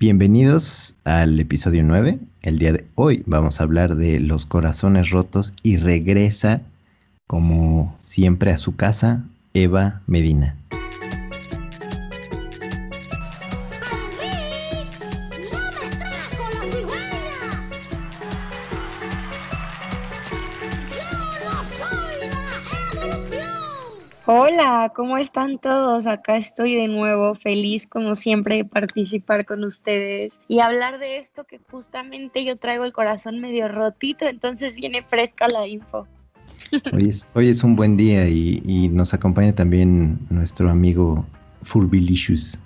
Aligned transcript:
Bienvenidos 0.00 0.96
al 1.04 1.38
episodio 1.38 1.82
9. 1.84 2.20
El 2.40 2.58
día 2.58 2.72
de 2.72 2.86
hoy 2.94 3.22
vamos 3.26 3.60
a 3.60 3.64
hablar 3.64 3.96
de 3.96 4.18
los 4.18 4.46
corazones 4.46 5.10
rotos 5.10 5.52
y 5.62 5.76
regresa 5.76 6.62
como 7.26 7.94
siempre 7.98 8.50
a 8.50 8.56
su 8.56 8.76
casa 8.76 9.26
Eva 9.52 10.00
Medina. 10.06 10.56
Hola, 24.32 24.92
¿cómo 24.94 25.18
están 25.18 25.58
todos? 25.58 26.06
Acá 26.06 26.36
estoy 26.36 26.76
de 26.76 26.86
nuevo, 26.86 27.34
feliz 27.34 27.88
como 27.88 28.14
siempre 28.14 28.58
de 28.58 28.64
participar 28.64 29.44
con 29.44 29.64
ustedes 29.64 30.38
y 30.46 30.60
hablar 30.60 31.00
de 31.00 31.18
esto 31.18 31.42
que 31.42 31.58
justamente 31.68 32.44
yo 32.44 32.56
traigo 32.56 32.84
el 32.84 32.92
corazón 32.92 33.40
medio 33.40 33.66
rotito, 33.66 34.28
entonces 34.28 34.76
viene 34.76 35.02
fresca 35.02 35.48
la 35.48 35.66
info. 35.66 36.06
Hoy 37.34 37.48
es, 37.48 37.64
un 37.64 37.74
buen 37.74 37.96
día 37.96 38.28
y, 38.28 38.88
nos 38.92 39.14
acompaña 39.14 39.52
también 39.52 40.20
nuestro 40.30 40.70
amigo 40.70 41.26
Furbilicious. 41.62 42.60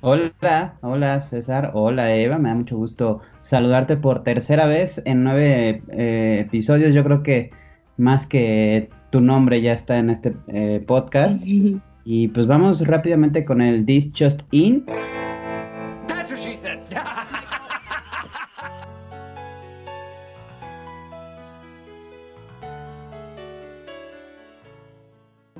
Hola, 0.00 0.78
hola 0.80 1.20
César, 1.20 1.72
hola 1.74 2.14
Eva, 2.14 2.38
me 2.38 2.48
da 2.48 2.54
mucho 2.54 2.78
gusto 2.78 3.20
saludarte 3.42 3.98
por 3.98 4.22
tercera 4.22 4.64
vez 4.64 5.02
en 5.04 5.22
nueve 5.22 5.82
eh, 5.90 6.44
episodios. 6.46 6.94
Yo 6.94 7.04
creo 7.04 7.22
que 7.22 7.50
más 7.98 8.26
que 8.26 8.88
tu 9.12 9.20
nombre 9.20 9.60
ya 9.60 9.74
está 9.74 9.98
en 9.98 10.10
este 10.10 10.34
eh, 10.48 10.82
podcast. 10.84 11.40
y 12.04 12.28
pues 12.28 12.48
vamos 12.48 12.84
rápidamente 12.86 13.44
con 13.44 13.60
el 13.60 13.86
This 13.86 14.10
Just 14.18 14.40
In. 14.50 14.86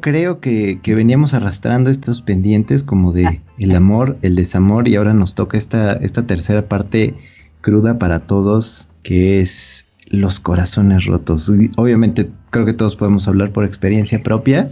Creo 0.00 0.40
que, 0.40 0.80
veníamos 0.84 1.32
arrastrando 1.32 1.88
estos 1.88 2.22
pendientes 2.22 2.82
como 2.82 3.12
de 3.12 3.40
el 3.58 3.76
amor, 3.76 4.18
el 4.22 4.34
desamor 4.34 4.88
y 4.88 4.96
ahora 4.96 5.14
nos 5.14 5.36
toca 5.36 5.56
esta, 5.56 5.92
esta 5.92 6.26
tercera 6.26 6.66
parte 6.68 7.14
cruda 7.60 8.00
para 8.00 8.18
todos 8.18 8.88
que 9.04 9.38
es 9.38 9.86
los 10.12 10.38
corazones 10.38 11.06
rotos. 11.06 11.50
Obviamente 11.76 12.30
creo 12.50 12.64
que 12.64 12.74
todos 12.74 12.96
podemos 12.96 13.26
hablar 13.26 13.52
por 13.52 13.64
experiencia 13.64 14.22
propia. 14.22 14.68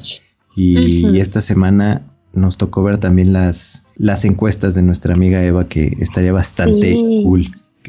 Y, 0.56 1.18
esta 1.18 1.40
semana 1.40 2.02
nos 2.32 2.58
tocó 2.58 2.82
ver 2.82 2.98
también 2.98 3.32
las, 3.32 3.86
las 3.96 4.24
encuestas 4.24 4.74
de 4.74 4.82
nuestra 4.82 5.14
amiga 5.14 5.42
Eva 5.42 5.66
que 5.66 5.96
estaría 6.00 6.32
bastante 6.32 6.94
cool 7.24 7.46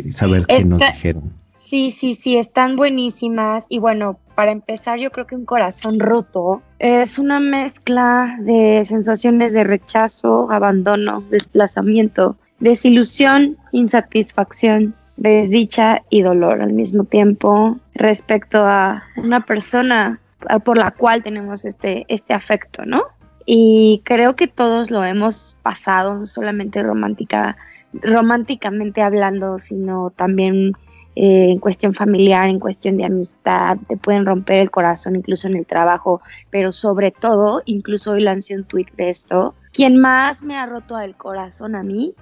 saber 0.09 0.45
qué 0.45 0.63
nos 0.65 0.79
dijeron. 0.79 1.33
Sí, 1.47 1.89
sí, 1.89 2.13
sí, 2.13 2.37
están 2.37 2.75
buenísimas. 2.75 3.65
Y 3.69 3.79
bueno, 3.79 4.19
para 4.35 4.51
empezar 4.51 4.99
yo 4.99 5.11
creo 5.11 5.27
que 5.27 5.35
un 5.35 5.45
corazón 5.45 5.99
roto 5.99 6.61
es 6.79 7.19
una 7.19 7.39
mezcla 7.39 8.37
de 8.41 8.83
sensaciones 8.85 9.53
de 9.53 9.63
rechazo, 9.63 10.51
abandono, 10.51 11.23
desplazamiento, 11.29 12.37
desilusión, 12.59 13.57
insatisfacción, 13.71 14.95
desdicha 15.17 16.03
y 16.09 16.21
dolor 16.21 16.61
al 16.61 16.73
mismo 16.73 17.03
tiempo 17.03 17.77
respecto 17.93 18.65
a 18.65 19.03
una 19.17 19.45
persona 19.45 20.19
por 20.63 20.77
la 20.77 20.91
cual 20.91 21.21
tenemos 21.23 21.65
este, 21.65 22.05
este 22.07 22.33
afecto, 22.33 22.85
¿no? 22.85 23.03
Y 23.45 24.01
creo 24.05 24.35
que 24.35 24.47
todos 24.47 24.91
lo 24.91 25.03
hemos 25.03 25.57
pasado, 25.61 26.15
no 26.15 26.25
solamente 26.25 26.81
romántica, 26.81 27.57
románticamente 27.93 29.01
hablando, 29.01 29.57
sino 29.57 30.11
también 30.11 30.73
eh, 31.15 31.51
en 31.51 31.59
cuestión 31.59 31.93
familiar, 31.93 32.47
en 32.47 32.59
cuestión 32.59 32.97
de 32.97 33.05
amistad, 33.05 33.77
te 33.87 33.97
pueden 33.97 34.25
romper 34.25 34.61
el 34.61 34.71
corazón 34.71 35.15
incluso 35.15 35.47
en 35.47 35.57
el 35.57 35.65
trabajo, 35.65 36.21
pero 36.49 36.71
sobre 36.71 37.11
todo, 37.11 37.61
incluso 37.65 38.13
hoy 38.13 38.21
lancé 38.21 38.55
un 38.55 38.63
tweet 38.63 38.87
de 38.95 39.09
esto, 39.09 39.53
quien 39.73 39.97
más 39.97 40.43
me 40.43 40.55
ha 40.55 40.65
roto 40.65 40.97
el 40.99 41.15
corazón 41.15 41.75
a 41.75 41.83
mí 41.83 42.13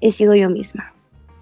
he 0.00 0.12
sido 0.12 0.34
yo 0.34 0.48
misma. 0.48 0.93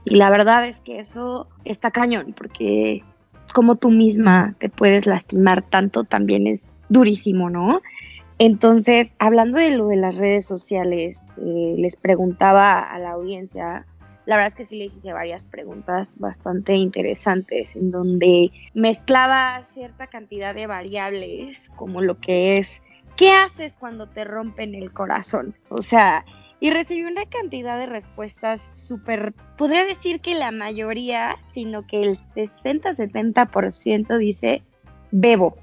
Y 0.04 0.16
la 0.16 0.30
verdad 0.30 0.66
es 0.66 0.80
que 0.80 0.98
eso 0.98 1.48
está 1.64 1.90
cañón, 1.90 2.34
porque 2.36 3.04
como 3.52 3.76
tú 3.76 3.90
misma 3.90 4.54
te 4.58 4.68
puedes 4.68 5.06
lastimar 5.06 5.62
tanto 5.62 6.04
también 6.04 6.46
es 6.46 6.60
durísimo, 6.88 7.50
¿no? 7.50 7.80
Entonces, 8.38 9.14
hablando 9.18 9.58
de 9.58 9.70
lo 9.70 9.88
de 9.88 9.96
las 9.96 10.18
redes 10.18 10.46
sociales, 10.46 11.30
eh, 11.38 11.74
les 11.78 11.96
preguntaba 11.96 12.80
a 12.80 12.98
la 12.98 13.12
audiencia, 13.12 13.86
la 14.26 14.36
verdad 14.36 14.48
es 14.48 14.56
que 14.56 14.64
sí 14.64 14.78
les 14.78 14.96
hice 14.96 15.12
varias 15.12 15.46
preguntas 15.46 16.18
bastante 16.18 16.74
interesantes 16.74 17.76
en 17.76 17.90
donde 17.90 18.50
mezclaba 18.74 19.62
cierta 19.62 20.06
cantidad 20.08 20.54
de 20.54 20.66
variables, 20.66 21.70
como 21.76 22.00
lo 22.00 22.18
que 22.18 22.58
es, 22.58 22.82
¿qué 23.16 23.30
haces 23.30 23.76
cuando 23.76 24.08
te 24.08 24.24
rompen 24.24 24.74
el 24.74 24.92
corazón? 24.92 25.54
O 25.68 25.82
sea, 25.82 26.24
y 26.62 26.70
recibí 26.70 27.02
una 27.02 27.26
cantidad 27.26 27.76
de 27.76 27.84
respuestas 27.86 28.60
súper, 28.60 29.34
podría 29.58 29.84
decir 29.84 30.20
que 30.20 30.36
la 30.36 30.52
mayoría, 30.52 31.36
sino 31.50 31.88
que 31.88 32.02
el 32.02 32.16
60-70% 32.16 34.16
dice, 34.16 34.62
bebo, 35.10 35.56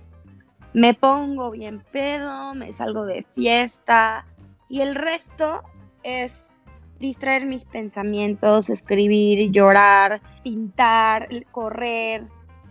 me 0.73 0.93
pongo 0.93 1.51
bien 1.51 1.81
pedo, 1.93 2.53
me 2.53 2.73
salgo 2.73 3.05
de 3.05 3.25
fiesta 3.33 4.25
y 4.67 4.81
el 4.81 4.93
resto 4.93 5.63
es 6.03 6.53
distraer 6.99 7.45
mis 7.45 7.63
pensamientos, 7.63 8.69
escribir, 8.69 9.51
llorar, 9.51 10.19
pintar, 10.43 11.29
correr, 11.51 12.25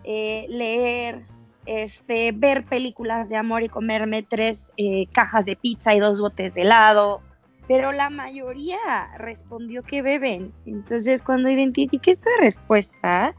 eh, 0.05 0.44
leer, 0.50 1.22
este, 1.65 2.33
ver 2.33 2.67
películas 2.67 3.31
de 3.31 3.38
amor 3.38 3.62
y 3.62 3.71
comerme 3.71 4.22
tres 4.22 4.75
eh, 4.77 5.06
cajas 5.12 5.47
de 5.47 5.56
pizza 5.56 5.94
y 5.94 6.00
dos 6.00 6.21
botes 6.21 6.56
de 6.56 6.61
helado, 6.61 7.22
pero 7.69 7.93
la 7.93 8.09
mayoría 8.09 8.79
respondió 9.19 9.83
que 9.83 10.01
beben. 10.01 10.53
Entonces, 10.65 11.23
cuando 11.23 11.51
identifiqué 11.51 12.12
esta 12.12 12.31
respuesta, 12.41 13.34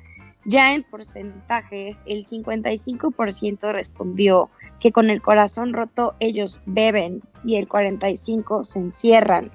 ya 0.46 0.74
en 0.74 0.84
porcentajes, 0.84 2.04
el 2.06 2.26
55% 2.26 3.72
respondió 3.74 4.50
que 4.80 4.92
con 4.92 5.10
el 5.10 5.22
corazón 5.22 5.74
roto 5.74 6.14
ellos 6.20 6.62
beben 6.68 7.24
y 7.44 7.56
el 7.56 7.68
45% 7.68 8.64
se 8.64 8.80
encierran. 8.80 9.52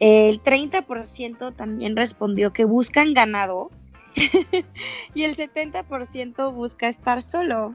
El 0.00 0.42
30% 0.42 1.54
también 1.54 1.96
respondió 1.96 2.52
que 2.52 2.64
buscan 2.64 3.12
ganado 3.12 3.70
y 5.14 5.22
el 5.22 5.36
70% 5.36 6.52
busca 6.54 6.88
estar 6.88 7.20
solo. 7.20 7.74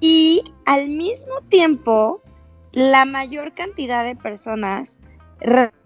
Y 0.00 0.42
al 0.66 0.88
mismo 0.88 1.34
tiempo, 1.48 2.22
la 2.72 3.04
mayor 3.04 3.52
cantidad 3.52 4.04
de 4.04 4.16
personas 4.16 5.02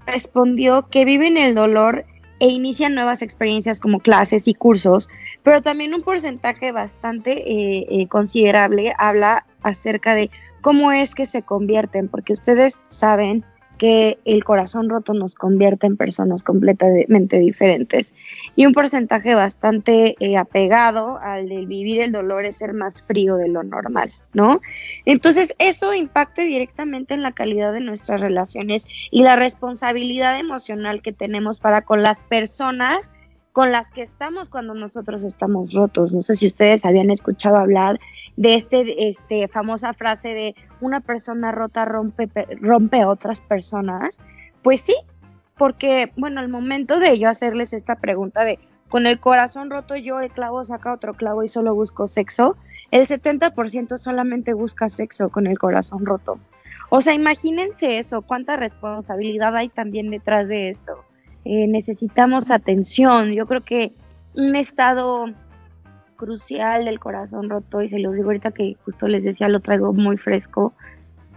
respondió 0.07 0.89
que 0.89 1.05
viven 1.05 1.37
el 1.37 1.55
dolor 1.55 2.05
e 2.41 2.49
inician 2.49 2.95
nuevas 2.95 3.23
experiencias 3.23 3.81
como 3.81 4.01
clases 4.01 4.49
y 4.49 4.55
cursos, 4.55 5.09
pero 5.43 5.63
también 5.63 5.95
un 5.95 6.03
porcentaje 6.03 6.73
bastante 6.73 7.33
eh, 7.33 7.87
eh, 7.89 8.09
considerable 8.09 8.93
habla 8.99 9.47
acerca 9.63 10.15
de 10.15 10.31
cómo 10.61 10.93
es 10.93 11.15
que 11.15 11.27
se 11.27 11.43
convierten, 11.43 12.09
porque 12.09 12.33
ustedes 12.33 12.83
saben 12.89 13.45
que 13.79 14.19
el 14.25 14.45
corazón 14.45 14.89
roto 14.89 15.15
nos 15.15 15.35
convierte 15.35 15.87
en 15.87 15.97
personas 15.97 16.43
completamente 16.43 17.39
diferentes. 17.39 18.15
Y 18.57 18.67
un 18.67 18.73
porcentaje 18.73 19.35
bastante 19.35 20.17
eh, 20.21 20.37
apegado 20.37 21.19
al 21.19 21.49
de 21.49 21.67
vivir 21.67 22.01
el 22.01 22.13
dolor 22.13 22.45
es 22.45 22.57
ser 22.57 22.73
más 22.73 23.03
frío 23.03 23.37
de 23.37 23.49
lo 23.49 23.63
normal, 23.63 24.13
¿no? 24.33 24.61
Entonces 25.05 25.55
eso 25.59 25.95
impacta 25.95 26.43
directamente 26.43 27.15
en 27.15 27.23
la 27.23 27.33
calidad 27.33 27.73
de 27.73 27.81
nuestras 27.81 28.21
relaciones 28.21 28.87
y 29.11 29.23
la 29.23 29.37
responsabilidad 29.37 30.39
emocional 30.39 31.03
que 31.03 31.13
tenemos 31.13 31.61
para 31.61 31.83
con 31.83 32.03
las 32.03 32.21
personas 32.23 33.11
con 33.55 33.71
las 33.71 33.93
que 33.93 34.03
estamos 34.03 34.51
cuando 34.51 34.75
nosotros 34.75 35.23
estamos 35.23 35.75
rotos. 35.75 36.13
No 36.13 36.23
sé 36.23 36.35
si 36.35 36.47
ustedes 36.47 36.85
habían 36.85 37.09
escuchado 37.09 37.57
hablar 37.57 38.01
de 38.37 38.57
este, 38.57 39.09
este 39.09 39.47
famosa 39.47 39.95
frase 39.95 40.31
de 40.31 40.57
una 40.81 40.99
persona 40.99 41.53
rota 41.53 41.85
rompe, 41.85 42.29
rompe 42.61 43.01
a 43.01 43.09
otras 43.09 43.43
personas. 43.43 44.19
Pues 44.65 44.81
sí, 44.81 44.97
porque, 45.57 46.13
bueno, 46.17 46.41
al 46.41 46.49
momento 46.49 46.99
de 46.99 47.17
yo 47.17 47.29
hacerles 47.29 47.73
esta 47.75 47.95
pregunta 47.95 48.45
de 48.45 48.59
con 48.89 49.07
el 49.07 49.21
corazón 49.21 49.71
roto 49.71 49.95
yo 49.95 50.19
el 50.19 50.33
clavo 50.33 50.65
saca 50.65 50.93
otro 50.93 51.15
clavo 51.15 51.45
y 51.45 51.49
solo 51.49 51.77
busco 51.77 52.09
sexo, 52.09 52.57
el 52.91 53.07
70% 53.07 53.99
solamente 53.99 54.53
busca 54.53 54.89
sexo 54.89 55.29
con 55.29 55.47
el 55.47 55.59
corazón 55.59 56.05
roto. 56.05 56.41
O 56.91 57.01
sea, 57.01 57.15
imagínense 57.15 57.99
eso, 57.99 58.23
cuánta 58.23 58.57
responsabilidad 58.57 59.55
hay 59.55 59.69
también 59.69 60.11
detrás 60.11 60.49
de 60.49 60.71
esto. 60.71 61.05
Eh, 61.45 61.67
necesitamos 61.69 62.51
atención. 62.51 63.33
Yo 63.33 63.47
creo 63.47 63.63
que 63.63 63.93
un 64.35 64.57
estado 64.57 65.27
crucial 66.17 66.85
del 66.85 66.99
corazón 66.99 67.51
roto, 67.51 67.83
y 67.83 67.89
se 67.89 67.99
los 67.99 68.15
digo 68.15 68.29
ahorita 68.29 68.53
que 68.53 68.77
justo 68.85 69.09
les 69.09 69.25
decía, 69.25 69.49
lo 69.49 69.61
traigo 69.61 69.93
muy 69.93 70.17
fresco, 70.17 70.73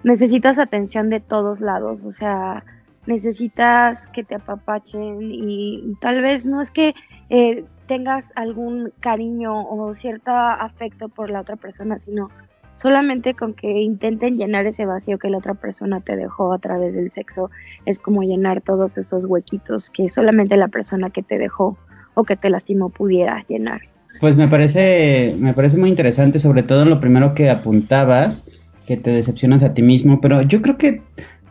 necesitas 0.04 0.59
atención 0.59 1.09
de 1.09 1.19
todos 1.19 1.59
lados, 1.59 2.04
o 2.04 2.12
sea, 2.12 2.63
necesitas 3.06 4.07
que 4.07 4.24
te 4.24 4.36
apapachen 4.36 5.19
y 5.21 5.95
tal 6.00 6.21
vez 6.21 6.45
no 6.45 6.62
es 6.62 6.71
que 6.71 6.94
eh, 7.30 7.65
tengas 7.88 8.33
algún 8.36 8.92
cariño 9.00 9.68
o 9.68 9.94
cierto 9.94 10.31
afecto 10.31 11.10
por 11.10 11.30
la 11.30 11.42
otra 11.42 11.56
persona, 11.56 11.98
sino 11.98 12.30
solamente 12.77 13.33
con 13.33 13.53
que 13.53 13.81
intenten 13.81 14.38
llenar 14.38 14.65
ese 14.68 14.85
vacío 14.85 15.18
que 15.18 15.29
la 15.29 15.39
otra 15.39 15.56
persona 15.56 16.00
te 16.00 16.15
dejó 16.15 16.53
a 16.53 16.59
través 16.59 16.95
del 16.95 17.12
sexo, 17.12 17.50
es 17.85 18.00
como 18.00 18.21
llenar 18.21 18.62
todos 18.62 18.97
esos 18.97 19.25
huequitos 19.25 19.89
que 19.89 20.07
solamente 20.09 20.56
la 20.56 20.69
persona 20.69 21.09
que 21.09 21.24
te 21.24 21.38
dejó 21.38 21.77
o 22.13 22.24
que 22.24 22.38
te 22.38 22.50
lastimó 22.50 22.89
pudiera 22.89 23.44
llenar. 23.50 23.81
Pues 24.19 24.35
me 24.35 24.47
parece, 24.47 25.35
me 25.38 25.53
parece 25.53 25.77
muy 25.77 25.89
interesante, 25.89 26.39
sobre 26.39 26.63
todo 26.63 26.85
lo 26.85 27.00
primero 27.00 27.33
que 27.33 27.50
apuntabas, 27.50 28.45
que 28.85 28.97
te 28.97 29.12
decepcionas 29.12 29.63
a 29.63 29.74
ti 29.74 29.81
mismo, 29.81 30.21
pero 30.21 30.41
yo 30.44 30.62
creo 30.62 30.77
que 30.77 31.01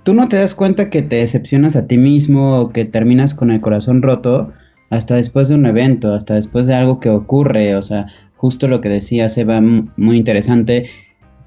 tú 0.05 0.15
no 0.15 0.29
te 0.29 0.37
das 0.37 0.55
cuenta 0.55 0.91
que 0.91 1.03
te 1.03 1.17
decepcionas 1.17 1.77
a 1.77 1.87
ti 1.87 1.99
mismo 1.99 2.61
o 2.61 2.71
que 2.71 2.85
terminas 2.85 3.35
con 3.35 3.51
el 3.51 3.61
corazón 3.61 4.03
roto 4.03 4.53
hasta 4.91 5.17
después 5.17 5.49
de 5.49 5.57
un 5.57 5.67
evento, 5.67 6.15
hasta 6.15 6.35
después 6.35 6.69
de 6.69 6.75
algo 6.75 7.01
que 7.01 7.11
ocurre, 7.11 7.75
o 7.75 7.83
sea, 7.83 8.07
justo 8.37 8.69
lo 8.69 8.81
que 8.81 8.89
decía 8.89 9.29
Seba, 9.29 9.61
muy 9.61 10.17
interesante, 10.17 10.91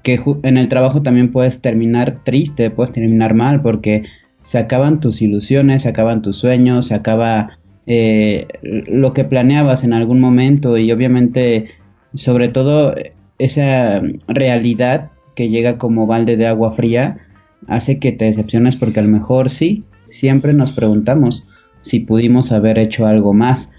que 0.02 0.20
en 0.42 0.56
el 0.56 0.68
trabajo 0.68 1.02
también 1.02 1.32
puedes 1.32 1.60
terminar 1.60 2.20
triste, 2.24 2.70
puedes 2.70 2.92
terminar 2.92 3.34
mal, 3.34 3.62
porque 3.62 4.04
se 4.42 4.58
acaban 4.58 5.00
tus 5.00 5.22
ilusiones, 5.22 5.82
se 5.82 5.88
acaban 5.88 6.22
tus 6.22 6.36
sueños, 6.36 6.86
se 6.86 6.94
acaba 6.94 7.58
eh, 7.86 8.46
lo 8.62 9.12
que 9.12 9.24
planeabas 9.24 9.84
en 9.84 9.92
algún 9.92 10.20
momento 10.20 10.78
y 10.78 10.92
obviamente 10.92 11.70
sobre 12.14 12.48
todo 12.48 12.94
esa 13.38 14.02
realidad 14.28 15.10
que 15.34 15.48
llega 15.48 15.78
como 15.78 16.06
balde 16.06 16.36
de 16.36 16.46
agua 16.46 16.72
fría 16.72 17.18
hace 17.66 17.98
que 17.98 18.12
te 18.12 18.26
decepciones 18.26 18.76
porque 18.76 19.00
a 19.00 19.02
lo 19.02 19.08
mejor 19.08 19.50
sí, 19.50 19.84
siempre 20.08 20.52
nos 20.52 20.72
preguntamos 20.72 21.44
si 21.80 22.00
pudimos 22.00 22.52
haber 22.52 22.78
hecho 22.78 23.06
algo 23.06 23.32
más. 23.32 23.72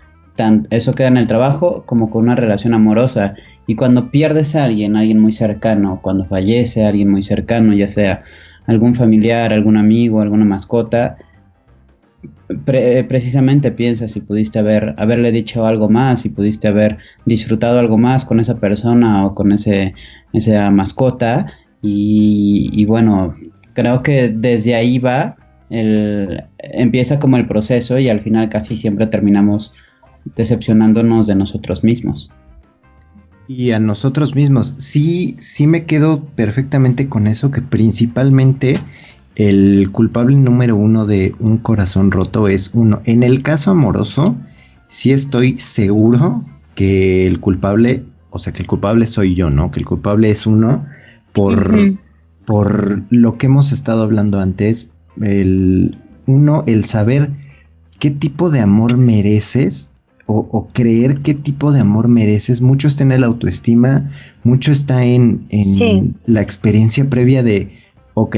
eso 0.70 0.94
queda 0.94 1.08
en 1.08 1.18
el 1.18 1.28
trabajo 1.28 1.84
como 1.86 2.10
con 2.10 2.24
una 2.24 2.36
relación 2.36 2.74
amorosa. 2.74 3.36
Y 3.72 3.76
cuando 3.76 4.12
pierdes 4.12 4.54
a 4.58 4.66
alguien, 4.66 4.98
alguien 4.98 5.22
muy 5.22 5.32
cercano, 5.32 6.02
cuando 6.02 6.26
fallece 6.26 6.86
alguien 6.86 7.10
muy 7.10 7.22
cercano, 7.22 7.74
ya 7.74 7.88
sea 7.88 8.22
algún 8.68 8.96
familiar, 8.96 9.54
algún 9.54 9.78
amigo, 9.78 10.20
alguna 10.20 10.44
mascota, 10.44 11.16
precisamente 12.66 13.72
piensa 13.72 14.10
si 14.10 14.20
pudiste 14.20 14.60
haber, 14.60 14.94
haberle 14.98 15.32
dicho 15.32 15.66
algo 15.66 15.88
más, 15.88 16.20
si 16.20 16.28
pudiste 16.28 16.68
haber 16.68 16.98
disfrutado 17.26 17.80
algo 17.80 17.98
más 17.98 18.26
con 18.26 18.42
esa 18.42 18.60
persona 18.60 19.26
o 19.26 19.36
con 19.36 19.54
ese, 19.54 19.94
esa 20.34 20.70
mascota. 20.70 21.54
Y, 21.82 22.84
bueno, 22.90 23.38
creo 23.72 24.04
que 24.04 24.28
desde 24.28 24.76
ahí 24.76 25.00
va, 25.00 25.38
el, 25.70 26.44
empieza 26.60 27.20
como 27.20 27.38
el 27.38 27.48
proceso 27.48 27.98
y 27.98 28.10
al 28.10 28.20
final 28.20 28.50
casi 28.50 28.76
siempre 28.76 29.08
terminamos 29.08 29.74
decepcionándonos 30.36 31.26
de 31.26 31.36
nosotros 31.36 31.86
mismos. 31.86 32.32
Y 33.54 33.72
a 33.72 33.82
nosotros 33.82 34.34
mismos, 34.34 34.76
sí, 34.78 35.36
sí 35.38 35.68
me 35.68 35.84
quedo 35.84 36.24
perfectamente 36.24 37.10
con 37.10 37.28
eso, 37.28 37.52
que 37.52 37.62
principalmente 37.62 38.78
el 39.36 39.92
culpable 39.92 40.38
número 40.38 40.78
uno 40.78 41.06
de 41.06 41.36
un 41.38 41.58
corazón 41.58 42.12
roto 42.12 42.48
es 42.48 42.72
uno. 42.74 43.02
En 43.04 43.24
el 43.24 43.44
caso 43.44 43.72
amoroso, 43.72 44.38
sí 44.88 45.12
estoy 45.12 45.58
seguro 45.58 46.46
que 46.76 47.28
el 47.28 47.42
culpable, 47.42 48.06
o 48.30 48.40
sea, 48.40 48.54
que 48.54 48.62
el 48.62 48.70
culpable 48.70 49.06
soy 49.06 49.36
yo, 49.36 49.50
¿no? 49.50 49.70
Que 49.70 49.82
el 49.82 49.86
culpable 49.86 50.32
es 50.32 50.48
uno 50.48 50.86
por, 51.34 51.98
por 52.46 53.04
lo 53.10 53.38
que 53.38 53.48
hemos 53.48 53.74
estado 53.74 54.04
hablando 54.04 54.40
antes. 54.40 54.94
El, 55.20 55.98
uno, 56.26 56.64
el 56.68 56.86
saber 56.86 57.32
qué 58.00 58.12
tipo 58.12 58.50
de 58.50 58.62
amor 58.62 58.96
mereces 58.96 59.91
o, 60.32 60.68
creer 60.74 61.20
qué 61.20 61.34
tipo 61.34 61.72
de 61.72 61.82
amor 61.82 62.08
mereces. 62.08 62.62
Mucho 62.62 62.88
está 62.88 63.04
en 63.04 63.12
el 63.12 63.24
autoestima, 63.24 64.10
mucho 64.44 64.72
está 64.72 65.06
en, 65.06 65.46
en 65.50 66.16
la 66.26 66.42
experiencia 66.42 67.10
previa 67.10 67.44
de, 67.44 67.72
ok, 68.14 68.38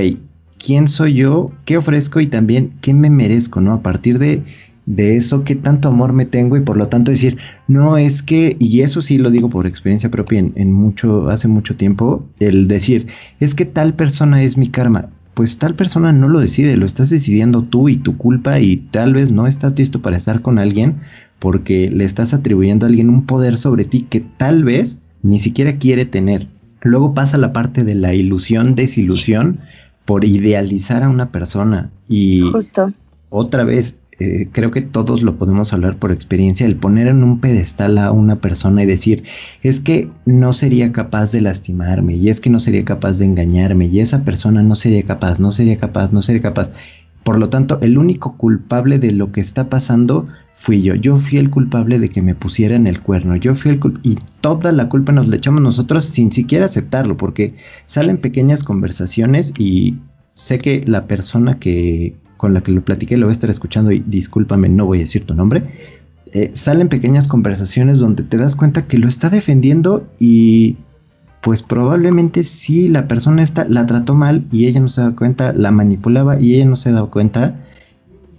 quién 0.57 0.87
soy 0.87 1.13
yo, 1.13 1.51
qué 1.65 1.77
ofrezco 1.77 2.19
y 2.19 2.27
también 2.27 2.73
qué 2.81 2.93
me 2.93 3.09
merezco, 3.09 3.61
¿no? 3.61 3.73
A 3.73 3.81
partir 3.81 4.17
de, 4.17 4.43
de 4.85 5.15
eso, 5.15 5.43
qué 5.43 5.55
tanto 5.55 5.89
amor 5.89 6.13
me 6.13 6.25
tengo 6.25 6.57
y 6.57 6.61
por 6.61 6.77
lo 6.77 6.87
tanto 6.87 7.11
decir, 7.11 7.37
no 7.67 7.97
es 7.97 8.23
que, 8.23 8.55
y 8.59 8.81
eso 8.81 9.01
sí 9.01 9.17
lo 9.17 9.31
digo 9.31 9.49
por 9.49 9.67
experiencia 9.67 10.11
propia 10.11 10.39
en, 10.39 10.73
mucho, 10.73 11.29
hace 11.29 11.47
mucho 11.47 11.75
tiempo, 11.75 12.25
el 12.39 12.67
decir, 12.67 13.07
es 13.39 13.55
que 13.55 13.65
tal 13.65 13.93
persona 13.93 14.41
es 14.43 14.57
mi 14.57 14.69
karma. 14.69 15.09
Pues 15.33 15.57
tal 15.57 15.73
persona 15.73 16.13
no 16.13 16.29
lo 16.29 16.39
decide, 16.39 16.77
lo 16.77 16.85
estás 16.85 17.09
decidiendo 17.09 17.63
tú 17.63 17.89
y 17.89 17.97
tu 17.97 18.17
culpa 18.17 18.59
y 18.59 18.77
tal 18.77 19.15
vez 19.15 19.31
no 19.31 19.47
estás 19.47 19.75
listo 19.75 19.99
para 19.99 20.15
estar 20.15 20.43
con 20.43 20.59
alguien 20.59 20.97
porque 21.43 21.89
le 21.89 22.05
estás 22.05 22.33
atribuyendo 22.33 22.85
a 22.85 22.89
alguien 22.89 23.09
un 23.09 23.25
poder 23.25 23.57
sobre 23.57 23.83
ti 23.83 24.07
que 24.09 24.21
tal 24.21 24.63
vez 24.63 25.01
ni 25.21 25.41
siquiera 25.41 25.77
quiere 25.77 26.05
tener. 26.05 26.47
Luego 26.81 27.13
pasa 27.13 27.37
la 27.37 27.51
parte 27.51 27.83
de 27.83 27.95
la 27.95 28.13
ilusión, 28.13 28.75
desilusión, 28.75 29.59
por 30.05 30.23
idealizar 30.23 31.03
a 31.03 31.09
una 31.09 31.33
persona 31.33 31.91
y 32.07 32.49
Justo. 32.49 32.93
otra 33.27 33.65
vez 33.65 33.97
eh, 34.21 34.47
creo 34.53 34.71
que 34.71 34.81
todos 34.81 35.21
lo 35.21 35.35
podemos 35.35 35.73
hablar 35.73 35.97
por 35.97 36.13
experiencia, 36.13 36.65
el 36.65 36.77
poner 36.77 37.07
en 37.07 37.25
un 37.25 37.41
pedestal 37.41 37.97
a 37.97 38.13
una 38.13 38.37
persona 38.37 38.83
y 38.83 38.85
decir, 38.85 39.25
es 39.63 39.81
que 39.81 40.09
no 40.25 40.53
sería 40.53 40.93
capaz 40.93 41.33
de 41.33 41.41
lastimarme, 41.41 42.15
y 42.15 42.29
es 42.29 42.39
que 42.39 42.49
no 42.49 42.59
sería 42.59 42.85
capaz 42.85 43.17
de 43.17 43.25
engañarme, 43.25 43.87
y 43.87 43.99
esa 43.99 44.23
persona 44.23 44.63
no 44.63 44.77
sería 44.77 45.03
capaz, 45.03 45.41
no 45.41 45.51
sería 45.51 45.77
capaz, 45.77 46.13
no 46.13 46.21
sería 46.21 46.41
capaz. 46.41 46.71
Por 47.23 47.39
lo 47.39 47.49
tanto, 47.49 47.79
el 47.81 47.97
único 47.97 48.37
culpable 48.37 48.99
de 48.99 49.11
lo 49.11 49.31
que 49.31 49.41
está 49.41 49.69
pasando 49.69 50.27
fui 50.53 50.81
yo. 50.81 50.93
Yo 50.95 51.15
fui 51.15 51.37
el 51.37 51.49
culpable 51.49 51.99
de 51.99 52.09
que 52.09 52.21
me 52.21 52.35
pusieran 52.35 52.85
el 52.85 53.01
cuerno. 53.01 53.35
Yo 53.35 53.55
fui 53.55 53.71
el. 53.71 53.79
Y 54.03 54.17
toda 54.41 54.71
la 54.71 54.89
culpa 54.89 55.11
nos 55.13 55.27
la 55.27 55.37
echamos 55.37 55.61
nosotros 55.61 56.05
sin 56.05 56.31
siquiera 56.31 56.65
aceptarlo, 56.65 57.17
porque 57.17 57.55
salen 57.85 58.17
pequeñas 58.17 58.63
conversaciones 58.63 59.53
y 59.57 59.99
sé 60.33 60.57
que 60.57 60.83
la 60.85 61.07
persona 61.07 61.59
que 61.59 62.17
con 62.37 62.53
la 62.53 62.61
que 62.61 62.73
lo 62.73 62.83
platiqué 62.83 63.15
lo 63.15 63.27
va 63.27 63.31
a 63.31 63.33
estar 63.33 63.49
escuchando 63.49 63.93
y 63.93 63.99
discúlpame, 63.99 64.67
no 64.67 64.85
voy 64.85 64.97
a 64.97 65.01
decir 65.01 65.25
tu 65.25 65.33
nombre. 65.33 65.63
Eh, 66.33 66.51
salen 66.53 66.89
pequeñas 66.89 67.29
conversaciones 67.29 67.99
donde 67.99 68.23
te 68.23 68.35
das 68.35 68.57
cuenta 68.57 68.85
que 68.85 68.97
lo 68.97 69.07
está 69.07 69.29
defendiendo 69.29 70.09
y 70.19 70.77
pues 71.43 71.61
probablemente 71.61 72.43
sí 72.43 72.87
la 72.87 73.07
persona 73.07 73.43
esta 73.43 73.65
la 73.65 73.85
trató 73.85 74.15
mal 74.15 74.47
y 74.51 74.65
ella 74.65 74.79
no 74.79 74.87
se 74.87 75.01
da 75.01 75.15
cuenta, 75.15 75.53
la 75.53 75.71
manipulaba 75.71 76.39
y 76.39 76.55
ella 76.55 76.65
no 76.65 76.75
se 76.75 76.91
da 76.91 77.05
cuenta 77.05 77.59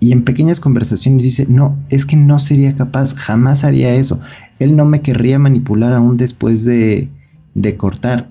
y 0.05 0.13
en 0.13 0.23
pequeñas 0.23 0.61
conversaciones 0.61 1.23
dice, 1.23 1.47
no, 1.49 1.79
es 1.89 2.05
que 2.05 2.17
no 2.17 2.39
sería 2.39 2.77
capaz, 2.77 3.15
jamás 3.15 3.65
haría 3.65 3.95
eso. 3.95 4.21
Él 4.59 4.77
no 4.77 4.85
me 4.85 5.01
querría 5.01 5.39
manipular 5.39 5.95
aún 5.95 6.19
después 6.19 6.67
de, 6.67 7.09
de 7.55 7.77
cortar. 7.79 8.31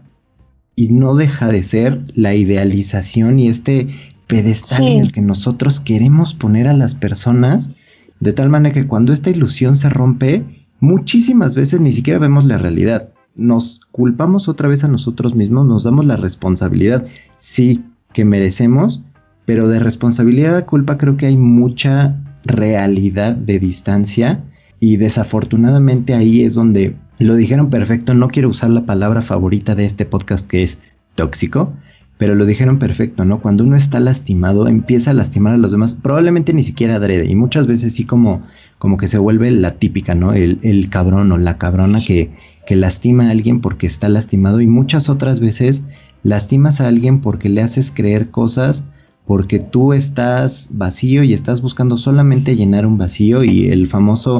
Y 0.75 0.89
no 0.89 1.15
deja 1.15 1.47
de 1.47 1.63
ser 1.63 2.03
la 2.13 2.35
idealización 2.35 3.39
y 3.39 3.47
este 3.47 3.87
pedestal 4.27 4.87
en 4.87 4.99
el 4.99 5.11
que 5.11 5.21
nosotros 5.21 5.79
queremos 5.79 6.35
poner 6.35 6.67
a 6.67 6.73
las 6.73 6.93
personas, 6.93 7.71
de 8.19 8.33
tal 8.33 8.49
manera 8.49 8.75
que 8.75 8.85
cuando 8.85 9.11
esta 9.11 9.31
ilusión 9.31 9.75
se 9.75 9.89
rompe, 9.89 10.43
muchísimas 10.79 11.55
veces 11.55 11.81
ni 11.81 11.91
siquiera 11.91 12.19
vemos 12.19 12.45
la 12.45 12.59
realidad. 12.59 13.09
Nos 13.35 13.81
culpamos 13.91 14.47
otra 14.47 14.67
vez 14.67 14.83
a 14.83 14.87
nosotros 14.87 15.35
mismos, 15.35 15.65
nos 15.65 15.83
damos 15.83 16.05
la 16.05 16.15
responsabilidad, 16.15 17.05
sí, 17.37 17.83
que 18.13 18.25
merecemos, 18.25 19.01
pero 19.45 19.67
de 19.67 19.79
responsabilidad 19.79 20.55
a 20.55 20.65
culpa 20.65 20.97
creo 20.97 21.17
que 21.17 21.25
hay 21.25 21.35
mucha 21.35 22.15
realidad 22.45 23.35
de 23.35 23.59
distancia 23.59 24.43
y 24.79 24.97
desafortunadamente 24.97 26.13
ahí 26.13 26.43
es 26.43 26.55
donde 26.55 26.95
lo 27.19 27.35
dijeron 27.35 27.69
perfecto, 27.69 28.13
no 28.13 28.27
quiero 28.27 28.49
usar 28.49 28.69
la 28.69 28.85
palabra 28.85 29.21
favorita 29.21 29.75
de 29.75 29.85
este 29.85 30.05
podcast 30.05 30.49
que 30.49 30.61
es 30.61 30.81
tóxico, 31.15 31.73
pero 32.17 32.35
lo 32.35 32.45
dijeron 32.45 32.79
perfecto, 32.79 33.25
¿no? 33.25 33.41
Cuando 33.41 33.63
uno 33.63 33.75
está 33.75 33.99
lastimado, 33.99 34.67
empieza 34.67 35.11
a 35.11 35.13
lastimar 35.13 35.53
a 35.53 35.57
los 35.57 35.71
demás, 35.71 35.95
probablemente 35.95 36.53
ni 36.53 36.63
siquiera 36.63 36.95
adrede, 36.95 37.25
y 37.25 37.35
muchas 37.35 37.67
veces 37.67 37.93
sí 37.93 38.05
como, 38.05 38.43
como 38.77 38.97
que 38.97 39.07
se 39.07 39.17
vuelve 39.17 39.51
la 39.51 39.75
típica, 39.75 40.15
¿no? 40.15 40.33
El, 40.33 40.59
el 40.63 40.89
cabrón 40.89 41.31
o 41.31 41.37
la 41.37 41.57
cabrona 41.57 41.99
que, 41.99 42.31
que 42.65 42.75
lastima 42.75 43.27
a 43.27 43.31
alguien 43.31 43.61
porque 43.61 43.87
está 43.87 44.09
lastimado, 44.09 44.61
y 44.61 44.67
muchas 44.67 45.09
otras 45.09 45.39
veces 45.39 45.83
lastimas 46.23 46.81
a 46.81 46.87
alguien 46.87 47.21
porque 47.21 47.49
le 47.49 47.61
haces 47.61 47.91
creer 47.91 48.29
cosas 48.29 48.85
porque 49.25 49.59
tú 49.59 49.93
estás 49.93 50.71
vacío 50.73 51.23
y 51.23 51.33
estás 51.33 51.61
buscando 51.61 51.95
solamente 51.97 52.55
llenar 52.55 52.85
un 52.85 52.97
vacío 52.97 53.43
y 53.43 53.69
el 53.69 53.87
famoso 53.87 54.37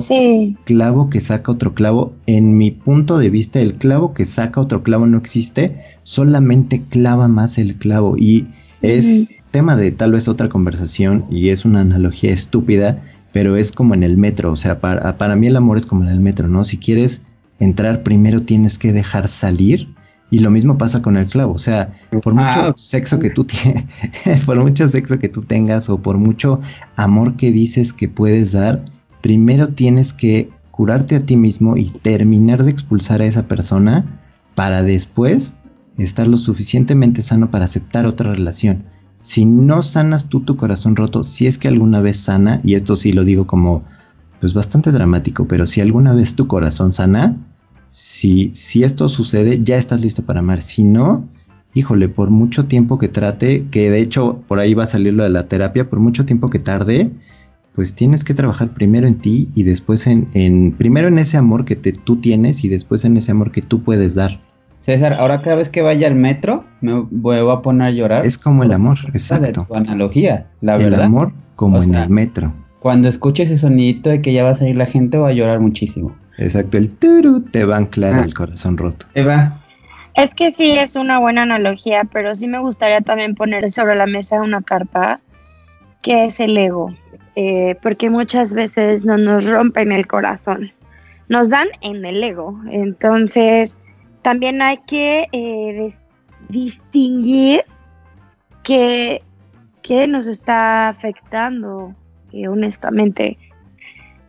clavo 0.66 1.10
que 1.10 1.22
saca 1.22 1.52
otro 1.52 1.74
clavo, 1.74 2.14
en 2.26 2.58
mi 2.58 2.72
punto 2.72 3.18
de 3.18 3.30
vista 3.30 3.62
el 3.62 3.76
clavo 3.76 4.14
que 4.14 4.26
saca 4.26 4.60
otro 4.60 4.84
clavo 4.84 5.06
no 5.06 5.18
existe, 5.18 5.80
solamente 6.04 6.84
clava 6.84 7.30
más 7.30 7.58
el 7.58 7.78
clavo 7.78 8.18
y 8.18 8.48
es 8.82 9.34
tema 9.52 9.78
de 9.78 9.92
tal 9.92 10.12
vez 10.12 10.28
otra 10.28 10.50
conversación 10.50 11.26
y 11.30 11.50
es 11.50 11.64
una 11.64 11.82
analogía 11.82 12.34
estúpida, 12.34 13.02
pero 13.32 13.56
es 13.56 13.72
como 13.72 13.94
en 13.94 14.04
el 14.04 14.18
metro, 14.18 14.52
o 14.52 14.58
sea, 14.58 14.82
para, 14.82 15.18
para 15.18 15.38
mí 15.38 15.48
el 15.48 15.56
amor 15.56 15.78
es 15.78 15.86
como 15.86 16.04
en 16.04 16.10
el 16.10 16.20
metro, 16.20 16.50
¿no? 16.50 16.66
Si 16.66 16.78
quieres 16.78 17.24
entrar 17.64 18.04
primero 18.04 18.42
tienes 18.42 18.78
que 18.78 18.94
dejar 18.94 19.28
salir 19.28 19.96
Y 20.30 20.40
lo 20.40 20.50
mismo 20.50 20.80
pasa 20.80 21.04
con 21.04 21.16
el 21.18 21.28
clavo, 21.28 21.54
o 21.54 21.60
sea, 21.60 21.94
por 22.24 22.34
mucho 22.34 22.60
Ah, 22.70 22.74
sexo 22.76 23.20
que 23.20 23.30
tú 23.30 23.46
por 24.48 24.60
mucho 24.60 24.88
sexo 24.88 25.20
que 25.20 25.30
tú 25.30 25.44
tengas 25.44 25.90
o 25.90 26.02
por 26.02 26.18
mucho 26.18 26.60
amor 26.96 27.36
que 27.36 27.52
dices 27.52 27.94
que 27.94 28.08
puedes 28.10 28.54
dar, 28.54 28.84
primero 29.22 29.68
tienes 29.68 30.12
que 30.12 30.50
curarte 30.72 31.16
a 31.18 31.24
ti 31.24 31.38
mismo 31.38 31.78
y 31.78 31.86
terminar 31.86 32.64
de 32.64 32.72
expulsar 32.72 33.22
a 33.22 33.26
esa 33.26 33.48
persona 33.48 34.22
para 34.56 34.82
después 34.82 35.56
estar 36.00 36.28
lo 36.28 36.38
suficientemente 36.38 37.22
sano 37.22 37.52
para 37.52 37.66
aceptar 37.66 38.08
otra 38.08 38.34
relación. 38.34 38.86
Si 39.22 39.46
no 39.46 39.84
sanas 39.84 40.30
tú 40.30 40.40
tu 40.40 40.58
corazón 40.58 40.96
roto, 40.96 41.24
si 41.24 41.46
es 41.46 41.60
que 41.60 41.68
alguna 41.68 42.02
vez 42.02 42.18
sana, 42.18 42.60
y 42.64 42.74
esto 42.74 42.96
sí 42.96 43.14
lo 43.14 43.24
digo 43.24 43.46
como 43.46 43.84
pues 44.40 44.56
bastante 44.56 44.92
dramático, 44.92 45.48
pero 45.48 45.66
si 45.66 45.80
alguna 45.80 46.14
vez 46.14 46.36
tu 46.36 46.48
corazón 46.48 46.92
sana, 46.92 47.38
si, 47.94 48.50
si 48.54 48.84
esto 48.84 49.08
sucede, 49.08 49.60
ya 49.64 49.78
estás 49.78 50.02
listo 50.02 50.24
para 50.24 50.40
amar. 50.40 50.64
Si 50.64 50.84
no, 50.84 51.30
híjole, 51.76 52.10
por 52.10 52.32
mucho 52.32 52.66
tiempo 52.66 52.98
que 52.98 53.08
trate, 53.08 53.68
que 53.70 53.92
de 53.92 54.02
hecho 54.02 54.42
por 54.48 54.60
ahí 54.60 54.74
va 54.74 54.84
a 54.84 54.88
salir 54.88 55.14
lo 55.14 55.24
de 55.24 55.30
la 55.30 55.48
terapia, 55.48 55.88
por 55.88 56.00
mucho 56.00 56.26
tiempo 56.26 56.50
que 56.50 56.58
tarde, 56.58 57.12
pues 57.76 57.94
tienes 57.94 58.24
que 58.24 58.34
trabajar 58.34 58.70
primero 58.74 59.08
en 59.08 59.20
ti 59.20 59.50
y 59.54 59.62
después 59.62 60.08
en, 60.08 60.28
en 60.34 60.72
primero 60.72 61.08
en 61.08 61.20
ese 61.20 61.38
amor 61.38 61.66
que 61.66 61.76
te, 61.76 61.94
tú 61.94 62.16
tienes 62.16 62.64
y 62.64 62.68
después 62.68 63.06
en 63.06 63.16
ese 63.16 63.32
amor 63.32 63.52
que 63.52 63.62
tú 63.62 63.84
puedes 63.84 64.16
dar. 64.16 64.40
César, 64.80 65.14
ahora 65.14 65.44
cada 65.44 65.58
vez 65.58 65.70
que 65.70 65.84
vaya 65.84 66.08
al 66.08 66.16
metro 66.16 66.66
me 66.82 67.00
voy 67.12 67.38
a 67.48 67.62
poner 67.62 67.88
a 67.90 67.92
llorar. 67.92 68.26
Es 68.26 68.40
como 68.40 68.64
el 68.64 68.74
amor, 68.74 68.98
exacto. 69.14 69.66
Tu 69.68 69.76
analogía, 69.76 70.48
la 70.62 70.78
el 70.78 70.86
verdad. 70.86 71.04
amor 71.04 71.32
como 71.56 71.78
O 71.78 71.84
en 71.84 71.92
sea, 71.92 72.04
el 72.06 72.10
metro. 72.10 72.54
Cuando 72.80 73.08
escuche 73.08 73.44
ese 73.44 73.56
sonidito 73.56 74.10
de 74.10 74.22
que 74.24 74.34
ya 74.34 74.44
va 74.44 74.50
a 74.50 74.56
salir 74.56 74.76
la 74.78 74.88
gente, 74.88 75.20
voy 75.20 75.32
a 75.32 75.36
llorar 75.36 75.60
muchísimo. 75.60 76.16
Exacto, 76.38 76.78
el 76.78 76.92
turu 76.92 77.42
te 77.42 77.66
va 77.66 77.76
a 77.76 77.80
anclar 77.80 78.16
Ah. 78.16 78.24
el 78.24 78.34
corazón 78.34 78.78
roto. 78.78 79.06
Eva, 79.14 79.56
Es 80.16 80.36
que 80.36 80.52
sí 80.52 80.78
es 80.78 80.96
una 80.96 81.18
buena 81.20 81.42
analogía, 81.42 82.04
pero 82.04 82.36
sí 82.36 82.48
me 82.48 82.60
gustaría 82.60 83.02
también 83.02 83.34
poner 83.34 83.72
sobre 83.72 83.96
la 83.96 84.06
mesa 84.06 84.42
una 84.44 84.62
carta 84.62 85.20
que 86.04 86.26
es 86.26 86.40
el 86.40 86.56
ego, 86.56 86.92
eh, 87.36 87.78
porque 87.82 88.12
muchas 88.12 88.54
veces 88.54 89.06
no 89.06 89.18
nos 89.18 89.50
rompen 89.50 89.92
el 89.92 90.06
corazón, 90.06 90.72
nos 91.30 91.50
dan 91.50 91.68
en 91.82 92.06
el 92.06 92.24
ego. 92.24 92.60
Entonces, 92.70 93.78
también 94.22 94.62
hay 94.62 94.78
que 94.86 95.28
eh, 95.32 95.90
distinguir 96.50 97.64
qué, 98.64 99.24
qué 99.82 100.08
nos 100.08 100.28
está 100.28 100.90
afectando, 100.90 101.96
eh, 102.32 102.48
honestamente. 102.48 103.40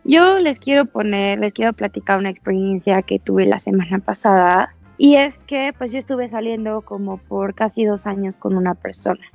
Yo 0.07 0.37
les 0.37 0.59
quiero 0.59 0.85
poner, 0.85 1.39
les 1.39 1.51
quiero 1.51 1.73
platicar 1.73 2.19
una 2.19 2.29
experiencia 2.29 3.01
que 3.01 3.17
tuve 3.17 3.47
la 3.47 3.57
semana 3.57 3.97
pasada 3.99 4.75
y 4.99 5.15
es 5.15 5.39
que 5.39 5.73
pues 5.75 5.91
yo 5.91 5.97
estuve 5.97 6.27
saliendo 6.27 6.81
como 6.81 7.17
por 7.17 7.55
casi 7.55 7.85
dos 7.85 8.05
años 8.05 8.37
con 8.37 8.55
una 8.55 8.75
persona. 8.75 9.25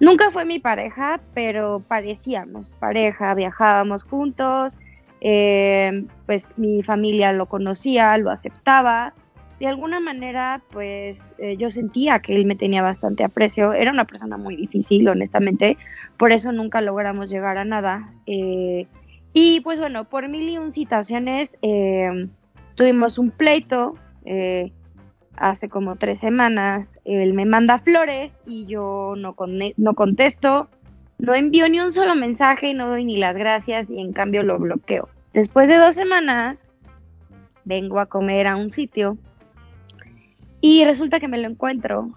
Nunca 0.00 0.30
fue 0.30 0.46
mi 0.46 0.58
pareja, 0.58 1.20
pero 1.34 1.84
parecíamos 1.86 2.72
pareja, 2.72 3.34
viajábamos 3.34 4.04
juntos, 4.04 4.78
eh, 5.20 6.06
pues 6.24 6.56
mi 6.56 6.82
familia 6.82 7.34
lo 7.34 7.44
conocía, 7.44 8.16
lo 8.16 8.30
aceptaba. 8.30 9.12
De 9.58 9.66
alguna 9.66 10.00
manera, 10.00 10.62
pues 10.70 11.34
eh, 11.36 11.58
yo 11.58 11.68
sentía 11.68 12.20
que 12.20 12.34
él 12.34 12.46
me 12.46 12.56
tenía 12.56 12.80
bastante 12.80 13.22
aprecio. 13.22 13.74
Era 13.74 13.90
una 13.90 14.06
persona 14.06 14.38
muy 14.38 14.56
difícil, 14.56 15.06
honestamente. 15.06 15.76
Por 16.16 16.32
eso 16.32 16.50
nunca 16.50 16.80
logramos 16.80 17.28
llegar 17.28 17.58
a 17.58 17.66
nada. 17.66 18.08
Eh, 18.24 18.86
y 19.32 19.60
pues 19.60 19.80
bueno, 19.80 20.04
por 20.04 20.28
mil 20.28 20.48
y 20.48 20.58
un 20.58 20.72
situaciones 20.72 21.56
eh, 21.62 22.28
tuvimos 22.74 23.18
un 23.18 23.30
pleito. 23.30 23.94
eh, 24.24 24.72
hace 25.36 25.70
como 25.70 25.96
tres 25.96 26.18
semanas, 26.20 26.98
él 27.06 27.32
me 27.32 27.46
manda 27.46 27.78
flores 27.78 28.34
y 28.46 28.66
yo 28.66 29.14
no, 29.16 29.34
con- 29.34 29.58
no 29.78 29.94
contesto, 29.94 30.68
no 31.18 31.34
envío 31.34 31.66
ni 31.70 31.80
un 31.80 31.92
solo 31.92 32.14
mensaje, 32.14 32.74
no 32.74 32.88
doy 32.88 33.04
ni 33.04 33.16
las 33.16 33.36
gracias 33.38 33.88
y 33.88 34.00
en 34.00 34.12
cambio 34.12 34.42
lo 34.42 34.58
bloqueo. 34.58 35.08
Después 35.32 35.68
de 35.70 35.76
dos 35.78 35.94
semanas, 35.94 36.74
vengo 37.64 38.00
a 38.00 38.06
comer 38.06 38.48
a 38.48 38.56
un 38.56 38.68
sitio 38.68 39.16
y 40.60 40.84
resulta 40.84 41.20
que 41.20 41.28
me 41.28 41.38
lo 41.38 41.48
encuentro 41.48 42.10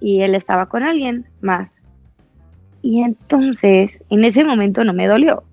y 0.00 0.22
él 0.22 0.34
estaba 0.34 0.66
con 0.66 0.82
alguien 0.82 1.26
más. 1.40 1.86
Y 2.82 3.02
entonces, 3.02 4.02
en 4.10 4.24
ese 4.24 4.44
momento 4.44 4.82
no 4.84 4.92
me 4.92 5.06
dolió. 5.06 5.44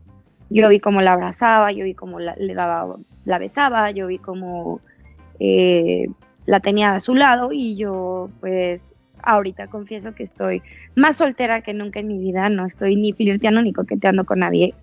Yo 0.54 0.68
vi 0.70 0.80
cómo 0.80 1.02
la 1.02 1.14
abrazaba, 1.14 1.72
yo 1.72 1.86
vi 1.86 1.94
cómo 1.94 2.20
la, 2.20 2.36
le 2.36 2.54
daba, 2.54 2.98
la 3.26 3.38
besaba, 3.38 3.92
yo 3.92 4.08
vi 4.08 4.18
cómo 4.18 4.82
eh, 5.40 6.08
la 6.46 6.60
tenía 6.60 6.94
a 6.94 7.00
su 7.00 7.16
lado 7.16 7.52
y 7.54 7.78
yo 7.78 8.30
pues 8.42 8.92
ahorita 9.24 9.68
confieso 9.68 10.14
que 10.14 10.24
estoy 10.24 10.62
más 10.96 11.18
soltera 11.18 11.62
que 11.62 11.74
nunca 11.74 12.00
en 12.02 12.08
mi 12.08 12.18
vida, 12.18 12.50
no 12.50 12.66
estoy 12.66 12.96
ni 12.96 13.14
flirteando 13.14 13.62
ni 13.62 13.72
coqueteando 13.72 14.26
con 14.26 14.40
nadie. 14.40 14.74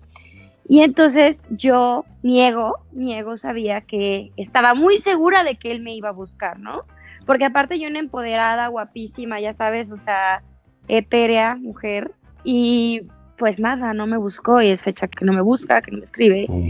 Y 0.67 0.81
entonces 0.81 1.41
yo, 1.49 2.05
mi 2.21 2.41
ego, 2.43 2.77
mi 2.91 3.15
ego 3.15 3.37
sabía 3.37 3.81
que 3.81 4.31
estaba 4.37 4.75
muy 4.75 4.97
segura 4.97 5.43
de 5.43 5.55
que 5.55 5.71
él 5.71 5.81
me 5.81 5.95
iba 5.95 6.09
a 6.09 6.13
buscar, 6.13 6.59
¿no? 6.59 6.83
Porque 7.25 7.45
aparte 7.45 7.79
yo 7.79 7.89
una 7.89 7.99
empoderada, 7.99 8.67
guapísima, 8.67 9.39
ya 9.39 9.53
sabes, 9.53 9.91
o 9.91 9.97
sea, 9.97 10.43
etérea, 10.87 11.55
mujer, 11.55 12.11
y 12.43 13.01
pues 13.39 13.59
nada, 13.59 13.93
no 13.93 14.05
me 14.05 14.17
buscó 14.17 14.61
y 14.61 14.67
es 14.67 14.83
fecha 14.83 15.07
que 15.07 15.25
no 15.25 15.33
me 15.33 15.41
busca, 15.41 15.81
que 15.81 15.91
no 15.91 15.97
me 15.97 16.03
escribe. 16.03 16.45
Pum. 16.45 16.61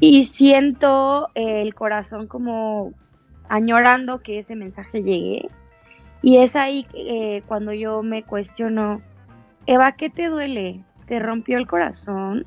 Y 0.00 0.24
siento 0.24 1.30
el 1.34 1.74
corazón 1.74 2.26
como 2.26 2.92
añorando 3.48 4.20
que 4.22 4.40
ese 4.40 4.56
mensaje 4.56 5.02
llegue. 5.02 5.48
Y 6.20 6.38
es 6.38 6.56
ahí 6.56 6.86
eh, 6.92 7.42
cuando 7.46 7.72
yo 7.72 8.02
me 8.02 8.24
cuestiono, 8.24 9.00
Eva, 9.66 9.92
¿qué 9.92 10.10
te 10.10 10.26
duele? 10.26 10.84
¿Te 11.06 11.20
rompió 11.20 11.56
el 11.56 11.68
corazón? 11.68 12.44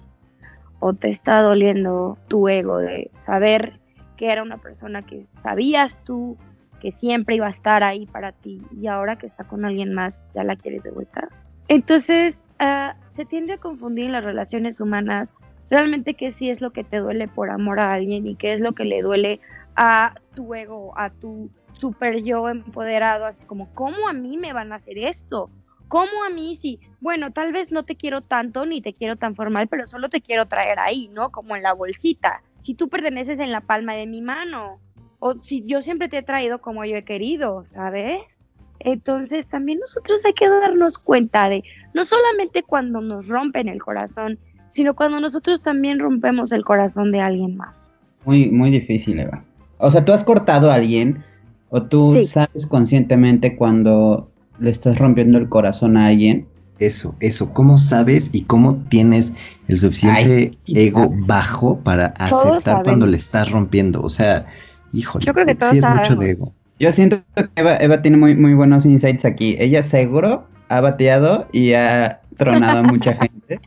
¿O 0.79 0.93
te 0.93 1.07
está 1.07 1.41
doliendo 1.41 2.17
tu 2.27 2.49
ego 2.49 2.77
de 2.77 3.09
saber 3.13 3.79
que 4.17 4.31
era 4.31 4.43
una 4.43 4.57
persona 4.57 5.01
que 5.01 5.25
sabías 5.41 6.03
tú 6.03 6.37
que 6.81 6.91
siempre 6.91 7.35
iba 7.35 7.45
a 7.45 7.49
estar 7.49 7.83
ahí 7.83 8.05
para 8.05 8.31
ti 8.31 8.61
y 8.71 8.87
ahora 8.87 9.17
que 9.17 9.27
está 9.27 9.43
con 9.43 9.65
alguien 9.65 9.93
más 9.93 10.25
ya 10.33 10.43
la 10.43 10.55
quieres 10.55 10.83
de 10.83 10.91
vuelta? 10.91 11.29
Entonces, 11.67 12.41
ah, 12.59 12.95
se 13.11 13.25
tiende 13.25 13.53
a 13.53 13.57
confundir 13.57 14.05
en 14.05 14.11
las 14.13 14.23
relaciones 14.23 14.79
humanas 14.79 15.33
realmente 15.69 16.15
qué 16.15 16.31
sí 16.31 16.49
es 16.49 16.61
lo 16.61 16.71
que 16.71 16.83
te 16.83 16.97
duele 16.97 17.27
por 17.27 17.49
amor 17.49 17.79
a 17.79 17.93
alguien 17.93 18.27
y 18.27 18.35
qué 18.35 18.53
es 18.53 18.59
lo 18.59 18.73
que 18.73 18.85
le 18.85 19.01
duele 19.01 19.39
a 19.75 20.15
tu 20.35 20.53
ego, 20.53 20.97
a 20.97 21.09
tu 21.09 21.49
super 21.73 22.21
yo 22.23 22.49
empoderado, 22.49 23.25
así 23.25 23.45
como, 23.45 23.73
¿cómo 23.73 24.09
a 24.09 24.13
mí 24.13 24.37
me 24.37 24.53
van 24.53 24.71
a 24.71 24.75
hacer 24.75 24.97
esto? 24.97 25.49
¿Cómo 25.87 26.23
a 26.23 26.29
mí 26.29 26.55
si, 26.55 26.79
bueno, 26.99 27.31
tal 27.31 27.53
vez 27.53 27.71
no 27.71 27.83
te 27.83 27.95
quiero 27.95 28.21
tanto 28.21 28.65
ni 28.65 28.81
te 28.81 28.93
quiero 28.93 29.15
tan 29.15 29.35
formal, 29.35 29.67
pero 29.67 29.85
solo 29.85 30.09
te 30.09 30.21
quiero 30.21 30.47
traer 30.47 30.79
ahí, 30.79 31.07
¿no? 31.07 31.31
Como 31.31 31.55
en 31.55 31.63
la 31.63 31.73
bolsita. 31.73 32.43
Si 32.61 32.75
tú 32.75 32.89
perteneces 32.89 33.39
en 33.39 33.51
la 33.51 33.61
palma 33.61 33.93
de 33.93 34.05
mi 34.05 34.21
mano, 34.21 34.79
o 35.19 35.41
si 35.41 35.63
yo 35.65 35.81
siempre 35.81 36.09
te 36.09 36.17
he 36.17 36.23
traído 36.23 36.59
como 36.59 36.85
yo 36.85 36.95
he 36.95 37.03
querido, 37.03 37.63
¿sabes? 37.65 38.39
Entonces 38.79 39.47
también 39.47 39.79
nosotros 39.79 40.23
hay 40.25 40.33
que 40.33 40.47
darnos 40.47 40.97
cuenta 40.97 41.49
de, 41.49 41.63
no 41.93 42.05
solamente 42.05 42.63
cuando 42.63 43.01
nos 43.01 43.27
rompen 43.27 43.67
el 43.67 43.81
corazón, 43.81 44.39
sino 44.69 44.95
cuando 44.95 45.19
nosotros 45.19 45.61
también 45.61 45.99
rompemos 45.99 46.51
el 46.51 46.63
corazón 46.63 47.11
de 47.11 47.21
alguien 47.21 47.57
más. 47.57 47.91
muy, 48.25 48.51
muy 48.51 48.69
difícil, 48.69 49.19
Eva. 49.19 49.43
O 49.77 49.89
sea, 49.89 50.03
tú 50.05 50.11
has 50.11 50.23
cortado 50.23 50.71
a 50.71 50.75
alguien 50.75 51.23
o 51.69 51.83
tú 51.83 52.03
Sí. 52.13 52.25
sabes 52.25 52.67
conscientemente 52.67 53.55
cuando 53.55 54.29
le 54.59 54.69
estás 54.69 54.97
rompiendo 54.97 55.37
el 55.37 55.47
corazón 55.49 55.97
a 55.97 56.07
alguien. 56.07 56.47
Eso, 56.79 57.15
eso, 57.19 57.53
¿cómo 57.53 57.77
sabes 57.77 58.29
y 58.33 58.43
cómo 58.43 58.77
tienes 58.89 59.33
el 59.67 59.77
suficiente 59.79 60.51
Ay, 60.65 60.73
ego 60.75 61.09
bajo 61.11 61.79
para 61.79 62.07
aceptar 62.07 62.83
cuando 62.83 63.05
le 63.05 63.17
estás 63.17 63.51
rompiendo? 63.51 64.01
O 64.01 64.09
sea, 64.09 64.45
híjole, 64.93 65.25
Yo 65.25 65.33
creo 65.33 65.45
que 65.45 65.55
todos 65.55 65.71
sí 65.71 65.79
es 65.79 65.85
mucho 65.85 66.15
de 66.15 66.31
ego. 66.31 66.53
Yo 66.79 66.93
siento 66.93 67.21
que 67.35 67.49
Eva, 67.55 67.75
Eva 67.77 68.01
tiene 68.01 68.17
muy, 68.17 68.35
muy 68.35 68.53
buenos 68.53 68.85
insights 68.85 69.25
aquí. 69.25 69.55
Ella 69.59 69.83
seguro 69.83 70.47
ha 70.69 70.81
bateado 70.81 71.47
y 71.51 71.73
ha 71.73 72.21
tronado 72.37 72.79
a 72.79 72.83
mucha 72.83 73.13
gente. 73.17 73.59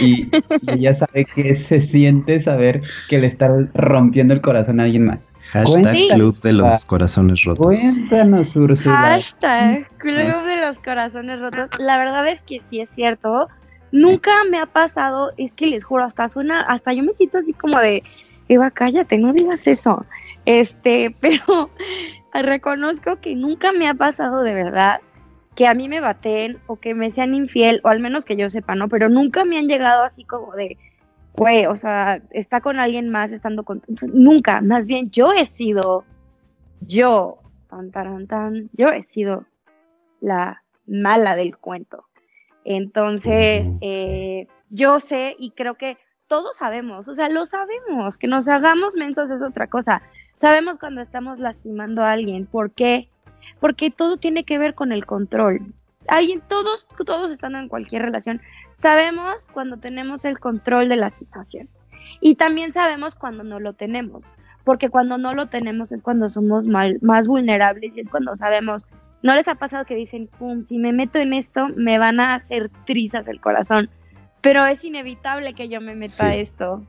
Y, 0.00 0.22
y 0.62 0.70
ella 0.70 0.94
sabe 0.94 1.26
que 1.26 1.54
se 1.54 1.78
siente 1.78 2.40
saber 2.40 2.80
que 3.08 3.18
le 3.18 3.26
está 3.26 3.50
rompiendo 3.74 4.32
el 4.32 4.40
corazón 4.40 4.80
a 4.80 4.84
alguien 4.84 5.04
más. 5.04 5.32
Hashtag 5.52 5.94
Sí. 5.94 6.08
Club 6.14 6.40
de 6.40 6.52
los. 6.52 6.84
Corazones 6.86 7.44
Rotos. 7.44 7.66
Cuéntanos, 7.66 8.56
Úrsula. 8.56 8.96
Hashtag 8.96 9.86
Club 9.98 10.44
de 10.46 10.66
los 10.66 10.78
Corazones 10.78 11.40
Rotos. 11.40 11.68
La 11.78 11.98
verdad 11.98 12.26
es 12.28 12.40
que 12.42 12.62
sí 12.70 12.80
es 12.80 12.88
cierto. 12.88 13.48
Nunca 13.92 14.32
me 14.50 14.58
ha 14.58 14.66
pasado, 14.66 15.32
es 15.36 15.52
que 15.52 15.68
les 15.68 15.84
juro, 15.84 16.02
hasta 16.02 16.26
suena, 16.28 16.62
hasta 16.62 16.92
yo 16.92 17.04
me 17.04 17.12
siento 17.12 17.38
así 17.38 17.52
como 17.52 17.78
de, 17.78 18.02
Eva, 18.48 18.70
cállate, 18.72 19.18
no 19.18 19.32
digas 19.32 19.66
eso. 19.66 20.04
Este, 20.46 21.14
pero 21.20 21.70
reconozco 22.42 23.20
que 23.20 23.34
nunca 23.34 23.72
me 23.72 23.88
ha 23.88 23.94
pasado 23.94 24.42
de 24.42 24.54
verdad 24.54 25.00
que 25.54 25.66
a 25.66 25.74
mí 25.74 25.88
me 25.88 26.00
baten 26.00 26.58
o 26.66 26.76
que 26.76 26.94
me 26.94 27.10
sean 27.10 27.34
infiel, 27.34 27.80
o 27.84 27.88
al 27.88 28.00
menos 28.00 28.24
que 28.24 28.36
yo 28.36 28.50
sepa, 28.50 28.74
¿no? 28.74 28.88
Pero 28.88 29.08
nunca 29.08 29.44
me 29.44 29.58
han 29.58 29.68
llegado 29.68 30.02
así 30.02 30.24
como 30.24 30.52
de, 30.54 30.76
güey, 31.34 31.66
o 31.66 31.76
sea, 31.76 32.20
está 32.30 32.60
con 32.60 32.78
alguien 32.78 33.08
más 33.08 33.32
estando 33.32 33.62
con... 33.62 33.82
Nunca, 34.12 34.60
más 34.60 34.86
bien 34.86 35.10
yo 35.10 35.32
he 35.32 35.46
sido 35.46 36.04
yo 36.80 37.38
tan, 37.70 37.90
tan, 37.92 38.26
tan, 38.26 38.70
yo 38.72 38.88
he 38.88 39.02
sido 39.02 39.46
la 40.20 40.62
mala 40.86 41.36
del 41.36 41.56
cuento. 41.56 42.04
Entonces, 42.64 43.68
eh, 43.82 44.48
yo 44.70 44.98
sé 44.98 45.36
y 45.38 45.50
creo 45.50 45.74
que 45.74 45.98
todos 46.26 46.56
sabemos, 46.56 47.08
o 47.08 47.14
sea, 47.14 47.28
lo 47.28 47.44
sabemos, 47.46 48.18
que 48.18 48.26
nos 48.26 48.48
hagamos 48.48 48.96
mensos 48.96 49.30
es 49.30 49.42
otra 49.42 49.66
cosa. 49.66 50.02
Sabemos 50.36 50.78
cuando 50.78 51.00
estamos 51.00 51.38
lastimando 51.38 52.02
a 52.02 52.12
alguien, 52.12 52.46
¿por 52.46 52.70
qué? 52.70 53.08
Porque 53.60 53.90
todo 53.90 54.16
tiene 54.16 54.44
que 54.44 54.58
ver 54.58 54.74
con 54.74 54.92
el 54.92 55.06
control. 55.06 55.72
Alguien, 56.08 56.42
todos, 56.48 56.86
todos 56.88 57.30
estando 57.30 57.58
en 57.58 57.68
cualquier 57.68 58.02
relación, 58.02 58.42
sabemos 58.76 59.48
cuando 59.52 59.78
tenemos 59.78 60.24
el 60.24 60.38
control 60.38 60.88
de 60.88 60.96
la 60.96 61.10
situación. 61.10 61.68
Y 62.20 62.34
también 62.34 62.72
sabemos 62.72 63.14
cuando 63.14 63.44
no 63.44 63.60
lo 63.60 63.72
tenemos, 63.72 64.36
porque 64.64 64.90
cuando 64.90 65.16
no 65.18 65.34
lo 65.34 65.46
tenemos 65.46 65.92
es 65.92 66.02
cuando 66.02 66.28
somos 66.28 66.66
más 66.66 67.28
vulnerables 67.28 67.96
y 67.96 68.00
es 68.00 68.08
cuando 68.08 68.34
sabemos, 68.34 68.86
¿no 69.22 69.34
les 69.34 69.48
ha 69.48 69.54
pasado 69.54 69.86
que 69.86 69.94
dicen, 69.94 70.28
pum, 70.38 70.64
si 70.64 70.78
me 70.78 70.92
meto 70.92 71.18
en 71.18 71.32
esto, 71.32 71.68
me 71.76 71.98
van 71.98 72.20
a 72.20 72.34
hacer 72.34 72.70
trizas 72.84 73.26
el 73.28 73.40
corazón? 73.40 73.88
Pero 74.42 74.66
es 74.66 74.84
inevitable 74.84 75.54
que 75.54 75.68
yo 75.68 75.80
me 75.80 75.94
meta 75.94 76.26
a 76.26 76.34
esto, 76.34 76.82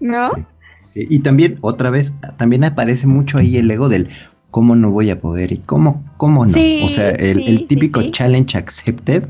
¿no? 0.00 0.30
Sí, 0.30 0.46
y 0.94 1.18
también, 1.20 1.58
otra 1.60 1.90
vez, 1.90 2.14
también 2.36 2.64
aparece 2.64 3.06
mucho 3.06 3.38
ahí 3.38 3.56
el 3.56 3.70
ego 3.70 3.88
del 3.88 4.08
cómo 4.50 4.76
no 4.76 4.90
voy 4.90 5.10
a 5.10 5.20
poder 5.20 5.52
y 5.52 5.58
cómo, 5.58 6.04
cómo 6.16 6.46
no. 6.46 6.56
o 6.84 6.88
sea, 6.88 7.10
el, 7.10 7.66
típico 7.66 8.02
challenge 8.10 8.56
accepted 8.56 9.28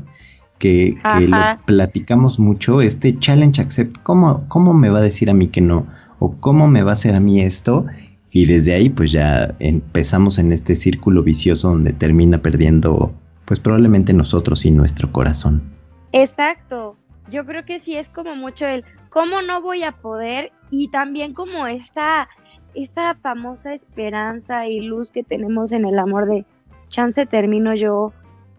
que, 0.57 0.97
lo 1.27 1.37
platicamos 1.65 2.39
mucho, 2.39 2.81
este 2.81 3.19
challenge 3.19 3.61
accept, 3.61 3.97
¿cómo, 4.03 4.45
¿cómo 4.47 4.73
me 4.73 4.89
va 4.89 4.99
a 4.99 5.01
decir 5.01 5.29
a 5.29 5.33
mí 5.33 5.47
que 5.47 5.61
no? 5.61 5.87
¿O 6.19 6.37
cómo 6.37 6.67
me 6.67 6.81
va 6.81 6.91
a 6.91 6.93
hacer 6.93 7.15
a 7.15 7.19
mí 7.19 7.41
esto? 7.41 7.85
Y 8.31 8.45
desde 8.45 8.73
ahí 8.73 8.89
pues 8.89 9.11
ya 9.11 9.55
empezamos 9.59 10.39
en 10.39 10.51
este 10.51 10.75
círculo 10.75 11.23
vicioso 11.23 11.69
donde 11.69 11.93
termina 11.93 12.39
perdiendo 12.39 13.13
pues 13.45 13.59
probablemente 13.59 14.13
nosotros 14.13 14.65
y 14.65 14.71
nuestro 14.71 15.11
corazón. 15.11 15.63
Exacto, 16.11 16.95
yo 17.29 17.45
creo 17.45 17.65
que 17.65 17.79
sí 17.79 17.95
es 17.95 18.09
como 18.09 18.35
mucho 18.35 18.65
el 18.65 18.83
cómo 19.09 19.41
no 19.41 19.61
voy 19.61 19.83
a 19.83 19.93
poder 19.93 20.51
y 20.69 20.89
también 20.89 21.33
como 21.33 21.67
esta, 21.67 22.27
esta 22.73 23.15
famosa 23.15 23.73
esperanza 23.73 24.67
y 24.67 24.81
luz 24.81 25.11
que 25.11 25.23
tenemos 25.23 25.71
en 25.71 25.85
el 25.85 25.97
amor 25.99 26.27
de 26.27 26.45
chance 26.89 27.25
termino 27.25 27.73
yo 27.75 28.13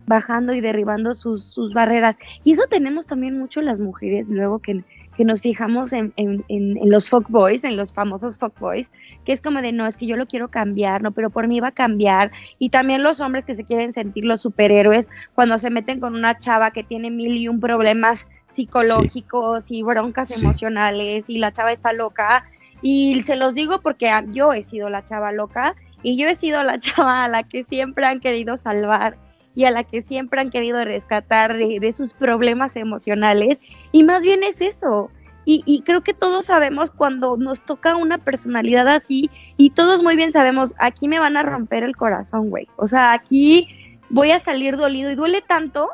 bajando 0.06 0.54
y 0.54 0.60
derribando 0.60 1.14
sus, 1.14 1.44
sus 1.44 1.74
barreras. 1.74 2.16
Y 2.42 2.52
eso 2.52 2.64
tenemos 2.68 3.06
también 3.06 3.38
mucho 3.38 3.60
las 3.60 3.78
mujeres, 3.78 4.26
luego 4.28 4.58
que, 4.58 4.82
nos 5.18 5.42
fijamos 5.42 5.92
en, 5.92 6.12
en, 6.14 6.44
en, 6.46 6.78
los 6.90 7.10
boys 7.28 7.64
en 7.64 7.76
los 7.76 7.92
famosos 7.92 8.38
boys 8.60 8.92
que 9.24 9.32
es 9.32 9.40
como 9.40 9.60
de, 9.62 9.72
no, 9.72 9.84
es 9.84 9.96
que 9.96 10.06
yo 10.06 10.16
lo 10.16 10.26
quiero 10.26 10.46
cambiar, 10.46 11.02
no, 11.02 11.10
pero 11.10 11.28
por 11.28 11.48
mí 11.48 11.58
va 11.58 11.68
a 11.68 11.72
cambiar. 11.72 12.30
Y 12.60 12.68
también 12.68 13.02
los 13.02 13.20
hombres 13.20 13.44
que 13.44 13.54
se 13.54 13.64
quieren 13.64 13.92
sentir 13.92 14.24
los 14.24 14.42
superhéroes 14.42 15.08
cuando 15.34 15.58
se 15.58 15.70
meten 15.70 15.98
con 15.98 16.14
una 16.14 16.38
chava 16.38 16.70
que 16.70 16.84
tiene 16.84 17.10
mil 17.10 17.36
y 17.36 17.48
un 17.48 17.58
problemas 17.58 18.28
psicológicos 18.58 19.70
y 19.70 19.84
broncas 19.84 20.42
emocionales 20.42 21.24
y 21.28 21.38
la 21.38 21.52
chava 21.52 21.72
está 21.72 21.92
loca. 21.92 22.44
Y 22.82 23.22
se 23.22 23.36
los 23.36 23.54
digo 23.54 23.80
porque 23.80 24.10
yo 24.32 24.52
he 24.52 24.64
sido 24.64 24.90
la 24.90 25.04
chava 25.04 25.30
loca 25.30 25.76
y 26.02 26.16
yo 26.16 26.28
he 26.28 26.34
sido 26.34 26.64
la 26.64 26.78
chava 26.80 27.24
a 27.24 27.28
la 27.28 27.44
que 27.44 27.64
siempre 27.64 28.04
han 28.04 28.18
querido 28.18 28.56
salvar 28.56 29.16
y 29.54 29.64
a 29.64 29.70
la 29.70 29.84
que 29.84 30.02
siempre 30.02 30.40
han 30.40 30.50
querido 30.50 30.84
rescatar 30.84 31.54
de, 31.56 31.92
sus 31.92 32.14
problemas 32.14 32.74
emocionales. 32.76 33.60
Y 33.92 34.02
más 34.02 34.22
bien 34.22 34.42
es 34.42 34.60
eso. 34.60 35.10
Y, 35.44 35.62
y, 35.64 35.82
creo 35.82 36.02
que 36.02 36.12
todos 36.12 36.46
sabemos 36.46 36.90
cuando 36.90 37.36
nos 37.36 37.62
toca 37.62 37.96
una 37.96 38.18
personalidad 38.18 38.86
así 38.86 39.30
y 39.56 39.70
todos 39.70 40.02
muy 40.02 40.14
bien 40.14 40.30
sabemos, 40.30 40.74
aquí 40.78 41.08
me 41.08 41.18
van 41.18 41.38
a 41.38 41.42
romper 41.42 41.84
el 41.84 41.96
corazón, 41.96 42.50
güey. 42.50 42.68
O 42.76 42.86
sea, 42.86 43.12
aquí 43.12 43.68
voy 44.10 44.32
a 44.32 44.40
salir 44.40 44.76
dolido 44.76 45.10
y 45.10 45.14
duele 45.14 45.40
tanto 45.40 45.88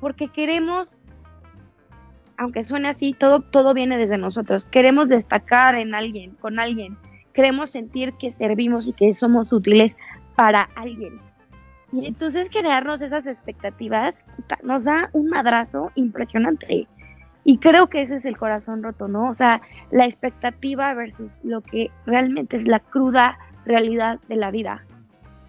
porque 0.00 0.28
queremos, 0.28 1.00
aunque 2.38 2.62
suene 2.64 2.88
así, 2.88 3.12
todo, 3.12 3.40
todo 3.40 3.74
viene 3.74 3.98
desde 3.98 4.16
nosotros. 4.16 4.64
Queremos 4.64 5.08
destacar 5.08 5.74
en 5.74 5.94
alguien, 5.94 6.36
con 6.40 6.58
alguien. 6.58 6.96
Queremos 7.34 7.70
sentir 7.70 8.14
que 8.14 8.30
servimos 8.30 8.88
y 8.88 8.92
que 8.92 9.12
somos 9.12 9.52
útiles 9.52 9.96
para 10.36 10.70
alguien. 10.76 11.20
Y 11.92 12.06
entonces 12.06 12.48
crearnos 12.48 13.02
esas 13.02 13.26
expectativas 13.26 14.24
nos 14.62 14.84
da 14.84 15.10
un 15.12 15.28
madrazo 15.28 15.90
impresionante. 15.96 16.86
Y 17.44 17.58
creo 17.58 17.88
que 17.88 18.02
ese 18.02 18.16
es 18.16 18.24
el 18.24 18.36
corazón 18.36 18.82
roto, 18.82 19.08
¿no? 19.08 19.28
O 19.28 19.32
sea, 19.32 19.60
la 19.90 20.04
expectativa 20.04 20.94
versus 20.94 21.40
lo 21.44 21.60
que 21.62 21.90
realmente 22.06 22.56
es 22.56 22.68
la 22.68 22.78
cruda 22.78 23.38
realidad 23.64 24.20
de 24.28 24.36
la 24.36 24.50
vida. 24.50 24.84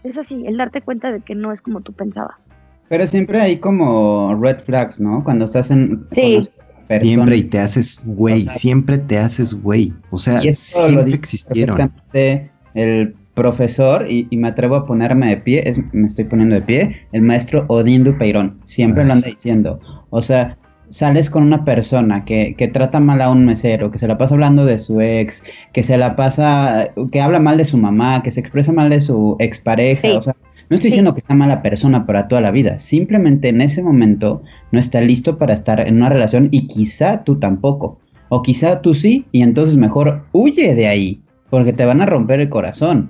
Es 0.03 0.17
así, 0.17 0.45
el 0.47 0.57
darte 0.57 0.81
cuenta 0.81 1.11
de 1.11 1.21
que 1.21 1.35
no 1.35 1.51
es 1.51 1.61
como 1.61 1.81
tú 1.81 1.93
pensabas. 1.93 2.47
Pero 2.87 3.05
siempre 3.05 3.41
hay 3.41 3.59
como 3.59 4.33
red 4.41 4.59
flags, 4.59 4.99
¿no? 4.99 5.23
Cuando 5.23 5.45
estás 5.45 5.69
en... 5.69 6.05
Sí. 6.07 6.49
Siempre 6.97 7.37
y 7.37 7.43
te 7.43 7.59
haces 7.59 8.01
güey, 8.03 8.41
siempre 8.41 8.97
te 8.97 9.17
haces 9.17 9.61
güey. 9.61 9.93
O 10.09 10.17
sea, 10.17 10.41
siempre 10.51 11.13
existieron. 11.13 11.91
El 12.73 13.15
profesor, 13.33 14.05
y, 14.09 14.27
me 14.35 14.49
atrevo 14.49 14.75
a 14.75 14.85
ponerme 14.85 15.29
de 15.29 15.37
pie, 15.37 15.63
es, 15.65 15.79
me 15.93 16.07
estoy 16.07 16.25
poniendo 16.25 16.55
de 16.55 16.61
pie, 16.61 17.07
el 17.13 17.21
maestro 17.21 17.63
Odín 17.67 18.03
Dupeirón, 18.03 18.59
siempre 18.65 19.05
lo 19.05 19.13
anda 19.13 19.29
diciendo. 19.29 19.79
O 20.09 20.21
sea, 20.21 20.57
sales 20.89 21.29
con 21.29 21.43
una 21.43 21.63
persona 21.63 22.25
que, 22.25 22.55
que, 22.57 22.67
trata 22.67 22.99
mal 22.99 23.21
a 23.21 23.29
un 23.29 23.45
mesero, 23.45 23.91
que 23.91 23.97
se 23.97 24.07
la 24.07 24.17
pasa 24.17 24.35
hablando 24.35 24.65
de 24.65 24.77
su 24.77 24.99
ex, 24.99 25.43
que 25.71 25.83
se 25.83 25.97
la 25.97 26.15
pasa, 26.15 26.89
que 27.11 27.21
habla 27.21 27.39
mal 27.39 27.57
de 27.57 27.65
su 27.65 27.77
mamá, 27.77 28.23
que 28.23 28.31
se 28.31 28.39
expresa 28.39 28.73
mal 28.73 28.89
de 28.89 28.99
su 28.99 29.37
expareja, 29.39 30.17
o 30.17 30.21
sea, 30.21 30.35
no 30.69 30.75
estoy 30.75 30.89
diciendo 30.89 31.13
que 31.13 31.19
está 31.19 31.33
mala 31.33 31.61
persona 31.61 32.05
para 32.05 32.27
toda 32.27 32.41
la 32.41 32.51
vida, 32.51 32.77
simplemente 32.77 33.49
en 33.49 33.61
ese 33.61 33.81
momento 33.81 34.43
no 34.71 34.79
está 34.79 35.01
listo 35.01 35.37
para 35.37 35.53
estar 35.53 35.79
en 35.79 35.95
una 35.97 36.09
relación 36.09 36.49
y 36.51 36.67
quizá 36.67 37.23
tú 37.23 37.39
tampoco, 37.39 37.99
o 38.29 38.43
quizá 38.43 38.81
tú 38.81 38.93
sí, 38.93 39.25
y 39.31 39.41
entonces 39.41 39.77
mejor 39.77 40.25
huye 40.31 40.75
de 40.75 40.87
ahí, 40.87 41.23
porque 41.49 41.73
te 41.73 41.85
van 41.85 42.01
a 42.01 42.05
romper 42.05 42.39
el 42.39 42.49
corazón. 42.49 43.09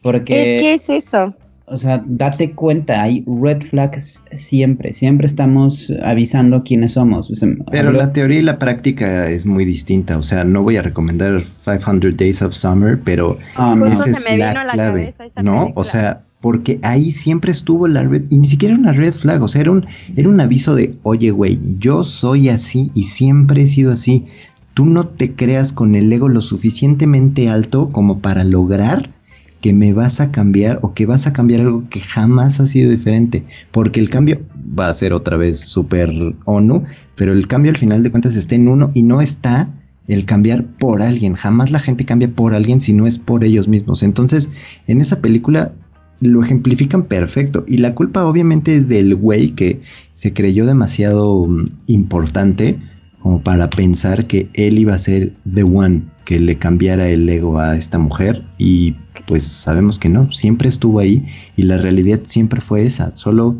Porque, 0.00 0.58
¿Qué, 0.60 0.74
es 0.74 0.90
eso? 0.90 1.34
O 1.66 1.78
sea, 1.78 2.02
date 2.06 2.52
cuenta, 2.52 3.02
hay 3.02 3.24
red 3.26 3.62
flags 3.62 4.22
siempre, 4.32 4.92
siempre 4.92 5.26
estamos 5.26 5.92
avisando 6.02 6.62
quiénes 6.62 6.92
somos. 6.92 7.32
Pero 7.70 7.90
la 7.90 8.12
teoría 8.12 8.38
y 8.38 8.42
la 8.42 8.58
práctica 8.58 9.30
es 9.30 9.46
muy 9.46 9.64
distinta, 9.64 10.18
o 10.18 10.22
sea, 10.22 10.44
no 10.44 10.62
voy 10.62 10.76
a 10.76 10.82
recomendar 10.82 11.42
500 11.64 12.16
Days 12.16 12.42
of 12.42 12.54
Summer, 12.54 13.00
pero 13.02 13.38
ah, 13.56 13.74
esa 13.90 14.10
es 14.10 14.38
la 14.38 14.66
clave, 14.66 15.14
¿no? 15.42 15.72
O 15.74 15.84
sea, 15.84 16.22
porque 16.44 16.78
ahí 16.82 17.10
siempre 17.10 17.52
estuvo 17.52 17.88
la 17.88 18.02
red, 18.02 18.24
y 18.28 18.36
ni 18.36 18.46
siquiera 18.46 18.74
era 18.74 18.82
una 18.82 18.92
red 18.92 19.14
flag, 19.14 19.42
o 19.42 19.48
sea, 19.48 19.62
era 19.62 19.70
un, 19.70 19.86
era 20.14 20.28
un 20.28 20.38
aviso 20.40 20.74
de, 20.74 20.98
oye, 21.02 21.30
güey, 21.30 21.58
yo 21.78 22.04
soy 22.04 22.50
así 22.50 22.90
y 22.92 23.04
siempre 23.04 23.62
he 23.62 23.66
sido 23.66 23.90
así. 23.90 24.26
Tú 24.74 24.84
no 24.84 25.04
te 25.06 25.32
creas 25.32 25.72
con 25.72 25.94
el 25.94 26.12
ego 26.12 26.28
lo 26.28 26.42
suficientemente 26.42 27.48
alto 27.48 27.88
como 27.88 28.18
para 28.18 28.44
lograr 28.44 29.14
que 29.62 29.72
me 29.72 29.94
vas 29.94 30.20
a 30.20 30.32
cambiar 30.32 30.80
o 30.82 30.92
que 30.92 31.06
vas 31.06 31.26
a 31.26 31.32
cambiar 31.32 31.62
algo 31.62 31.84
que 31.88 32.00
jamás 32.00 32.60
ha 32.60 32.66
sido 32.66 32.90
diferente. 32.90 33.44
Porque 33.70 33.98
el 33.98 34.10
cambio 34.10 34.42
va 34.78 34.88
a 34.88 34.92
ser 34.92 35.14
otra 35.14 35.38
vez 35.38 35.60
súper 35.60 36.12
ONU, 36.44 36.84
pero 37.14 37.32
el 37.32 37.48
cambio 37.48 37.70
al 37.70 37.78
final 37.78 38.02
de 38.02 38.10
cuentas 38.10 38.36
está 38.36 38.54
en 38.54 38.68
uno 38.68 38.90
y 38.92 39.02
no 39.02 39.22
está 39.22 39.70
el 40.08 40.26
cambiar 40.26 40.66
por 40.66 41.00
alguien. 41.00 41.32
Jamás 41.32 41.70
la 41.70 41.78
gente 41.78 42.04
cambia 42.04 42.28
por 42.28 42.54
alguien 42.54 42.82
si 42.82 42.92
no 42.92 43.06
es 43.06 43.18
por 43.18 43.44
ellos 43.44 43.66
mismos. 43.66 44.02
Entonces, 44.02 44.52
en 44.86 45.00
esa 45.00 45.22
película 45.22 45.72
lo 46.20 46.42
ejemplifican 46.42 47.04
perfecto. 47.04 47.64
Y 47.66 47.78
la 47.78 47.94
culpa 47.94 48.26
obviamente 48.26 48.74
es 48.74 48.88
del 48.88 49.14
güey 49.14 49.50
que 49.50 49.80
se 50.12 50.32
creyó 50.32 50.66
demasiado 50.66 51.46
mm, 51.46 51.64
importante 51.86 52.80
como 53.20 53.42
para 53.42 53.70
pensar 53.70 54.26
que 54.26 54.48
él 54.52 54.78
iba 54.78 54.94
a 54.94 54.98
ser 54.98 55.32
the 55.50 55.62
one 55.62 56.02
que 56.26 56.38
le 56.38 56.58
cambiara 56.58 57.08
el 57.08 57.28
ego 57.28 57.58
a 57.58 57.76
esta 57.76 57.98
mujer 57.98 58.44
y 58.58 58.96
pues 59.26 59.46
sabemos 59.46 59.98
que 59.98 60.08
no, 60.08 60.30
siempre 60.30 60.68
estuvo 60.68 60.98
ahí 60.98 61.24
y 61.56 61.62
la 61.62 61.78
realidad 61.78 62.20
siempre 62.24 62.60
fue 62.60 62.82
esa, 62.82 63.16
solo 63.16 63.56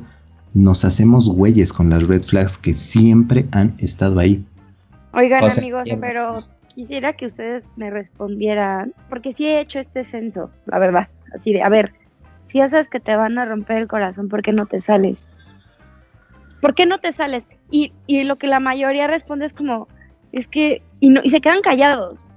nos 0.53 0.85
hacemos 0.85 1.29
güeyes 1.29 1.73
con 1.73 1.91
las 1.91 2.07
red 2.07 2.23
flags 2.23 2.59
que 2.59 2.75
siempre 2.75 3.47
han 3.53 3.75
estado 3.79 4.19
ahí. 4.19 4.45
Oigan 5.13 5.45
amigos, 5.51 5.85
pero 6.01 6.35
quisiera 6.75 7.15
que 7.15 7.27
ustedes 7.27 7.69
me 7.77 7.91
respondieran, 7.91 8.93
porque 9.09 9.33
sí 9.33 9.47
he 9.47 9.61
hecho 9.61 9.79
este 9.79 10.05
censo, 10.05 10.51
la 10.67 10.79
verdad, 10.79 11.09
así 11.35 11.53
de, 11.53 11.63
a 11.63 11.69
ver, 11.69 11.93
si 12.55 12.59
ya 12.59 12.69
sabes 12.69 12.87
que 12.87 13.01
te 13.01 13.17
van 13.17 13.37
a 13.37 13.45
romper 13.45 13.79
el 13.79 13.89
corazón, 13.89 14.29
¿por 14.29 14.43
qué 14.43 14.53
no 14.53 14.67
te 14.67 14.79
sales? 14.79 15.29
¿por 16.65 16.75
qué 16.75 16.87
no 16.87 16.97
te 16.97 17.13
sales? 17.13 17.47
Y, 17.71 17.93
y 18.07 18.25
lo 18.25 18.37
que 18.37 18.47
la 18.47 18.59
mayoría 18.59 19.07
responde 19.07 19.45
es 19.45 19.53
como, 19.53 19.87
es 20.33 20.49
que, 20.49 20.81
y, 20.99 21.11
no, 21.11 21.21
y 21.23 21.29
se 21.29 21.43
quedan 21.43 21.61
callados. 21.61 22.31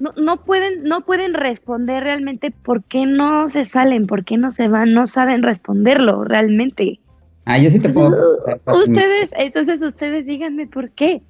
No, 0.00 0.12
no, 0.16 0.38
pueden, 0.38 0.82
no 0.82 1.02
pueden 1.02 1.32
responder 1.32 2.02
realmente 2.02 2.50
por 2.50 2.82
qué 2.82 3.06
no 3.06 3.48
se 3.48 3.66
salen, 3.66 4.08
por 4.08 4.24
qué 4.24 4.36
no 4.36 4.50
se 4.50 4.66
van, 4.66 4.94
no 4.94 5.06
saben 5.06 5.44
responderlo 5.44 6.24
realmente. 6.24 6.98
Ah, 7.44 7.58
yo 7.58 7.70
sí 7.70 7.78
te 7.78 7.90
puedo. 7.90 8.38
Ustedes, 8.66 9.30
entonces 9.36 9.80
ustedes 9.80 10.26
díganme 10.26 10.66
por 10.66 10.90
qué. 10.90 11.22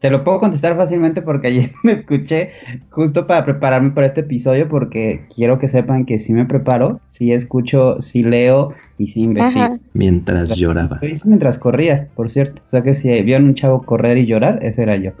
Te 0.00 0.10
lo 0.10 0.22
puedo 0.22 0.38
contestar 0.38 0.76
fácilmente 0.76 1.22
porque 1.22 1.48
ayer 1.48 1.70
me 1.82 1.92
escuché 1.92 2.50
justo 2.90 3.26
para 3.26 3.44
prepararme 3.44 3.90
para 3.90 4.06
este 4.06 4.20
episodio 4.20 4.68
porque 4.68 5.26
quiero 5.34 5.58
que 5.58 5.68
sepan 5.68 6.04
que 6.04 6.18
sí 6.18 6.34
me 6.34 6.44
preparo, 6.44 7.00
sí 7.06 7.32
escucho, 7.32 8.00
sí 8.00 8.22
leo 8.22 8.74
y 8.98 9.06
sí 9.06 9.22
investigo. 9.22 9.78
Mientras 9.92 10.56
lloraba. 10.56 10.98
Lo 11.00 11.08
hice 11.08 11.28
mientras 11.28 11.58
corría, 11.58 12.08
por 12.14 12.30
cierto. 12.30 12.62
O 12.66 12.68
sea 12.68 12.82
que 12.82 12.94
si 12.94 13.08
vieron 13.22 13.46
un 13.46 13.54
chavo 13.54 13.82
correr 13.82 14.18
y 14.18 14.26
llorar, 14.26 14.58
ese 14.62 14.82
era 14.82 14.96
yo. 14.96 15.12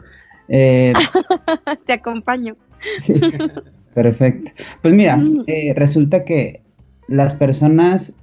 Eh, 0.48 0.92
te 1.86 1.94
acompaño. 1.94 2.56
Sí, 2.98 3.14
perfecto. 3.94 4.52
Pues 4.82 4.92
mira, 4.92 5.16
mm. 5.16 5.44
eh, 5.46 5.72
resulta 5.74 6.24
que 6.24 6.62
las 7.08 7.34
personas 7.34 8.20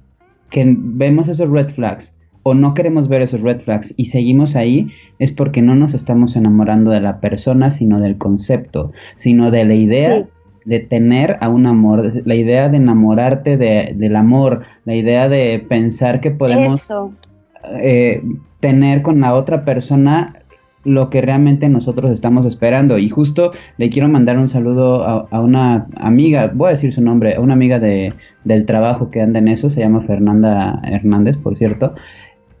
que 0.50 0.76
vemos 0.78 1.28
esos 1.28 1.48
red 1.48 1.68
flags 1.68 2.18
o 2.42 2.54
no 2.54 2.74
queremos 2.74 3.08
ver 3.08 3.22
esos 3.22 3.40
red 3.40 3.60
flags 3.60 3.94
y 3.96 4.06
seguimos 4.06 4.56
ahí, 4.56 4.90
es 5.18 5.32
porque 5.32 5.62
no 5.62 5.74
nos 5.74 5.94
estamos 5.94 6.36
enamorando 6.36 6.90
de 6.90 7.00
la 7.00 7.20
persona, 7.20 7.70
sino 7.70 8.00
del 8.00 8.18
concepto, 8.18 8.92
sino 9.16 9.50
de 9.50 9.64
la 9.64 9.74
idea 9.74 10.24
de 10.64 10.80
tener 10.80 11.38
a 11.40 11.48
un 11.48 11.66
amor, 11.66 12.12
la 12.24 12.34
idea 12.34 12.68
de 12.68 12.76
enamorarte 12.76 13.56
de, 13.56 13.94
del 13.96 14.16
amor, 14.16 14.64
la 14.84 14.94
idea 14.94 15.28
de 15.28 15.64
pensar 15.68 16.20
que 16.20 16.30
podemos 16.30 16.92
eh, 17.80 18.22
tener 18.60 19.02
con 19.02 19.20
la 19.20 19.34
otra 19.34 19.64
persona 19.64 20.38
lo 20.84 21.10
que 21.10 21.20
realmente 21.20 21.68
nosotros 21.68 22.10
estamos 22.10 22.44
esperando. 22.44 22.98
Y 22.98 23.08
justo 23.08 23.52
le 23.76 23.88
quiero 23.88 24.08
mandar 24.08 24.38
un 24.38 24.48
saludo 24.48 25.04
a, 25.04 25.28
a, 25.30 25.40
una 25.40 25.86
amiga, 26.00 26.50
voy 26.54 26.68
a 26.68 26.70
decir 26.70 26.92
su 26.92 27.02
nombre, 27.02 27.36
a 27.36 27.40
una 27.40 27.54
amiga 27.54 27.78
de, 27.78 28.12
del 28.44 28.66
trabajo 28.66 29.10
que 29.10 29.20
anda 29.20 29.38
en 29.38 29.48
eso, 29.48 29.70
se 29.70 29.80
llama 29.80 30.02
Fernanda 30.02 30.80
Hernández, 30.84 31.36
por 31.36 31.56
cierto 31.56 31.94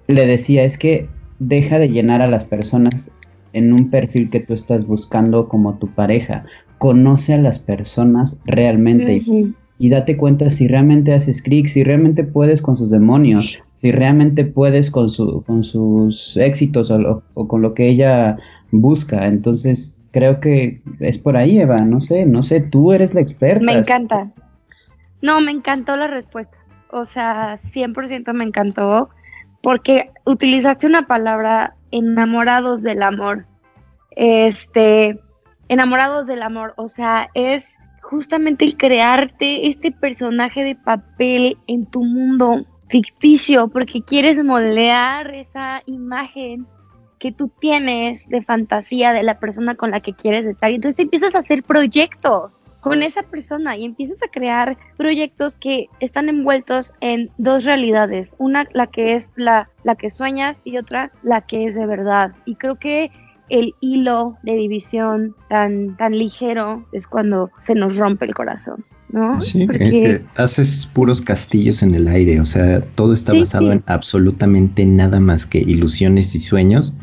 le 0.06 0.26
decía, 0.26 0.64
es 0.64 0.78
que 0.78 1.08
deja 1.38 1.78
de 1.78 1.88
llenar 1.88 2.22
a 2.22 2.26
las 2.26 2.44
personas 2.44 3.10
en 3.52 3.72
un 3.72 3.90
perfil 3.90 4.30
que 4.30 4.40
tú 4.40 4.54
estás 4.54 4.86
buscando 4.86 5.48
como 5.48 5.74
tu 5.74 5.88
pareja. 5.88 6.44
Conoce 6.78 7.34
a 7.34 7.38
las 7.38 7.58
personas 7.58 8.40
realmente 8.44 9.22
y, 9.78 9.88
date 9.88 10.16
cuenta 10.16 10.50
si 10.50 10.68
realmente 10.68 11.12
haces 11.12 11.42
clic, 11.42 11.68
si 11.68 11.84
realmente 11.84 12.24
puedes 12.24 12.62
con 12.62 12.76
sus 12.76 12.90
demonios, 12.90 13.62
si 13.80 13.92
realmente 13.92 14.44
puedes 14.44 14.90
con, 14.90 15.10
su, 15.10 15.42
con 15.42 15.64
sus 15.64 16.36
éxitos 16.36 16.90
o, 16.90 17.22
o 17.34 17.48
con 17.48 17.62
lo 17.62 17.74
que 17.74 17.88
ella 17.88 18.38
busca. 18.70 19.26
Entonces, 19.26 19.98
creo 20.12 20.40
que 20.40 20.80
es 21.00 21.18
por 21.18 21.36
ahí, 21.36 21.58
Eva. 21.58 21.76
No 21.84 22.00
sé, 22.00 22.26
no 22.26 22.42
sé, 22.42 22.60
tú 22.60 22.92
eres 22.92 23.14
la 23.14 23.20
experta. 23.20 23.64
Me 23.64 23.74
encanta. 23.74 24.30
No, 25.20 25.40
me 25.40 25.50
encantó 25.50 25.96
la 25.96 26.06
respuesta. 26.06 26.56
O 26.90 27.04
sea, 27.04 27.58
100% 27.60 28.32
me 28.34 28.44
encantó 28.44 29.08
porque 29.62 30.10
utilizaste 30.24 30.86
una 30.86 31.06
palabra 31.06 31.76
enamorados 31.90 32.82
del 32.82 33.02
amor. 33.02 33.46
Este, 34.10 35.20
enamorados 35.68 36.26
del 36.26 36.42
amor, 36.42 36.74
o 36.76 36.88
sea, 36.88 37.30
es 37.34 37.78
justamente 38.02 38.64
el 38.64 38.76
crearte 38.76 39.68
este 39.68 39.92
personaje 39.92 40.64
de 40.64 40.74
papel 40.74 41.56
en 41.66 41.86
tu 41.86 42.04
mundo 42.04 42.66
ficticio, 42.88 43.68
porque 43.68 44.02
quieres 44.02 44.42
moldear 44.44 45.34
esa 45.34 45.82
imagen 45.86 46.66
que 47.18 47.32
tú 47.32 47.48
tienes 47.60 48.28
de 48.28 48.42
fantasía 48.42 49.12
de 49.12 49.22
la 49.22 49.38
persona 49.38 49.76
con 49.76 49.92
la 49.92 50.00
que 50.00 50.12
quieres 50.12 50.44
estar. 50.44 50.70
Y 50.70 50.74
entonces 50.74 50.96
te 50.96 51.02
empiezas 51.02 51.34
a 51.34 51.38
hacer 51.38 51.62
proyectos 51.62 52.64
con 52.82 53.04
esa 53.04 53.22
persona 53.22 53.76
y 53.76 53.84
empiezas 53.84 54.20
a 54.24 54.28
crear 54.28 54.76
proyectos 54.96 55.56
que 55.56 55.88
están 56.00 56.28
envueltos 56.28 56.94
en 57.00 57.30
dos 57.38 57.64
realidades. 57.64 58.34
Una, 58.38 58.66
la 58.74 58.88
que 58.88 59.14
es 59.14 59.30
la, 59.36 59.70
la 59.84 59.94
que 59.94 60.10
sueñas 60.10 60.60
y 60.64 60.76
otra, 60.78 61.12
la 61.22 61.42
que 61.42 61.66
es 61.66 61.76
de 61.76 61.86
verdad. 61.86 62.32
Y 62.44 62.56
creo 62.56 62.80
que 62.80 63.12
el 63.48 63.74
hilo 63.80 64.36
de 64.42 64.54
división 64.54 65.36
tan, 65.48 65.96
tan 65.96 66.18
ligero 66.18 66.84
es 66.92 67.06
cuando 67.06 67.52
se 67.56 67.76
nos 67.76 67.96
rompe 67.98 68.24
el 68.24 68.34
corazón. 68.34 68.84
¿no? 69.10 69.40
Sí, 69.40 69.66
Porque... 69.66 70.22
haces 70.34 70.88
puros 70.92 71.20
castillos 71.22 71.84
en 71.84 71.94
el 71.94 72.08
aire, 72.08 72.40
o 72.40 72.46
sea, 72.46 72.80
todo 72.80 73.12
está 73.12 73.32
basado 73.32 73.70
en 73.70 73.84
absolutamente 73.86 74.86
nada 74.86 75.20
más 75.20 75.46
que 75.46 75.58
ilusiones 75.58 76.34
y 76.34 76.40
sueños. 76.40 76.94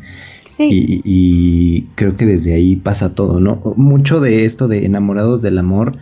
Sí. 0.50 1.00
Y, 1.04 1.82
creo 1.94 2.16
que 2.16 2.26
desde 2.26 2.54
ahí 2.54 2.76
pasa 2.76 3.14
todo, 3.14 3.40
¿no? 3.40 3.62
Mucho 3.76 4.20
de 4.20 4.44
esto 4.44 4.68
de 4.68 4.84
enamorados 4.84 5.42
del 5.42 5.58
amor, 5.58 5.96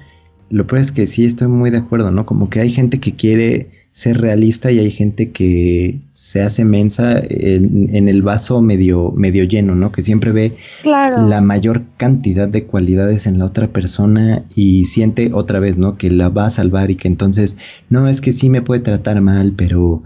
lo 0.51 0.67
peor 0.67 0.81
es 0.81 0.93
que 0.93 1.07
sí 1.07 1.25
estoy 1.25 1.49
muy 1.49 1.71
de 1.71 1.79
acuerdo, 1.79 2.11
¿no? 2.11 2.25
Como 2.25 2.49
que 2.49 2.61
hay 2.61 2.71
gente 2.71 2.99
que 2.99 3.15
quiere 3.15 3.71
ser 3.93 4.21
realista 4.21 4.71
y 4.71 4.79
hay 4.79 4.91
gente 4.91 5.31
que 5.31 5.99
se 6.13 6.41
hace 6.41 6.65
mensa 6.65 7.21
en, 7.21 8.09
el 8.09 8.23
vaso 8.23 8.63
medio, 8.63 9.13
medio 9.13 9.45
lleno, 9.45 9.75
¿no? 9.75 9.93
Que 9.93 10.03
siempre 10.03 10.31
ve 10.31 10.53
la 10.85 11.41
mayor 11.41 11.83
cantidad 11.97 12.49
de 12.49 12.65
cualidades 12.65 13.27
en 13.27 13.39
la 13.39 13.45
otra 13.45 13.69
persona 13.69 14.45
y 14.55 14.85
siente 14.85 15.33
otra 15.35 15.59
vez, 15.59 15.79
¿no? 15.79 15.99
Que 15.99 16.11
la 16.11 16.29
va 16.29 16.47
a 16.47 16.51
salvar 16.51 16.91
y 16.91 16.97
que 16.97 17.09
entonces, 17.09 17.59
no, 17.91 18.09
es 18.09 18.21
que 18.21 18.33
sí 18.33 18.49
me 18.49 18.63
puede 18.63 18.81
tratar 18.81 19.21
mal, 19.21 19.53
pero 19.57 20.03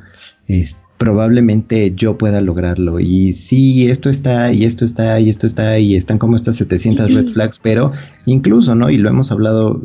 este 0.48 0.81
probablemente 1.02 1.92
yo 1.96 2.16
pueda 2.16 2.40
lograrlo. 2.40 3.00
Y 3.00 3.32
sí, 3.32 3.90
esto 3.90 4.08
está, 4.08 4.52
y 4.52 4.64
esto 4.64 4.84
está, 4.84 5.18
y 5.18 5.30
esto 5.30 5.48
está, 5.48 5.76
y 5.80 5.96
están 5.96 6.16
como 6.16 6.36
estas 6.36 6.54
700 6.54 7.12
red 7.12 7.26
flags, 7.26 7.58
pero 7.58 7.90
incluso, 8.24 8.76
¿no? 8.76 8.88
Y 8.88 8.98
lo 8.98 9.08
hemos 9.08 9.32
hablado 9.32 9.82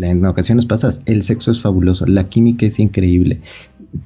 en 0.00 0.24
ocasiones 0.24 0.64
pasadas, 0.66 1.02
el 1.06 1.24
sexo 1.24 1.50
es 1.50 1.60
fabuloso, 1.60 2.06
la 2.06 2.28
química 2.28 2.64
es 2.64 2.78
increíble. 2.78 3.40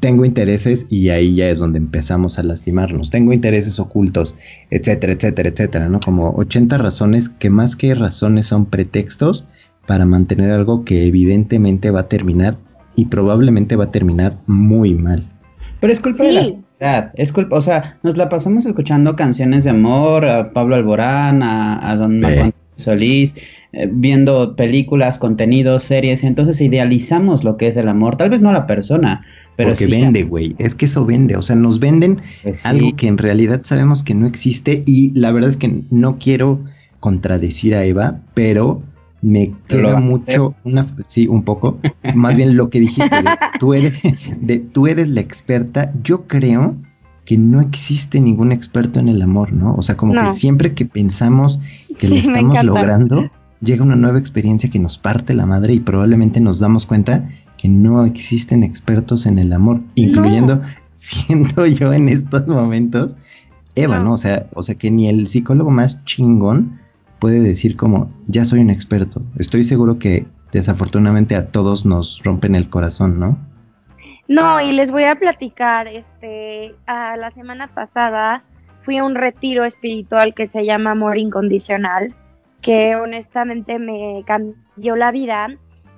Tengo 0.00 0.24
intereses 0.24 0.86
y 0.88 1.10
ahí 1.10 1.34
ya 1.34 1.50
es 1.50 1.58
donde 1.58 1.76
empezamos 1.76 2.38
a 2.38 2.42
lastimarnos. 2.42 3.10
Tengo 3.10 3.34
intereses 3.34 3.78
ocultos, 3.78 4.34
etcétera, 4.70 5.12
etcétera, 5.12 5.50
etcétera, 5.50 5.88
¿no? 5.90 6.00
Como 6.00 6.30
80 6.36 6.78
razones 6.78 7.28
que 7.28 7.50
más 7.50 7.76
que 7.76 7.94
razones 7.94 8.46
son 8.46 8.64
pretextos 8.64 9.44
para 9.86 10.06
mantener 10.06 10.52
algo 10.52 10.86
que 10.86 11.06
evidentemente 11.06 11.90
va 11.90 12.00
a 12.00 12.08
terminar 12.08 12.56
y 12.94 13.04
probablemente 13.04 13.76
va 13.76 13.84
a 13.84 13.90
terminar 13.90 14.38
muy 14.46 14.94
mal. 14.94 15.26
Pero 15.80 15.92
es 15.92 16.00
culpa 16.00 16.24
de 16.24 16.32
la 16.32 16.44
sociedad, 16.44 17.12
es 17.14 17.32
culpa, 17.32 17.56
o 17.56 17.62
sea, 17.62 17.98
nos 18.02 18.16
la 18.16 18.28
pasamos 18.28 18.64
escuchando 18.66 19.16
canciones 19.16 19.64
de 19.64 19.70
amor, 19.70 20.24
a 20.24 20.52
Pablo 20.52 20.74
Alborán, 20.74 21.42
a, 21.42 21.96
Don 21.96 22.22
Solís, 22.76 23.36
eh, 23.72 23.88
viendo 23.90 24.56
películas, 24.56 25.18
contenidos, 25.18 25.82
series, 25.82 26.24
entonces 26.24 26.60
idealizamos 26.60 27.44
lo 27.44 27.56
que 27.56 27.68
es 27.68 27.76
el 27.76 27.88
amor, 27.88 28.16
tal 28.16 28.30
vez 28.30 28.40
no 28.40 28.50
a 28.50 28.52
la 28.52 28.66
persona, 28.66 29.22
pero 29.56 29.70
Porque 29.70 29.86
vende, 29.86 30.22
güey, 30.24 30.54
es 30.58 30.74
que 30.74 30.84
eso 30.86 31.04
vende, 31.06 31.36
o 31.36 31.42
sea, 31.42 31.56
nos 31.56 31.80
venden 31.80 32.20
pues 32.42 32.66
algo 32.66 32.94
que 32.96 33.08
en 33.08 33.18
realidad 33.18 33.60
sabemos 33.62 34.04
que 34.04 34.14
no 34.14 34.26
existe 34.26 34.82
y 34.86 35.10
la 35.18 35.32
verdad 35.32 35.50
es 35.50 35.56
que 35.56 35.82
no 35.90 36.18
quiero 36.18 36.64
contradecir 37.00 37.74
a 37.74 37.84
Eva, 37.84 38.20
pero 38.34 38.82
me 39.22 39.54
queda 39.66 39.98
mucho 39.98 40.54
una 40.64 40.86
sí 41.06 41.26
un 41.26 41.42
poco. 41.42 41.78
Más 42.14 42.36
bien 42.36 42.56
lo 42.56 42.68
que 42.70 42.80
dijiste 42.80 43.10
tú 43.58 43.74
eres 43.74 44.02
de 44.40 44.58
tú 44.58 44.86
eres 44.86 45.08
la 45.08 45.20
experta 45.20 45.92
yo 46.02 46.26
creo 46.26 46.76
que 47.24 47.36
no 47.36 47.60
existe 47.60 48.20
ningún 48.20 48.52
experto 48.52 49.00
en 49.00 49.08
el 49.08 49.20
amor 49.20 49.52
no 49.52 49.74
o 49.74 49.82
sea 49.82 49.96
como 49.96 50.12
que 50.14 50.32
siempre 50.32 50.74
que 50.74 50.86
pensamos 50.86 51.60
que 51.98 52.08
lo 52.08 52.14
estamos 52.14 52.62
logrando 52.62 53.30
llega 53.60 53.82
una 53.82 53.96
nueva 53.96 54.18
experiencia 54.18 54.70
que 54.70 54.78
nos 54.78 54.98
parte 54.98 55.34
la 55.34 55.46
madre 55.46 55.74
y 55.74 55.80
probablemente 55.80 56.40
nos 56.40 56.60
damos 56.60 56.86
cuenta 56.86 57.28
que 57.56 57.68
no 57.68 58.04
existen 58.04 58.62
expertos 58.62 59.26
en 59.26 59.38
el 59.38 59.52
amor 59.52 59.80
incluyendo 59.96 60.60
siendo 60.92 61.66
yo 61.66 61.92
en 61.92 62.08
estos 62.08 62.46
momentos 62.46 63.16
Eva 63.74 63.98
no 63.98 64.12
o 64.12 64.18
sea 64.18 64.46
o 64.54 64.62
sea 64.62 64.76
que 64.76 64.90
ni 64.90 65.08
el 65.08 65.26
psicólogo 65.26 65.70
más 65.70 66.04
chingón 66.04 66.78
puede 67.18 67.40
decir 67.40 67.76
como, 67.76 68.10
ya 68.26 68.44
soy 68.44 68.60
un 68.60 68.70
experto. 68.70 69.22
Estoy 69.38 69.64
seguro 69.64 69.98
que 69.98 70.26
desafortunadamente 70.52 71.34
a 71.34 71.48
todos 71.48 71.86
nos 71.86 72.22
rompen 72.22 72.54
el 72.54 72.68
corazón, 72.68 73.18
¿no? 73.18 73.38
No, 74.28 74.60
y 74.60 74.72
les 74.72 74.90
voy 74.90 75.04
a 75.04 75.14
platicar, 75.14 75.86
este, 75.86 76.74
a 76.86 77.16
la 77.16 77.30
semana 77.30 77.68
pasada 77.68 78.42
fui 78.82 78.98
a 78.98 79.04
un 79.04 79.14
retiro 79.14 79.64
espiritual 79.64 80.34
que 80.34 80.46
se 80.46 80.64
llama 80.64 80.92
Amor 80.92 81.18
Incondicional, 81.18 82.14
que 82.60 82.96
honestamente 82.96 83.78
me 83.78 84.24
cambió 84.26 84.96
la 84.96 85.12
vida 85.12 85.48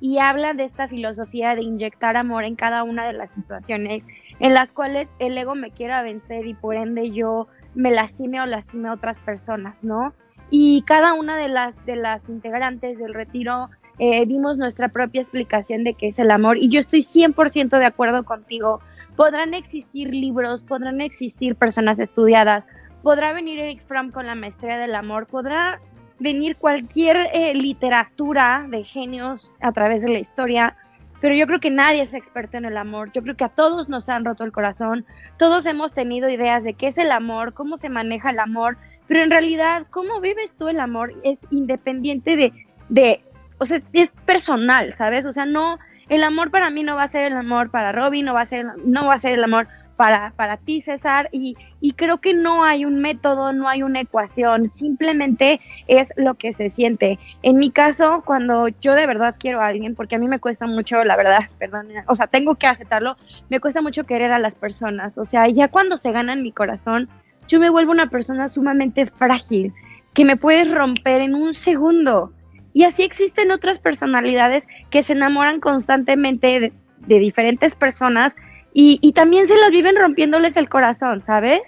y 0.00 0.18
habla 0.18 0.54
de 0.54 0.64
esta 0.64 0.88
filosofía 0.88 1.54
de 1.54 1.62
inyectar 1.62 2.16
amor 2.16 2.44
en 2.44 2.56
cada 2.56 2.82
una 2.82 3.06
de 3.06 3.14
las 3.14 3.32
situaciones 3.32 4.06
en 4.40 4.54
las 4.54 4.70
cuales 4.70 5.08
el 5.18 5.36
ego 5.36 5.54
me 5.54 5.70
quiera 5.70 6.02
vencer 6.02 6.46
y 6.46 6.54
por 6.54 6.76
ende 6.76 7.10
yo 7.10 7.48
me 7.74 7.90
lastime 7.90 8.40
o 8.40 8.46
lastime 8.46 8.88
a 8.88 8.92
otras 8.92 9.20
personas, 9.20 9.82
¿no? 9.82 10.12
Y 10.50 10.82
cada 10.82 11.14
una 11.14 11.36
de 11.36 11.48
las, 11.48 11.84
de 11.84 11.96
las 11.96 12.28
integrantes 12.28 12.98
del 12.98 13.14
retiro 13.14 13.70
eh, 13.98 14.24
dimos 14.26 14.56
nuestra 14.56 14.88
propia 14.88 15.20
explicación 15.20 15.84
de 15.84 15.94
qué 15.94 16.08
es 16.08 16.18
el 16.18 16.30
amor 16.30 16.56
y 16.56 16.68
yo 16.68 16.78
estoy 16.78 17.00
100% 17.00 17.78
de 17.78 17.84
acuerdo 17.84 18.24
contigo. 18.24 18.80
Podrán 19.16 19.54
existir 19.54 20.10
libros, 20.10 20.62
podrán 20.62 21.00
existir 21.00 21.56
personas 21.56 21.98
estudiadas, 21.98 22.64
podrá 23.02 23.32
venir 23.32 23.58
Eric 23.58 23.82
Fromm 23.86 24.10
con 24.10 24.26
la 24.26 24.36
maestría 24.36 24.78
del 24.78 24.94
amor, 24.94 25.26
podrá 25.26 25.80
venir 26.20 26.56
cualquier 26.56 27.28
eh, 27.32 27.54
literatura 27.54 28.66
de 28.68 28.84
genios 28.84 29.54
a 29.60 29.72
través 29.72 30.02
de 30.02 30.10
la 30.10 30.18
historia, 30.18 30.76
pero 31.20 31.34
yo 31.34 31.46
creo 31.46 31.60
que 31.60 31.70
nadie 31.70 32.02
es 32.02 32.14
experto 32.14 32.56
en 32.56 32.64
el 32.64 32.76
amor. 32.76 33.10
Yo 33.12 33.22
creo 33.22 33.36
que 33.36 33.44
a 33.44 33.48
todos 33.48 33.88
nos 33.88 34.08
han 34.08 34.24
roto 34.24 34.44
el 34.44 34.52
corazón, 34.52 35.04
todos 35.36 35.66
hemos 35.66 35.92
tenido 35.92 36.28
ideas 36.28 36.62
de 36.62 36.74
qué 36.74 36.88
es 36.88 36.98
el 36.98 37.10
amor, 37.10 37.54
cómo 37.54 37.78
se 37.78 37.88
maneja 37.88 38.30
el 38.30 38.38
amor, 38.38 38.78
pero 39.08 39.24
en 39.24 39.30
realidad 39.30 39.86
cómo 39.90 40.20
vives 40.20 40.54
tú 40.56 40.68
el 40.68 40.78
amor 40.78 41.14
es 41.24 41.40
independiente 41.50 42.36
de, 42.36 42.52
de, 42.88 43.24
o 43.58 43.64
sea, 43.64 43.80
es 43.92 44.12
personal, 44.24 44.94
¿sabes? 44.94 45.26
O 45.26 45.32
sea, 45.32 45.46
no, 45.46 45.78
el 46.08 46.22
amor 46.22 46.50
para 46.50 46.70
mí 46.70 46.84
no 46.84 46.94
va 46.94 47.04
a 47.04 47.08
ser 47.08 47.32
el 47.32 47.36
amor 47.36 47.70
para 47.70 47.90
Robin, 47.90 48.26
no 48.26 48.34
va 48.34 48.42
a 48.42 48.46
ser, 48.46 48.66
no 48.84 49.06
va 49.06 49.14
a 49.14 49.18
ser 49.18 49.32
el 49.32 49.42
amor 49.42 49.66
para, 49.96 50.32
para 50.36 50.58
ti, 50.58 50.80
César, 50.80 51.28
y, 51.32 51.56
y 51.80 51.94
creo 51.94 52.18
que 52.18 52.32
no 52.32 52.62
hay 52.62 52.84
un 52.84 53.00
método, 53.00 53.52
no 53.52 53.68
hay 53.68 53.82
una 53.82 54.00
ecuación, 54.00 54.66
simplemente 54.66 55.60
es 55.88 56.12
lo 56.16 56.34
que 56.34 56.52
se 56.52 56.68
siente. 56.68 57.18
En 57.42 57.56
mi 57.56 57.70
caso, 57.70 58.22
cuando 58.24 58.68
yo 58.68 58.94
de 58.94 59.06
verdad 59.08 59.34
quiero 59.36 59.60
a 59.60 59.66
alguien, 59.66 59.96
porque 59.96 60.14
a 60.14 60.18
mí 60.20 60.28
me 60.28 60.38
cuesta 60.38 60.68
mucho, 60.68 61.02
la 61.02 61.16
verdad, 61.16 61.40
perdón, 61.58 61.88
o 62.06 62.14
sea, 62.14 62.28
tengo 62.28 62.54
que 62.54 62.68
aceptarlo, 62.68 63.16
me 63.48 63.58
cuesta 63.58 63.82
mucho 63.82 64.04
querer 64.04 64.30
a 64.30 64.38
las 64.38 64.54
personas, 64.54 65.18
o 65.18 65.24
sea, 65.24 65.48
ya 65.48 65.66
cuando 65.66 65.96
se 65.96 66.12
gana 66.12 66.32
en 66.32 66.44
mi 66.44 66.52
corazón, 66.52 67.08
yo 67.48 67.58
me 67.58 67.70
vuelvo 67.70 67.90
una 67.90 68.10
persona 68.10 68.46
sumamente 68.46 69.06
frágil, 69.06 69.72
que 70.14 70.24
me 70.24 70.36
puedes 70.36 70.72
romper 70.72 71.22
en 71.22 71.34
un 71.34 71.54
segundo. 71.54 72.32
Y 72.74 72.84
así 72.84 73.02
existen 73.02 73.50
otras 73.50 73.78
personalidades 73.78 74.68
que 74.90 75.02
se 75.02 75.14
enamoran 75.14 75.58
constantemente 75.58 76.60
de, 76.60 76.72
diferentes 77.18 77.74
personas 77.74 78.34
y, 78.74 79.12
también 79.12 79.48
se 79.48 79.56
las 79.56 79.70
viven 79.70 79.96
rompiéndoles 79.96 80.56
el 80.56 80.68
corazón, 80.68 81.22
¿sabes? 81.24 81.62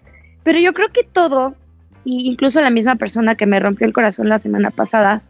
Pero 0.45 0.59
yo 0.59 0.75
creo 0.75 0.89
que 0.93 1.03
todo, 1.03 1.57
incluso 2.05 2.61
la 2.61 2.71
misma 2.71 2.97
persona 2.97 3.35
que 3.35 3.47
me 3.47 3.59
rompió 3.59 3.87
el 3.87 3.93
corazón 3.93 4.29
la 4.29 4.39
semana 4.39 4.71
pasada, 4.71 5.23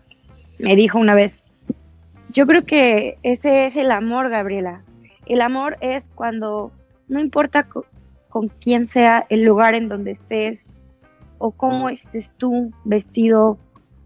me 0.58 0.76
dijo 0.76 0.98
una 0.98 1.14
vez, 1.14 1.44
yo 2.32 2.46
creo 2.46 2.64
que 2.64 3.18
ese 3.22 3.66
es 3.66 3.76
el 3.76 3.90
amor, 3.92 4.28
Gabriela. 4.28 4.82
El 5.26 5.40
amor 5.40 5.78
es 5.80 6.10
cuando 6.14 6.72
no 7.08 7.20
importa 7.20 7.66
con 8.30 8.48
quién 8.48 8.88
sea 8.88 9.26
el 9.28 9.42
lugar 9.42 9.74
en 9.74 9.88
donde 9.88 10.12
estés 10.12 10.64
o 11.36 11.50
cómo 11.50 11.90
estés 11.90 12.32
tú 12.38 12.72
vestido, 12.84 13.58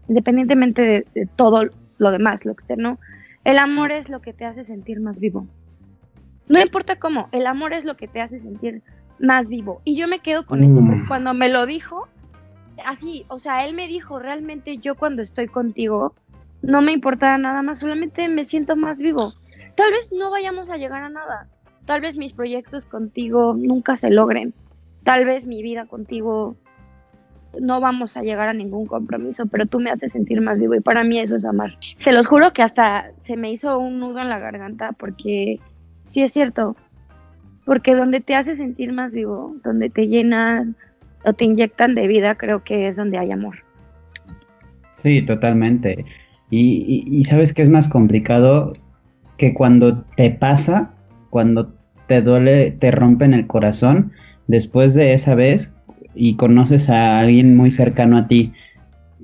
independientemente 0.09 0.81
de, 0.81 1.07
de 1.13 1.25
todo 1.25 1.69
lo 1.97 2.11
demás, 2.11 2.43
lo 2.43 2.51
externo, 2.51 2.99
el 3.45 3.57
amor 3.57 3.91
es 3.91 4.09
lo 4.09 4.21
que 4.21 4.33
te 4.33 4.43
hace 4.43 4.65
sentir 4.65 4.99
más 4.99 5.19
vivo. 5.19 5.47
No 6.47 6.59
importa 6.59 6.97
cómo, 6.97 7.29
el 7.31 7.47
amor 7.47 7.73
es 7.73 7.85
lo 7.85 7.95
que 7.95 8.07
te 8.07 8.21
hace 8.21 8.39
sentir 8.39 8.83
más 9.19 9.49
vivo. 9.49 9.81
Y 9.83 9.95
yo 9.95 10.07
me 10.07 10.19
quedo 10.19 10.45
con 10.45 10.61
eso 10.61 10.81
mm. 10.81 11.07
cuando 11.07 11.33
me 11.33 11.49
lo 11.49 11.65
dijo, 11.65 12.07
así, 12.85 13.25
o 13.29 13.39
sea, 13.39 13.65
él 13.65 13.75
me 13.75 13.87
dijo, 13.87 14.19
realmente 14.19 14.77
yo 14.77 14.95
cuando 14.95 15.21
estoy 15.21 15.47
contigo, 15.47 16.13
no 16.61 16.81
me 16.81 16.91
importa 16.91 17.37
nada 17.37 17.61
más, 17.61 17.79
solamente 17.79 18.27
me 18.27 18.45
siento 18.45 18.75
más 18.75 18.99
vivo. 19.01 19.33
Tal 19.75 19.91
vez 19.91 20.13
no 20.13 20.31
vayamos 20.31 20.69
a 20.69 20.77
llegar 20.77 21.03
a 21.03 21.09
nada, 21.09 21.47
tal 21.85 22.01
vez 22.01 22.17
mis 22.17 22.33
proyectos 22.33 22.85
contigo 22.85 23.55
nunca 23.57 23.95
se 23.95 24.09
logren, 24.09 24.53
tal 25.03 25.25
vez 25.25 25.47
mi 25.47 25.61
vida 25.61 25.85
contigo 25.85 26.55
no 27.59 27.79
vamos 27.79 28.17
a 28.17 28.21
llegar 28.21 28.49
a 28.49 28.53
ningún 28.53 28.85
compromiso, 28.85 29.45
pero 29.45 29.65
tú 29.65 29.79
me 29.79 29.89
haces 29.89 30.11
sentir 30.11 30.41
más 30.41 30.59
vivo 30.59 30.75
y 30.75 30.81
para 30.81 31.03
mí 31.03 31.19
eso 31.19 31.35
es 31.35 31.45
amar. 31.45 31.77
Se 31.97 32.11
los 32.11 32.27
juro 32.27 32.51
que 32.51 32.61
hasta 32.61 33.11
se 33.23 33.37
me 33.37 33.51
hizo 33.51 33.79
un 33.79 33.99
nudo 33.99 34.19
en 34.19 34.29
la 34.29 34.39
garganta 34.39 34.91
porque 34.91 35.59
sí 36.03 36.21
es 36.21 36.31
cierto, 36.31 36.75
porque 37.65 37.95
donde 37.95 38.21
te 38.21 38.35
hace 38.35 38.55
sentir 38.55 38.93
más 38.93 39.13
vivo, 39.13 39.55
donde 39.63 39.89
te 39.89 40.07
llenan 40.07 40.75
o 41.23 41.33
te 41.33 41.45
inyectan 41.45 41.95
de 41.95 42.07
vida, 42.07 42.35
creo 42.35 42.63
que 42.63 42.87
es 42.87 42.97
donde 42.97 43.17
hay 43.17 43.31
amor. 43.31 43.57
Sí, 44.93 45.21
totalmente. 45.21 46.05
Y, 46.49 47.23
sabes 47.25 47.53
que 47.53 47.63
es 47.63 47.69
más 47.69 47.89
complicado 47.89 48.71
que 49.37 49.53
cuando 49.53 50.03
te 50.15 50.31
pasa, 50.31 50.93
cuando 51.29 51.73
te 52.07 52.21
duele, 52.21 52.71
te 52.71 52.91
rompen 52.91 53.33
el 53.33 53.47
corazón, 53.47 54.11
después 54.47 54.93
de 54.93 55.13
esa 55.13 55.35
vez 55.35 55.75
y 56.13 56.35
conoces 56.35 56.89
a 56.89 57.19
alguien 57.19 57.55
muy 57.55 57.71
cercano 57.71 58.17
a 58.17 58.27
ti 58.27 58.53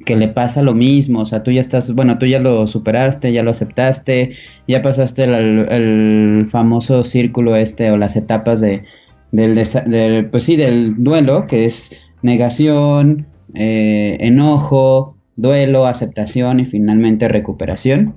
que 0.06 0.16
le 0.16 0.28
pasa 0.28 0.62
lo 0.62 0.74
mismo, 0.74 1.20
o 1.20 1.26
sea, 1.26 1.44
tú 1.44 1.52
ya 1.52 1.62
estás, 1.62 1.94
bueno, 1.94 2.18
tú 2.18 2.26
ya 2.26 2.40
lo 2.40 2.66
superaste, 2.68 3.32
ya 3.32 3.44
lo 3.44 3.52
aceptaste, 3.52 4.32
ya 4.68 4.82
pasaste 4.82 5.26
el, 5.26 6.48
famoso 6.48 7.04
círculo 7.04 7.56
este 7.56 7.92
o 7.92 7.98
las 7.98 8.16
etapas 8.16 8.62
de, 8.62 8.84
del, 9.32 10.30
pues 10.32 10.44
sí, 10.44 10.56
del 10.56 11.04
duelo, 11.04 11.46
que 11.48 11.66
es 11.66 11.98
negación, 12.22 13.28
eh, 13.54 14.18
enojo, 14.22 15.18
duelo, 15.36 15.86
aceptación 15.86 16.60
y 16.60 16.66
finalmente 16.66 17.28
recuperación. 17.28 18.16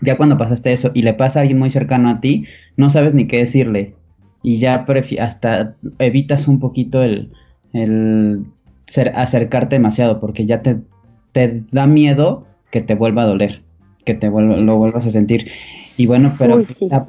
Ya 0.00 0.16
cuando 0.16 0.38
pasaste 0.38 0.72
eso 0.72 0.90
y 0.94 1.02
le 1.02 1.14
pasa 1.14 1.38
a 1.38 1.42
alguien 1.42 1.58
muy 1.58 1.70
cercano 1.70 2.08
a 2.08 2.20
ti, 2.20 2.46
no 2.76 2.90
sabes 2.90 3.14
ni 3.14 3.26
qué 3.26 3.38
decirle 3.38 3.94
y 4.44 4.58
ya 4.58 4.86
hasta 5.20 5.74
evitas 5.98 6.46
un 6.46 6.60
poquito 6.60 7.02
el, 7.02 7.32
el 7.72 8.44
ser, 8.86 9.10
acercarte 9.16 9.76
demasiado 9.76 10.20
porque 10.20 10.44
ya 10.44 10.60
te, 10.60 10.80
te 11.32 11.62
da 11.72 11.86
miedo 11.86 12.46
que 12.70 12.82
te 12.82 12.94
vuelva 12.94 13.22
a 13.22 13.26
doler, 13.26 13.62
que 14.04 14.12
te 14.12 14.28
lo 14.28 14.76
vuelvas 14.76 15.06
a 15.06 15.10
sentir. 15.10 15.50
Y 15.96 16.06
bueno, 16.06 16.34
pero 16.38 16.60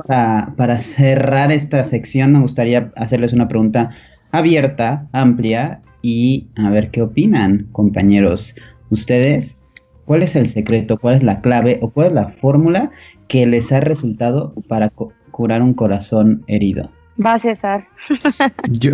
para, 0.07 0.53
para 0.55 0.77
cerrar 0.79 1.51
esta 1.51 1.83
sección 1.83 2.31
me 2.31 2.39
gustaría 2.39 2.93
hacerles 2.95 3.33
una 3.33 3.49
pregunta 3.49 3.89
abierta, 4.31 5.09
amplia 5.11 5.81
y 6.01 6.47
a 6.55 6.69
ver 6.69 6.89
qué 6.89 7.01
opinan, 7.01 7.67
compañeros. 7.73 8.55
Ustedes, 8.89 9.57
¿cuál 10.05 10.23
es 10.23 10.35
el 10.35 10.47
secreto, 10.47 10.97
cuál 10.97 11.15
es 11.15 11.23
la 11.23 11.41
clave 11.41 11.79
o 11.81 11.89
cuál 11.89 12.07
es 12.07 12.13
la 12.13 12.29
fórmula 12.29 12.91
que 13.27 13.45
les 13.45 13.71
ha 13.71 13.79
resultado 13.79 14.53
para 14.67 14.91
curar 15.31 15.61
un 15.61 15.73
corazón 15.73 16.43
herido? 16.47 16.89
Va, 17.23 17.39
César. 17.39 17.87
yo, 18.69 18.91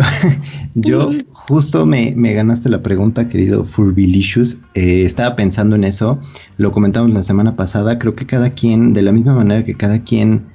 yo 0.74 1.10
justo 1.32 1.86
me, 1.86 2.12
ganaste 2.12 2.68
la 2.68 2.82
pregunta, 2.82 3.28
querido 3.28 3.64
Furbilicious. 3.64 4.60
Eh, 4.74 5.02
estaba 5.02 5.34
pensando 5.34 5.74
en 5.74 5.82
eso. 5.82 6.20
Lo 6.56 6.70
comentamos 6.70 7.12
la 7.12 7.24
semana 7.24 7.56
pasada. 7.56 7.98
Creo 7.98 8.14
que 8.14 8.26
cada 8.26 8.50
quien, 8.50 8.94
de 8.94 9.02
la 9.02 9.10
misma 9.10 9.34
manera 9.34 9.64
que 9.64 9.74
cada 9.74 10.04
quien 10.04 10.52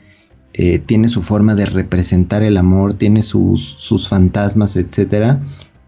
eh, 0.54 0.80
tiene 0.80 1.10
su 1.10 1.22
forma 1.22 1.56
de 1.56 1.66
representar 1.66 2.42
el 2.42 2.56
amor, 2.56 2.94
tiene 2.94 3.22
sus, 3.22 3.76
sus 3.78 4.08
fantasmas, 4.08 4.78
etcétera. 4.78 5.42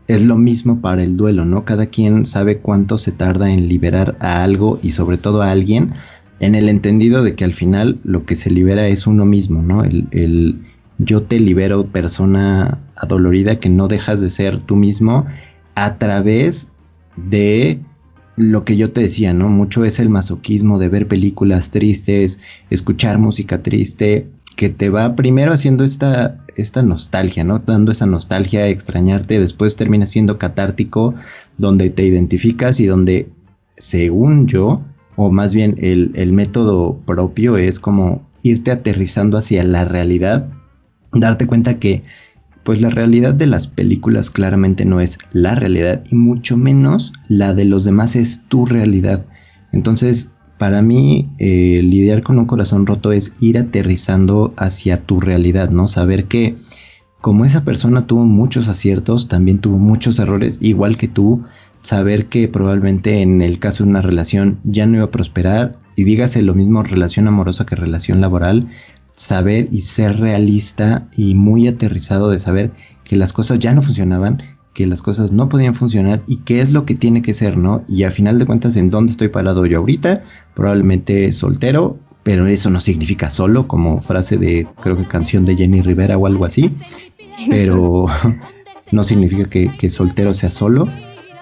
Es 0.10 0.26
lo 0.26 0.38
mismo 0.38 0.82
para 0.82 1.04
el 1.04 1.18
duelo, 1.18 1.46
¿no? 1.46 1.66
Cada 1.66 1.86
quien 1.86 2.26
sabe 2.26 2.58
cuánto 2.58 2.98
se 2.98 3.12
tarda 3.12 3.52
en 3.52 3.70
liberar 3.70 4.18
a 4.20 4.44
algo 4.44 4.80
y 4.82 4.90
sobre 4.90 5.20
todo 5.20 5.44
a 5.44 5.52
alguien, 5.52 5.92
en 6.40 6.56
el 6.56 6.68
entendido 6.68 7.24
de 7.24 7.36
que 7.36 7.44
al 7.44 7.54
final 7.54 8.00
lo 8.04 8.26
que 8.26 8.34
se 8.34 8.50
libera 8.50 8.88
es 8.88 9.06
uno 9.06 9.26
mismo, 9.26 9.62
¿no? 9.62 9.84
el, 9.84 10.62
yo 10.98 11.22
te 11.22 11.40
libero 11.40 11.86
persona 11.92 12.80
adolorida 12.96 13.60
que 13.60 13.70
no 13.70 13.88
dejas 13.88 14.20
de 14.20 14.32
ser 14.32 14.58
tú 14.58 14.76
mismo 14.76 15.28
a 15.76 16.00
través 16.00 16.72
de 17.16 17.80
lo 18.36 18.66
que 18.66 18.78
yo 18.78 18.92
te 18.92 19.02
decía, 19.02 19.34
¿no? 19.34 19.50
Mucho 19.50 19.86
es 19.86 20.00
el 20.00 20.10
masoquismo 20.10 20.80
de 20.80 20.90
ver 20.90 21.08
películas 21.08 21.70
tristes, 21.70 22.40
escuchar 22.72 23.20
música 23.20 23.62
triste, 23.62 24.28
que 24.60 24.68
te 24.68 24.90
va 24.90 25.16
primero 25.16 25.54
haciendo 25.54 25.86
esta, 25.86 26.44
esta 26.58 26.84
nostalgia, 26.84 27.46
¿no? 27.46 27.60
Dando 27.60 27.94
esa 27.94 28.06
nostalgia, 28.06 28.68
extrañarte, 28.68 29.40
después 29.40 29.78
termina 29.78 30.06
siendo 30.06 30.38
catártico, 30.38 31.14
donde 31.58 31.90
te 31.90 32.04
identificas 32.04 32.82
y 32.82 32.86
donde, 32.86 33.30
según 33.78 34.48
yo, 34.48 34.82
o 35.16 35.32
más 35.32 35.54
bien 35.54 35.76
el, 35.78 36.12
el 36.16 36.34
método 36.34 37.00
propio 37.06 37.56
es 37.56 37.80
como 37.80 38.28
irte 38.44 38.72
aterrizando 38.72 39.38
hacia 39.38 39.64
la 39.64 39.86
realidad 39.86 40.50
darte 41.14 41.48
cuenta 41.48 41.80
que 41.80 42.04
pues 42.64 42.82
la 42.82 42.90
realidad 42.90 43.34
de 43.34 43.48
las 43.48 43.68
películas 43.68 44.30
claramente 44.30 44.84
no 44.84 45.00
es 45.00 45.20
la 45.32 45.56
realidad 45.56 46.04
y 46.12 46.16
mucho 46.16 46.58
menos 46.58 47.14
la 47.30 47.54
de 47.54 47.64
los 47.64 47.86
demás 47.86 48.18
es 48.18 48.44
tu 48.50 48.66
realidad. 48.66 49.26
Entonces, 49.72 50.32
para 50.60 50.82
mí, 50.82 51.30
eh, 51.40 51.80
lidiar 51.82 52.22
con 52.22 52.38
un 52.38 52.46
corazón 52.46 52.86
roto 52.86 53.14
es 53.14 53.36
ir 53.40 53.58
aterrizando 53.58 54.54
hacia 54.58 55.02
tu 55.02 55.22
realidad, 55.22 55.70
¿no? 55.70 55.88
Saber 55.88 56.26
que 56.26 56.58
como 57.22 57.46
esa 57.46 57.64
persona 57.64 58.08
tuvo 58.08 58.26
muchos 58.26 58.68
aciertos, 58.68 59.30
también 59.30 59.60
tuvo 59.60 59.78
muchos 59.78 60.20
errores, 60.20 60.60
igual 60.62 60.98
que 60.98 61.08
tú, 61.08 61.46
saber 61.82 62.28
que 62.28 62.50
probablemente 62.50 63.22
en 63.22 63.42
el 63.42 63.58
caso 63.58 63.84
de 63.86 63.90
una 63.90 64.02
relación 64.02 64.60
ya 64.66 64.86
no 64.86 64.98
iba 64.98 65.06
a 65.06 65.12
prosperar, 65.12 65.80
y 65.96 66.04
dígase 66.04 66.42
lo 66.42 66.54
mismo 66.54 66.84
relación 66.84 67.30
amorosa 67.30 67.66
que 67.66 67.78
relación 67.78 68.20
laboral, 68.20 68.68
saber 69.16 69.70
y 69.72 69.82
ser 69.82 70.20
realista 70.20 71.08
y 71.16 71.36
muy 71.36 71.70
aterrizado 71.70 72.30
de 72.30 72.40
saber 72.40 72.72
que 73.06 73.16
las 73.16 73.32
cosas 73.32 73.60
ya 73.60 73.74
no 73.74 73.82
funcionaban, 73.82 74.44
que 74.80 74.88
las 74.88 75.02
cosas 75.02 75.34
no 75.34 75.50
podían 75.50 75.76
funcionar 75.76 76.24
y 76.26 76.38
qué 76.38 76.62
es 76.62 76.72
lo 76.72 76.86
que 76.86 76.96
tiene 76.96 77.22
que 77.22 77.34
ser, 77.34 77.58
¿no? 77.58 77.84
Y 77.86 78.04
a 78.04 78.12
final 78.12 78.40
de 78.40 78.46
cuentas, 78.46 78.78
¿en 78.78 78.90
dónde 78.90 79.12
estoy 79.12 79.28
parado 79.28 79.66
yo 79.66 79.80
ahorita? 79.80 80.24
Probablemente 80.56 81.34
soltero, 81.34 81.98
pero 82.24 82.48
eso 82.48 82.70
no 82.70 82.80
significa 82.80 83.30
solo, 83.30 83.68
como 83.68 84.00
frase 84.00 84.38
de, 84.38 84.70
creo 84.82 84.96
que 84.96 85.06
canción 85.06 85.44
de 85.44 85.58
Jenny 85.58 85.82
Rivera 85.82 86.18
o 86.18 86.28
algo 86.28 86.46
así, 86.46 86.72
pero 87.50 88.06
no 88.94 89.04
significa 89.04 89.50
que, 89.50 89.76
que 89.76 89.90
soltero 89.90 90.34
sea 90.34 90.50
solo, 90.50 90.88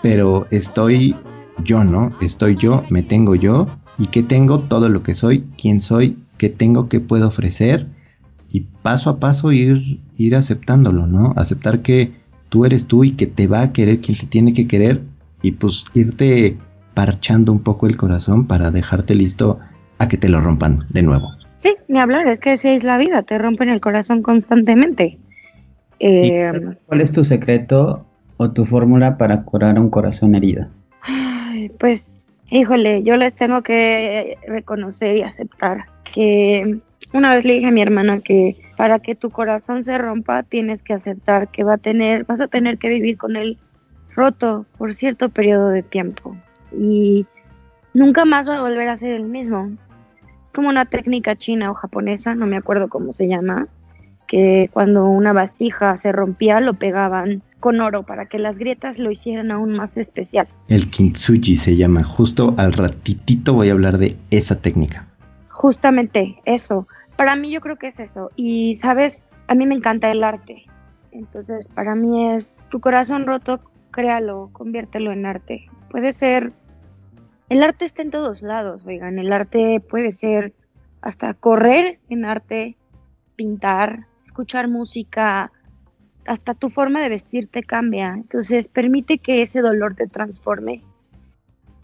pero 0.02 0.48
estoy 0.50 1.16
yo, 1.64 1.84
¿no? 1.84 2.18
Estoy 2.22 2.56
yo, 2.56 2.86
me 2.90 3.04
tengo 3.04 3.36
yo 3.36 3.68
y 4.00 4.08
que 4.08 4.24
tengo 4.24 4.62
todo 4.62 4.90
lo 4.90 5.04
que 5.04 5.14
soy, 5.14 5.46
quién 5.62 5.80
soy 5.80 6.18
que 6.40 6.50
tengo, 6.50 6.90
que 6.90 7.02
puedo 7.02 7.28
ofrecer 7.28 7.86
y 8.50 8.62
paso 8.62 9.12
a 9.12 9.20
paso 9.20 9.52
ir, 9.52 10.00
ir 10.18 10.36
aceptándolo, 10.36 11.06
¿no? 11.06 11.34
Aceptar 11.36 11.84
que 11.84 12.26
tú 12.50 12.66
eres 12.66 12.88
tú 12.88 13.04
y 13.04 13.12
que 13.12 13.28
te 13.28 13.48
va 13.48 13.62
a 13.62 13.74
querer 13.74 14.00
quien 14.00 14.18
te 14.18 14.26
tiene 14.26 14.54
que 14.54 14.68
querer 14.68 15.02
y 15.42 15.52
pues 15.52 15.86
irte 15.94 16.58
parchando 16.94 17.52
un 17.52 17.62
poco 17.62 17.88
el 17.88 17.98
corazón 17.98 18.48
para 18.48 18.72
dejarte 18.72 19.16
listo 19.16 19.60
a 20.00 20.08
que 20.08 20.18
te 20.18 20.30
lo 20.30 20.42
rompan 20.42 20.86
de 20.90 21.04
nuevo. 21.04 21.32
Sí, 21.60 21.76
ni 21.88 22.00
hablar, 22.00 22.28
es 22.28 22.40
que 22.40 22.52
así 22.52 22.70
es 22.70 22.84
la 22.84 22.98
vida, 22.98 23.24
te 23.24 23.38
rompen 23.38 23.70
el 23.70 23.82
corazón 23.82 24.22
constantemente. 24.22 25.18
Eh, 26.00 26.52
¿Cuál 26.86 27.02
es 27.02 27.12
tu 27.12 27.24
secreto 27.24 28.06
o 28.38 28.52
tu 28.52 28.66
fórmula 28.66 29.18
para 29.18 29.44
curar 29.44 29.80
un 29.80 29.90
corazón 29.90 30.36
herido? 30.36 30.68
Pues, 31.80 32.22
híjole, 32.50 33.04
yo 33.04 33.18
les 33.18 33.34
tengo 33.34 33.64
que 33.64 34.38
reconocer 34.48 35.18
y 35.18 35.22
aceptar 35.24 35.86
que 36.04 36.80
una 37.14 37.32
vez 37.32 37.46
le 37.46 37.54
dije 37.54 37.68
a 37.68 37.72
mi 37.72 37.82
hermana 37.82 38.20
que 38.20 38.58
para 38.76 39.00
que 39.00 39.16
tu 39.16 39.30
corazón 39.30 39.84
se 39.84 39.98
rompa 39.98 40.44
tienes 40.44 40.82
que 40.82 40.94
aceptar 40.94 41.50
que 41.50 41.64
va 41.64 41.76
a 41.76 41.78
tener, 41.78 42.26
vas 42.26 42.42
a 42.42 42.48
tener 42.48 42.78
que 42.78 42.90
vivir 42.90 43.18
con 43.18 43.36
él 43.36 43.58
roto 44.16 44.66
por 44.78 44.94
cierto 44.94 45.30
periodo 45.30 45.70
de 45.70 45.84
tiempo 45.84 46.36
y 46.72 47.26
nunca 47.94 48.26
más 48.26 48.50
va 48.50 48.58
a 48.58 48.62
volver 48.62 48.90
a 48.90 48.98
ser 48.98 49.12
el 49.14 49.24
mismo. 49.24 49.72
Es 50.44 50.52
como 50.52 50.70
una 50.70 50.86
técnica 50.86 51.36
china 51.36 51.72
o 51.72 51.74
japonesa, 51.74 52.36
no 52.36 52.46
me 52.46 52.58
acuerdo 52.58 52.90
cómo 52.90 53.14
se 53.14 53.28
llama, 53.28 53.68
que 54.28 54.70
cuando 54.74 55.06
una 55.06 55.34
vasija 55.34 55.96
se 55.98 56.12
rompía 56.12 56.60
lo 56.60 56.74
pegaban 56.74 57.42
con 57.60 57.82
oro 57.82 58.04
para 58.04 58.28
que 58.28 58.38
las 58.38 58.60
grietas 58.60 59.00
lo 59.00 59.10
hicieran 59.10 59.52
aún 59.52 59.74
más 59.74 59.98
especial. 59.98 60.48
El 60.68 60.90
kintsugi 60.90 61.56
se 61.56 61.76
llama, 61.76 62.04
justo 62.04 62.54
al 62.58 62.74
ratitito 62.74 63.54
voy 63.54 63.70
a 63.70 63.74
hablar 63.74 63.98
de 63.98 64.16
esa 64.30 64.62
técnica. 64.62 65.08
Justamente 65.50 66.36
eso, 66.46 66.88
para 67.18 67.36
mí 67.36 67.52
yo 67.52 67.60
creo 67.60 67.78
que 67.78 67.88
es 67.88 68.00
eso. 68.00 68.32
Y 68.36 68.76
sabes, 68.76 69.26
a 69.48 69.56
mí 69.56 69.66
me 69.66 69.76
encanta 69.76 70.10
el 70.10 70.24
arte. 70.24 70.66
Entonces, 71.12 71.68
para 71.68 71.96
mí 71.96 72.32
es 72.34 72.62
tu 72.70 72.80
corazón 72.80 73.26
roto, 73.26 73.60
créalo, 73.92 74.50
conviértelo 74.54 75.12
en 75.12 75.26
arte. 75.26 75.66
Puede 75.90 76.14
ser, 76.14 76.54
el 77.50 77.64
arte 77.64 77.86
está 77.86 78.04
en 78.04 78.12
todos 78.12 78.44
lados, 78.44 78.86
oigan, 78.86 79.18
el 79.18 79.34
arte 79.34 79.80
puede 79.80 80.12
ser 80.12 80.54
hasta 81.02 81.34
correr 81.34 82.00
en 82.10 82.26
arte, 82.26 82.78
pintar, 83.36 84.06
escuchar 84.24 84.68
música, 84.68 85.52
hasta 86.26 86.54
tu 86.54 86.70
forma 86.70 87.02
de 87.02 87.10
vestirte 87.10 87.64
cambia. 87.64 88.14
Entonces, 88.14 88.68
permite 88.68 89.18
que 89.18 89.42
ese 89.42 89.62
dolor 89.62 89.96
te 89.96 90.08
transforme 90.08 90.84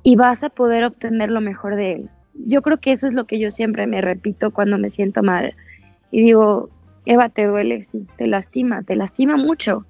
y 0.03 0.15
vas 0.15 0.43
a 0.43 0.49
poder 0.49 0.83
obtener 0.83 1.31
lo 1.31 1.41
mejor 1.41 1.75
de 1.75 1.93
él. 1.93 2.09
Yo 2.33 2.61
creo 2.61 2.79
que 2.79 2.91
eso 2.91 3.07
es 3.07 3.13
lo 3.13 3.25
que 3.25 3.39
yo 3.39 3.51
siempre 3.51 3.87
me 3.87 4.01
repito 4.01 4.51
cuando 4.51 4.77
me 4.77 4.89
siento 4.89 5.23
mal. 5.23 5.55
Y 6.11 6.21
digo, 6.21 6.69
Eva, 7.05 7.29
te 7.29 7.45
duele, 7.45 7.83
sí, 7.83 8.07
te 8.17 8.27
lastima, 8.27 8.83
te 8.83 8.95
lastima 8.95 9.37
mucho. 9.37 9.85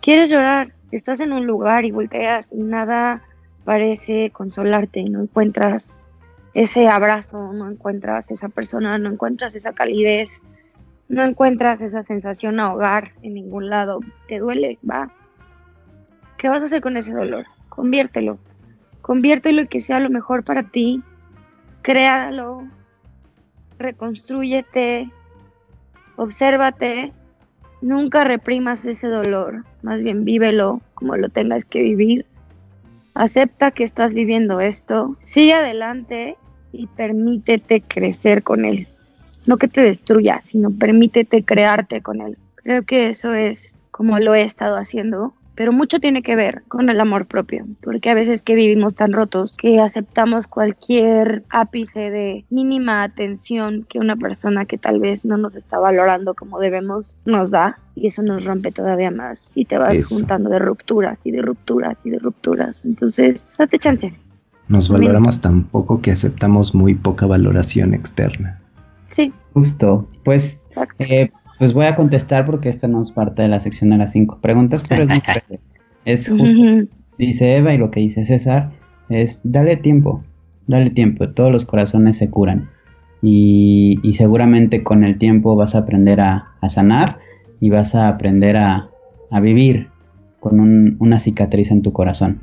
Quieres 0.00 0.30
llorar, 0.30 0.72
estás 0.92 1.20
en 1.20 1.32
un 1.32 1.46
lugar 1.46 1.84
y 1.84 1.90
volteas 1.90 2.52
y 2.52 2.62
nada 2.62 3.22
parece 3.64 4.30
consolarte, 4.30 5.04
no 5.04 5.22
encuentras 5.22 6.08
ese 6.54 6.88
abrazo, 6.88 7.52
no 7.52 7.70
encuentras 7.70 8.30
esa 8.30 8.48
persona, 8.48 8.98
no 8.98 9.10
encuentras 9.10 9.54
esa 9.54 9.72
calidez, 9.72 10.42
no 11.08 11.24
encuentras 11.24 11.80
esa 11.80 12.02
sensación 12.02 12.60
a 12.60 12.72
hogar 12.72 13.12
en 13.22 13.34
ningún 13.34 13.68
lado, 13.68 14.00
te 14.28 14.38
duele, 14.38 14.78
va. 14.88 15.10
¿Qué 16.36 16.48
vas 16.48 16.62
a 16.62 16.66
hacer 16.66 16.80
con 16.80 16.96
ese 16.96 17.14
dolor? 17.14 17.46
Conviértelo, 17.68 18.38
conviértelo 19.02 19.62
y 19.62 19.68
que 19.68 19.80
sea 19.80 20.00
lo 20.00 20.10
mejor 20.10 20.44
para 20.44 20.64
ti, 20.64 21.02
créalo, 21.82 22.68
reconstrúyete, 23.78 25.10
obsérvate 26.16 27.12
Nunca 27.80 28.24
reprimas 28.24 28.84
ese 28.84 29.08
dolor, 29.08 29.64
más 29.82 30.02
bien 30.02 30.24
vívelo 30.24 30.82
como 30.94 31.16
lo 31.16 31.30
tengas 31.30 31.64
que 31.64 31.82
vivir. 31.82 32.26
Acepta 33.14 33.70
que 33.70 33.84
estás 33.84 34.12
viviendo 34.12 34.60
esto, 34.60 35.16
sigue 35.24 35.54
adelante 35.54 36.36
y 36.72 36.88
permítete 36.88 37.80
crecer 37.80 38.42
con 38.42 38.66
él. 38.66 38.86
No 39.46 39.56
que 39.56 39.66
te 39.66 39.80
destruya, 39.82 40.40
sino 40.42 40.70
permítete 40.70 41.42
crearte 41.42 42.02
con 42.02 42.20
él. 42.20 42.36
Creo 42.56 42.82
que 42.82 43.08
eso 43.08 43.32
es 43.32 43.74
como 43.90 44.18
lo 44.18 44.34
he 44.34 44.42
estado 44.42 44.76
haciendo 44.76 45.32
pero 45.54 45.72
mucho 45.72 46.00
tiene 46.00 46.22
que 46.22 46.36
ver 46.36 46.62
con 46.68 46.88
el 46.90 47.00
amor 47.00 47.26
propio, 47.26 47.66
porque 47.82 48.10
a 48.10 48.14
veces 48.14 48.42
que 48.42 48.54
vivimos 48.54 48.94
tan 48.94 49.12
rotos 49.12 49.56
que 49.56 49.80
aceptamos 49.80 50.46
cualquier 50.46 51.44
ápice 51.50 52.10
de 52.10 52.44
mínima 52.50 53.02
atención 53.02 53.86
que 53.88 53.98
una 53.98 54.16
persona 54.16 54.64
que 54.64 54.78
tal 54.78 55.00
vez 55.00 55.24
no 55.24 55.36
nos 55.36 55.56
está 55.56 55.78
valorando 55.78 56.34
como 56.34 56.60
debemos 56.60 57.16
nos 57.24 57.50
da 57.50 57.78
y 57.94 58.06
eso 58.06 58.22
nos 58.22 58.44
rompe 58.44 58.70
todavía 58.72 59.10
más 59.10 59.52
y 59.54 59.66
te 59.66 59.78
vas 59.78 60.04
juntando 60.06 60.50
de 60.50 60.58
rupturas 60.58 61.26
y 61.26 61.30
de 61.30 61.42
rupturas 61.42 62.04
y 62.04 62.10
de 62.10 62.18
rupturas. 62.18 62.84
Entonces, 62.84 63.46
date 63.58 63.78
chance. 63.78 64.14
Nos 64.68 64.88
valoramos 64.88 65.40
tan 65.40 65.64
poco 65.64 66.00
que 66.00 66.12
aceptamos 66.12 66.74
muy 66.74 66.94
poca 66.94 67.26
valoración 67.26 67.92
externa. 67.92 68.60
Sí. 69.10 69.32
Justo. 69.52 70.08
Pues 70.24 70.62
eh, 71.00 71.32
pues 71.60 71.74
voy 71.74 71.84
a 71.84 71.94
contestar 71.94 72.46
porque 72.46 72.70
esta 72.70 72.88
no 72.88 73.02
es 73.02 73.10
parte 73.10 73.42
de 73.42 73.48
la 73.48 73.60
sección 73.60 73.90
de 73.90 73.98
las 73.98 74.12
cinco 74.12 74.38
preguntas, 74.40 74.82
pero 74.88 75.02
es, 75.02 75.60
es 76.06 76.28
justo. 76.30 76.62
Dice 77.18 77.58
Eva 77.58 77.74
y 77.74 77.76
lo 77.76 77.90
que 77.90 78.00
dice 78.00 78.24
César 78.24 78.70
es 79.10 79.42
dale 79.44 79.76
tiempo, 79.76 80.24
dale 80.66 80.88
tiempo, 80.88 81.28
todos 81.28 81.52
los 81.52 81.66
corazones 81.66 82.16
se 82.16 82.30
curan. 82.30 82.70
Y, 83.20 84.00
seguramente 84.14 84.82
con 84.82 85.04
el 85.04 85.18
tiempo 85.18 85.54
vas 85.54 85.74
a 85.74 85.80
aprender 85.80 86.22
a, 86.22 86.54
sanar 86.66 87.18
y 87.60 87.68
vas 87.68 87.94
a 87.94 88.08
aprender 88.08 88.56
a, 88.56 88.88
vivir 89.42 89.88
con 90.40 90.96
una 90.98 91.18
cicatriz 91.18 91.70
en 91.72 91.82
tu 91.82 91.92
corazón. 91.92 92.40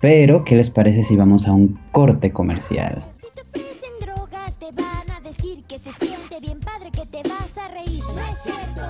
Pero, 0.00 0.44
¿qué 0.44 0.54
les 0.54 0.70
parece 0.70 1.02
si 1.02 1.16
vamos 1.16 1.48
a 1.48 1.52
un 1.52 1.76
corte 1.90 2.30
comercial? 2.30 3.02
que 5.68 5.78
se 5.78 5.90
siente 5.92 6.11
bien 6.42 6.58
padre, 6.58 6.90
que 6.90 7.06
te 7.06 7.22
vas 7.28 7.56
a 7.56 7.68
reír. 7.68 8.02
No 8.14 8.20
es 8.20 8.38
cierto. 8.42 8.82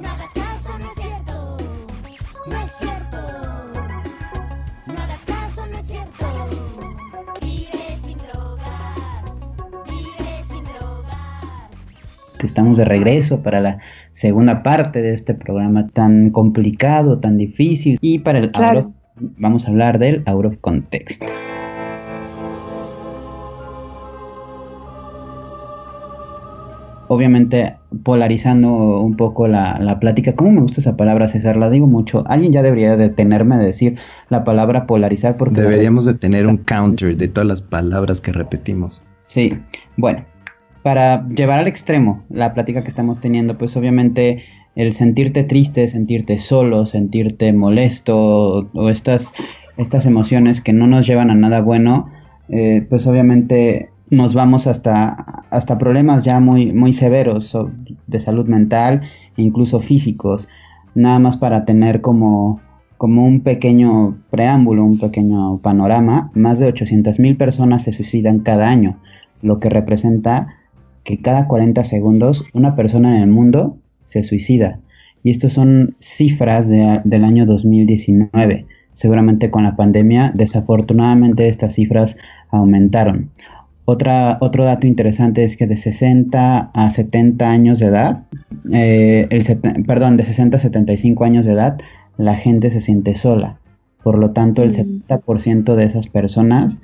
No 0.00 0.08
hagas 0.08 0.32
caso, 0.32 0.78
no 0.78 0.86
es 0.86 0.98
cierto. 0.98 1.56
No 2.46 2.56
es 2.56 2.72
cierto. 2.72 3.18
No 4.86 4.94
hagas 4.94 5.24
caso, 5.26 5.66
no 5.66 5.78
es 5.78 5.86
cierto. 5.86 6.26
Vive 7.42 7.98
sin 8.02 8.16
drogas. 8.16 8.98
Vive 9.86 10.44
sin 10.48 10.64
drogas. 10.64 11.54
Estamos 12.42 12.78
de 12.78 12.86
regreso 12.86 13.42
para 13.42 13.60
la 13.60 13.78
segunda 14.12 14.62
parte 14.62 15.02
de 15.02 15.12
este 15.12 15.34
programa 15.34 15.88
tan 15.88 16.30
complicado, 16.30 17.20
tan 17.20 17.36
difícil. 17.36 17.98
Y 18.00 18.20
para 18.20 18.38
el 18.38 18.52
claro. 18.52 18.94
vamos 19.16 19.66
a 19.66 19.70
hablar 19.70 19.98
del 19.98 20.22
out 20.26 20.46
of 20.46 20.60
context. 20.62 21.24
Obviamente 27.14 27.76
polarizando 28.02 29.00
un 29.00 29.16
poco 29.16 29.48
la, 29.48 29.98
plática. 30.00 30.34
¿Cómo 30.34 30.50
me 30.50 30.60
gusta 30.60 30.80
esa 30.80 30.96
palabra, 30.96 31.28
César? 31.28 31.56
La 31.56 31.70
digo 31.70 31.86
mucho. 31.86 32.24
Alguien 32.26 32.52
ya 32.52 32.62
debería 32.62 32.96
detenerme 32.96 33.56
de 33.56 33.64
decir 33.64 33.96
la 34.28 34.44
palabra 34.44 34.86
polarizar 34.86 35.36
porque... 35.36 35.60
Deberíamos 35.60 36.04
de 36.04 36.14
tener 36.14 36.46
un 36.46 36.58
counter 36.58 37.16
de 37.16 37.28
todas 37.28 37.46
las 37.46 37.62
palabras 37.62 38.20
que 38.20 38.32
repetimos. 38.32 39.06
Sí, 39.24 39.58
bueno, 39.96 40.24
para 40.82 41.26
llevar 41.28 41.60
al 41.60 41.68
extremo 41.68 42.24
la 42.28 42.52
plática 42.52 42.82
que 42.82 42.88
estamos 42.88 43.20
teniendo, 43.20 43.56
pues 43.56 43.76
obviamente 43.76 44.44
el 44.74 44.92
sentirte 44.92 45.44
triste, 45.44 45.86
sentirte 45.88 46.38
solo, 46.40 46.86
sentirte 46.86 47.52
molesto 47.52 48.70
o 48.72 48.88
estas, 48.90 49.32
estas 49.76 50.04
emociones 50.06 50.60
que 50.60 50.72
no 50.72 50.86
nos 50.86 51.06
llevan 51.06 51.30
a 51.30 51.34
nada 51.34 51.60
bueno, 51.60 52.10
eh, 52.48 52.86
pues 52.90 53.06
obviamente 53.06 53.90
nos 54.14 54.34
vamos 54.34 54.66
hasta, 54.66 55.44
hasta 55.50 55.78
problemas 55.78 56.24
ya 56.24 56.40
muy, 56.40 56.72
muy 56.72 56.92
severos 56.92 57.56
de 58.06 58.20
salud 58.20 58.46
mental 58.46 59.02
e 59.36 59.42
incluso 59.42 59.80
físicos, 59.80 60.48
nada 60.94 61.18
más 61.18 61.36
para 61.36 61.64
tener 61.64 62.00
como, 62.00 62.60
como 62.96 63.26
un 63.26 63.40
pequeño 63.40 64.16
preámbulo, 64.30 64.84
un 64.84 64.98
pequeño 64.98 65.58
panorama, 65.58 66.30
más 66.34 66.58
de 66.58 66.66
800 66.68 67.18
mil 67.20 67.36
personas 67.36 67.82
se 67.82 67.92
suicidan 67.92 68.40
cada 68.40 68.68
año, 68.68 68.98
lo 69.42 69.60
que 69.60 69.68
representa 69.68 70.48
que 71.02 71.20
cada 71.20 71.46
40 71.46 71.84
segundos 71.84 72.44
una 72.54 72.74
persona 72.76 73.16
en 73.16 73.22
el 73.22 73.30
mundo 73.30 73.76
se 74.06 74.24
suicida. 74.24 74.80
Y 75.22 75.30
estas 75.30 75.52
son 75.52 75.96
cifras 76.00 76.68
del 76.68 77.24
año 77.24 77.46
2019. 77.46 78.66
Seguramente 78.92 79.50
con 79.50 79.64
la 79.64 79.74
pandemia, 79.74 80.32
desafortunadamente 80.34 81.48
estas 81.48 81.74
cifras 81.74 82.18
aumentaron. 82.50 83.30
Otra, 83.86 84.38
otro 84.40 84.64
dato 84.64 84.86
interesante 84.86 85.44
es 85.44 85.56
que 85.56 85.66
de 85.66 85.76
60 85.76 86.70
a 86.72 86.90
70 86.90 87.50
años 87.50 87.78
de 87.78 87.86
edad, 87.86 88.24
eh, 88.72 89.28
el 89.30 89.84
perdón, 89.84 90.16
de 90.16 90.24
60 90.24 90.56
a 90.56 90.58
75 90.58 91.24
años 91.24 91.44
de 91.44 91.52
edad, 91.52 91.78
la 92.16 92.34
gente 92.34 92.70
se 92.70 92.80
siente 92.80 93.14
sola. 93.14 93.58
Por 94.02 94.18
lo 94.18 94.30
tanto, 94.30 94.62
el 94.62 94.72
70% 94.72 95.72
mm. 95.72 95.76
de 95.76 95.84
esas 95.84 96.08
personas 96.08 96.80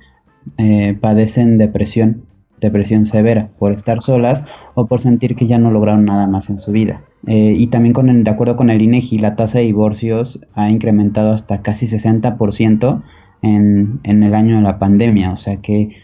eh, 0.58 0.96
padecen 1.00 1.56
depresión, 1.56 2.24
depresión 2.60 3.06
severa, 3.06 3.48
por 3.58 3.72
estar 3.72 4.02
solas 4.02 4.44
o 4.74 4.86
por 4.86 5.00
sentir 5.00 5.36
que 5.36 5.46
ya 5.46 5.58
no 5.58 5.70
lograron 5.70 6.04
nada 6.04 6.26
más 6.26 6.50
en 6.50 6.58
su 6.58 6.70
vida. 6.72 7.02
eh, 7.26 7.54
y 7.56 7.68
también 7.68 7.94
con 7.94 8.10
el, 8.10 8.24
de 8.24 8.30
acuerdo 8.30 8.56
con 8.56 8.68
el 8.68 8.82
INEGI, 8.82 9.18
la 9.18 9.36
tasa 9.36 9.58
de 9.58 9.64
divorcios 9.64 10.46
ha 10.54 10.70
incrementado 10.70 11.32
hasta 11.32 11.62
casi 11.62 11.86
60% 11.86 13.02
en, 13.40 14.00
en 14.02 14.22
el 14.22 14.34
año 14.34 14.56
de 14.56 14.62
la 14.62 14.78
pandemia. 14.78 15.32
O 15.32 15.36
sea 15.36 15.56
que 15.56 15.96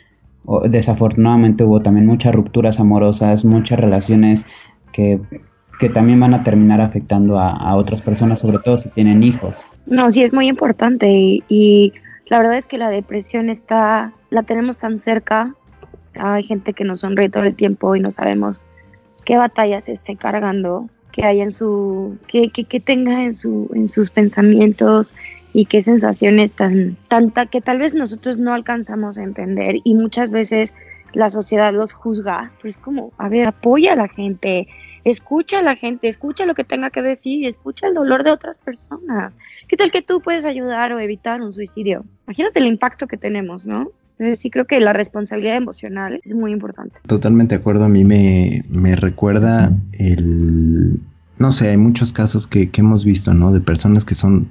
desafortunadamente 0.64 1.64
hubo 1.64 1.80
también 1.80 2.06
muchas 2.06 2.34
rupturas 2.34 2.80
amorosas, 2.80 3.44
muchas 3.44 3.80
relaciones 3.80 4.46
que, 4.92 5.20
también 5.92 6.18
van 6.18 6.32
a 6.32 6.42
terminar 6.42 6.80
afectando 6.80 7.38
a, 7.38 7.74
otras 7.76 8.00
personas, 8.00 8.40
sobre 8.40 8.58
todo 8.60 8.78
si 8.78 8.88
tienen 8.90 9.22
hijos. 9.22 9.66
No, 9.84 10.10
sí 10.10 10.22
es 10.22 10.32
muy 10.32 10.48
importante 10.48 11.10
y, 11.10 11.44
y 11.48 11.92
la 12.28 12.38
verdad 12.38 12.56
es 12.56 12.66
que 12.66 12.78
la 12.78 12.88
depresión 12.88 13.50
está, 13.50 14.12
la 14.30 14.42
tenemos 14.42 14.78
tan 14.78 14.98
cerca. 14.98 15.54
Hay 16.18 16.44
gente 16.44 16.72
que 16.72 16.84
nos 16.84 17.00
sonríe 17.00 17.28
todo 17.28 17.44
el 17.44 17.54
tiempo 17.54 17.94
y 17.94 18.00
no 18.00 18.10
sabemos 18.10 18.66
qué 19.26 19.36
batallas 19.36 19.88
esté 19.88 20.16
cargando, 20.16 20.88
que 21.12 21.24
hay 21.24 21.40
en 21.40 21.50
su, 21.50 22.18
que, 22.26 22.50
que, 22.50 22.80
tenga 22.80 23.24
en 23.24 23.34
su, 23.34 23.70
en 23.74 23.88
sus 23.88 24.10
pensamientos 24.10 25.12
y 25.56 25.64
qué 25.64 25.82
sensaciones 25.82 26.52
tan, 26.52 26.98
tanta 27.08 27.46
que 27.46 27.62
tal 27.62 27.78
vez 27.78 27.94
nosotros 27.94 28.36
no 28.36 28.52
alcanzamos 28.52 29.16
a 29.16 29.22
entender 29.22 29.76
y 29.84 29.94
muchas 29.94 30.30
veces 30.30 30.74
la 31.14 31.30
sociedad 31.30 31.72
los 31.72 31.94
juzga, 31.94 32.52
pero 32.58 32.68
es 32.68 32.76
como, 32.76 33.14
a 33.16 33.30
ver, 33.30 33.48
apoya 33.48 33.94
a 33.94 33.96
la 33.96 34.08
gente, 34.08 34.68
escucha 35.02 35.60
a 35.60 35.62
la 35.62 35.74
gente, 35.74 36.08
escucha 36.08 36.44
lo 36.44 36.54
que 36.54 36.64
tenga 36.64 36.90
que 36.90 37.00
decir, 37.00 37.46
escucha 37.46 37.86
el 37.86 37.94
dolor 37.94 38.22
de 38.22 38.32
otras 38.32 38.58
personas. 38.58 39.38
¿Qué 39.66 39.78
tal 39.78 39.90
que 39.90 40.02
tú 40.02 40.20
puedes 40.20 40.44
ayudar 40.44 40.92
o 40.92 41.00
evitar 41.00 41.40
un 41.40 41.54
suicidio? 41.54 42.04
Imagínate 42.26 42.58
el 42.58 42.66
impacto 42.66 43.06
que 43.06 43.16
tenemos, 43.16 43.66
¿no? 43.66 43.92
Entonces 44.18 44.38
sí 44.38 44.50
creo 44.50 44.66
que 44.66 44.78
la 44.80 44.92
responsabilidad 44.92 45.56
emocional 45.56 46.20
es 46.22 46.34
muy 46.34 46.52
importante. 46.52 47.00
Totalmente 47.06 47.54
de 47.54 47.62
acuerdo, 47.62 47.86
a 47.86 47.88
mí 47.88 48.04
me, 48.04 48.60
me 48.68 48.94
recuerda 48.94 49.72
el... 49.92 51.00
No 51.38 51.52
sé, 51.52 51.68
hay 51.68 51.76
muchos 51.78 52.12
casos 52.12 52.46
que, 52.46 52.70
que 52.70 52.82
hemos 52.82 53.06
visto, 53.06 53.32
¿no? 53.32 53.52
De 53.52 53.60
personas 53.60 54.06
que 54.06 54.14
son 54.14 54.48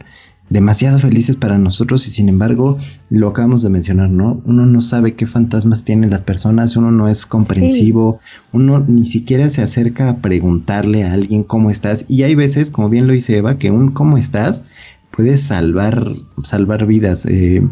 demasiado 0.49 0.99
felices 0.99 1.37
para 1.37 1.57
nosotros 1.57 2.07
y 2.07 2.11
sin 2.11 2.29
embargo 2.29 2.77
lo 3.09 3.29
acabamos 3.29 3.63
de 3.63 3.69
mencionar, 3.69 4.09
¿no? 4.09 4.41
Uno 4.45 4.65
no 4.65 4.81
sabe 4.81 5.15
qué 5.15 5.25
fantasmas 5.25 5.83
tienen 5.83 6.11
las 6.11 6.21
personas, 6.21 6.75
uno 6.75 6.91
no 6.91 7.07
es 7.07 7.25
comprensivo, 7.25 8.19
uno 8.51 8.79
ni 8.87 9.05
siquiera 9.05 9.49
se 9.49 9.63
acerca 9.63 10.09
a 10.09 10.17
preguntarle 10.17 11.03
a 11.03 11.13
alguien 11.13 11.43
cómo 11.43 11.71
estás 11.71 12.05
y 12.07 12.23
hay 12.23 12.35
veces, 12.35 12.69
como 12.69 12.89
bien 12.89 13.07
lo 13.07 13.13
dice 13.13 13.37
Eva, 13.37 13.57
que 13.57 13.71
un 13.71 13.91
cómo 13.91 14.17
estás 14.17 14.63
puede 15.11 15.37
salvar 15.37 16.11
salvar 16.43 16.85
vidas. 16.85 17.25
Eh, 17.25 17.67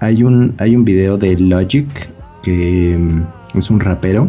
hay 0.00 0.22
un 0.22 0.54
hay 0.58 0.74
un 0.74 0.84
video 0.84 1.18
de 1.18 1.38
Logic 1.38 1.86
que 2.42 2.96
mm, 2.98 3.58
es 3.58 3.70
un 3.70 3.80
rapero 3.80 4.28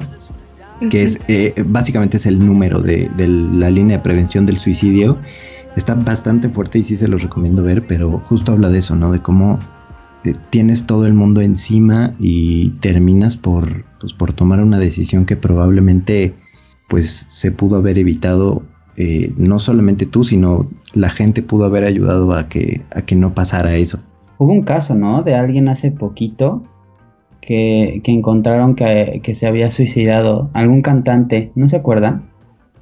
que 0.92 1.02
es 1.02 1.22
eh, 1.28 1.56
básicamente 1.66 2.18
es 2.18 2.28
el 2.28 2.46
número 2.46 2.82
de, 2.82 3.10
de 3.18 3.28
la 3.28 3.72
línea 3.72 3.98
de 3.98 4.04
prevención 4.04 4.46
del 4.46 4.58
suicidio 4.58 5.18
Está 5.78 5.94
bastante 5.94 6.50
fuerte 6.50 6.80
y 6.80 6.84
sí 6.84 6.96
se 6.96 7.08
los 7.08 7.22
recomiendo 7.22 7.62
ver, 7.62 7.86
pero 7.86 8.18
justo 8.18 8.52
habla 8.52 8.70
de 8.70 8.80
eso, 8.80 8.96
¿no? 8.96 9.12
De 9.12 9.20
cómo 9.20 9.60
eh, 10.26 10.34
tienes 10.50 10.88
todo 10.88 11.06
el 11.06 11.14
mundo 11.14 11.40
encima 11.42 12.16
y 12.18 12.72
terminas 12.82 13.38
por, 13.38 13.86
pues, 14.00 14.16
por 14.16 14.34
tomar 14.34 14.60
una 14.60 14.80
decisión 14.80 15.28
que 15.28 15.36
probablemente 15.36 16.34
pues 16.90 17.28
se 17.28 17.52
pudo 17.52 17.76
haber 17.76 18.00
evitado 18.00 18.64
eh, 18.96 19.32
no 19.38 19.60
solamente 19.60 20.08
tú, 20.08 20.24
sino 20.24 20.68
la 20.96 21.12
gente 21.12 21.44
pudo 21.44 21.66
haber 21.66 21.84
ayudado 21.84 22.34
a 22.34 22.50
que, 22.50 22.82
a 22.90 23.04
que 23.04 23.16
no 23.16 23.36
pasara 23.36 23.76
eso. 23.76 24.00
Hubo 24.40 24.54
un 24.54 24.64
caso, 24.64 24.96
¿no? 24.96 25.22
De 25.22 25.36
alguien 25.36 25.70
hace 25.70 25.92
poquito 25.92 26.64
que, 27.40 28.02
que 28.04 28.12
encontraron 28.12 28.74
que, 28.74 29.22
que, 29.22 29.36
se 29.36 29.46
había 29.46 29.70
suicidado. 29.70 30.50
Algún 30.54 30.82
cantante, 30.82 31.52
¿no 31.54 31.70
se 31.70 31.76
acuerdan? 31.76 32.32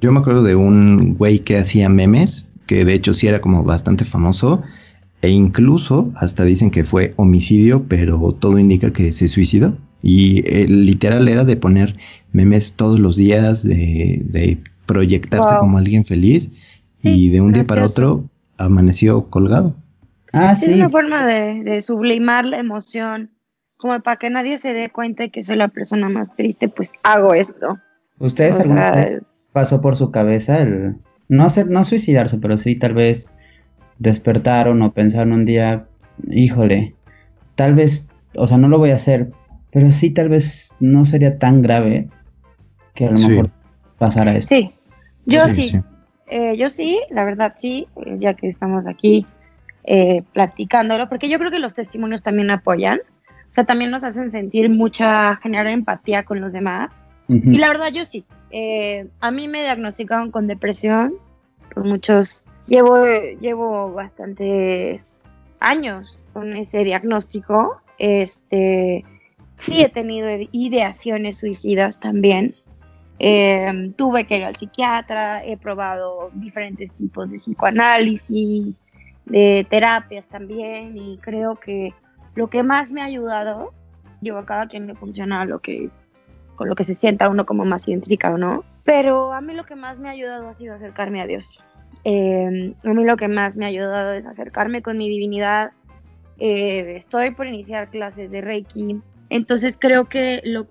Yo 0.00 0.12
me 0.12 0.20
acuerdo 0.20 0.42
de 0.42 0.54
un 0.54 1.14
güey 1.14 1.40
que 1.40 1.58
hacía 1.58 1.90
memes 1.90 2.52
que 2.66 2.84
de 2.84 2.94
hecho 2.94 3.12
sí 3.12 3.26
era 3.26 3.40
como 3.40 3.64
bastante 3.64 4.04
famoso, 4.04 4.62
e 5.22 5.30
incluso 5.30 6.12
hasta 6.16 6.44
dicen 6.44 6.70
que 6.70 6.84
fue 6.84 7.10
homicidio, 7.16 7.84
pero 7.88 8.32
todo 8.38 8.58
indica 8.58 8.92
que 8.92 9.12
se 9.12 9.28
suicidó. 9.28 9.76
Y 10.02 10.46
el 10.54 10.84
literal 10.84 11.26
era 11.28 11.44
de 11.44 11.56
poner 11.56 11.96
memes 12.32 12.74
todos 12.74 13.00
los 13.00 13.16
días, 13.16 13.62
de, 13.66 14.58
proyectarse 14.84 15.56
como 15.56 15.78
alguien 15.78 16.04
feliz, 16.04 16.52
y 17.02 17.30
de 17.30 17.40
un 17.40 17.52
día 17.52 17.64
para 17.64 17.86
otro 17.86 18.28
amaneció 18.56 19.28
colgado. 19.30 19.74
Ah, 20.32 20.54
sí. 20.54 20.66
Es 20.66 20.76
una 20.76 20.90
forma 20.90 21.26
de, 21.26 21.80
sublimar 21.80 22.44
la 22.44 22.58
emoción, 22.58 23.30
como 23.76 23.98
para 24.00 24.16
que 24.16 24.30
nadie 24.30 24.58
se 24.58 24.72
dé 24.72 24.90
cuenta 24.90 25.24
de 25.24 25.30
que 25.30 25.42
soy 25.42 25.56
la 25.56 25.68
persona 25.68 26.08
más 26.08 26.36
triste, 26.36 26.68
pues 26.68 26.92
hago 27.02 27.34
esto. 27.34 27.78
¿Ustedes 28.18 28.58
pasó 29.52 29.80
por 29.80 29.96
su 29.96 30.10
cabeza 30.10 30.62
el, 30.62 30.96
no 31.28 31.44
hacer, 31.44 31.68
no 31.68 31.84
suicidarse, 31.84 32.38
pero 32.38 32.56
sí 32.56 32.76
tal 32.76 32.94
vez 32.94 33.36
despertaron 33.98 34.82
o 34.82 34.92
pensaron 34.92 35.32
un 35.32 35.44
día, 35.44 35.86
híjole, 36.28 36.94
tal 37.54 37.74
vez, 37.74 38.14
o 38.36 38.46
sea, 38.46 38.58
no 38.58 38.68
lo 38.68 38.78
voy 38.78 38.90
a 38.90 38.96
hacer, 38.96 39.30
pero 39.70 39.90
sí 39.90 40.10
tal 40.10 40.28
vez 40.28 40.76
no 40.80 41.04
sería 41.04 41.38
tan 41.38 41.62
grave 41.62 42.08
que 42.94 43.06
a 43.06 43.10
lo 43.10 43.18
mejor 43.18 43.50
pasara 43.98 44.36
esto. 44.36 44.54
Sí, 44.54 44.72
yo 45.24 45.48
sí, 45.48 45.72
eh, 46.28 46.56
yo 46.56 46.70
sí, 46.70 47.00
la 47.10 47.24
verdad 47.24 47.52
sí, 47.56 47.88
eh, 48.04 48.16
ya 48.18 48.34
que 48.34 48.46
estamos 48.46 48.86
aquí 48.86 49.26
eh, 49.84 50.22
platicándolo, 50.32 51.08
porque 51.08 51.28
yo 51.28 51.38
creo 51.38 51.50
que 51.50 51.58
los 51.58 51.74
testimonios 51.74 52.22
también 52.22 52.50
apoyan, 52.50 53.00
o 53.48 53.52
sea, 53.52 53.64
también 53.64 53.90
nos 53.90 54.04
hacen 54.04 54.30
sentir 54.30 54.68
mucha, 54.68 55.36
generar 55.36 55.68
empatía 55.68 56.24
con 56.24 56.40
los 56.40 56.52
demás. 56.52 57.00
Y 57.28 57.58
la 57.58 57.66
verdad 57.66 57.88
yo 57.92 58.04
sí, 58.04 58.24
eh, 58.50 59.08
a 59.20 59.30
mí 59.30 59.48
me 59.48 59.62
diagnosticaron 59.62 60.30
con 60.30 60.46
depresión 60.46 61.14
por 61.74 61.84
muchos, 61.84 62.44
llevo, 62.66 62.96
llevo 63.40 63.92
bastantes 63.92 65.42
años 65.60 66.24
con 66.32 66.56
ese 66.56 66.84
diagnóstico. 66.84 67.80
Este, 67.98 69.04
sí 69.56 69.82
he 69.82 69.88
tenido 69.88 70.28
ideaciones 70.52 71.38
suicidas 71.38 72.00
también. 72.00 72.54
Eh, 73.18 73.92
tuve 73.96 74.26
que 74.26 74.38
ir 74.38 74.44
al 74.44 74.56
psiquiatra, 74.56 75.44
he 75.44 75.56
probado 75.56 76.30
diferentes 76.34 76.92
tipos 76.92 77.30
de 77.30 77.38
psicoanálisis, 77.38 78.82
de 79.24 79.66
terapias 79.68 80.28
también, 80.28 80.96
y 80.96 81.18
creo 81.18 81.56
que 81.56 81.94
lo 82.34 82.48
que 82.48 82.62
más 82.62 82.92
me 82.92 83.00
ha 83.00 83.06
ayudado, 83.06 83.72
yo 84.20 84.36
a 84.36 84.44
cada 84.44 84.68
quien 84.68 84.86
le 84.86 84.94
funciona 84.94 85.46
lo 85.46 85.60
que 85.60 85.90
con 86.56 86.68
lo 86.68 86.74
que 86.74 86.84
se 86.84 86.94
sienta 86.94 87.28
uno 87.28 87.46
como 87.46 87.64
más 87.64 87.86
identificado, 87.86 88.38
¿no? 88.38 88.64
Pero 88.84 89.32
a 89.32 89.40
mí 89.40 89.54
lo 89.54 89.64
que 89.64 89.76
más 89.76 90.00
me 90.00 90.08
ha 90.08 90.12
ayudado 90.12 90.48
ha 90.48 90.54
sido 90.54 90.74
acercarme 90.74 91.20
a 91.20 91.26
Dios. 91.26 91.62
Eh, 92.04 92.74
a 92.84 92.88
mí 92.88 93.04
lo 93.04 93.16
que 93.16 93.28
más 93.28 93.56
me 93.56 93.64
ha 93.64 93.68
ayudado 93.68 94.12
es 94.12 94.26
acercarme 94.26 94.82
con 94.82 94.98
mi 94.98 95.08
divinidad. 95.08 95.72
Eh, 96.38 96.94
estoy 96.96 97.32
por 97.32 97.46
iniciar 97.46 97.90
clases 97.90 98.30
de 98.30 98.40
Reiki, 98.40 99.00
entonces 99.30 99.78
creo 99.80 100.04
que 100.04 100.40
lo, 100.44 100.66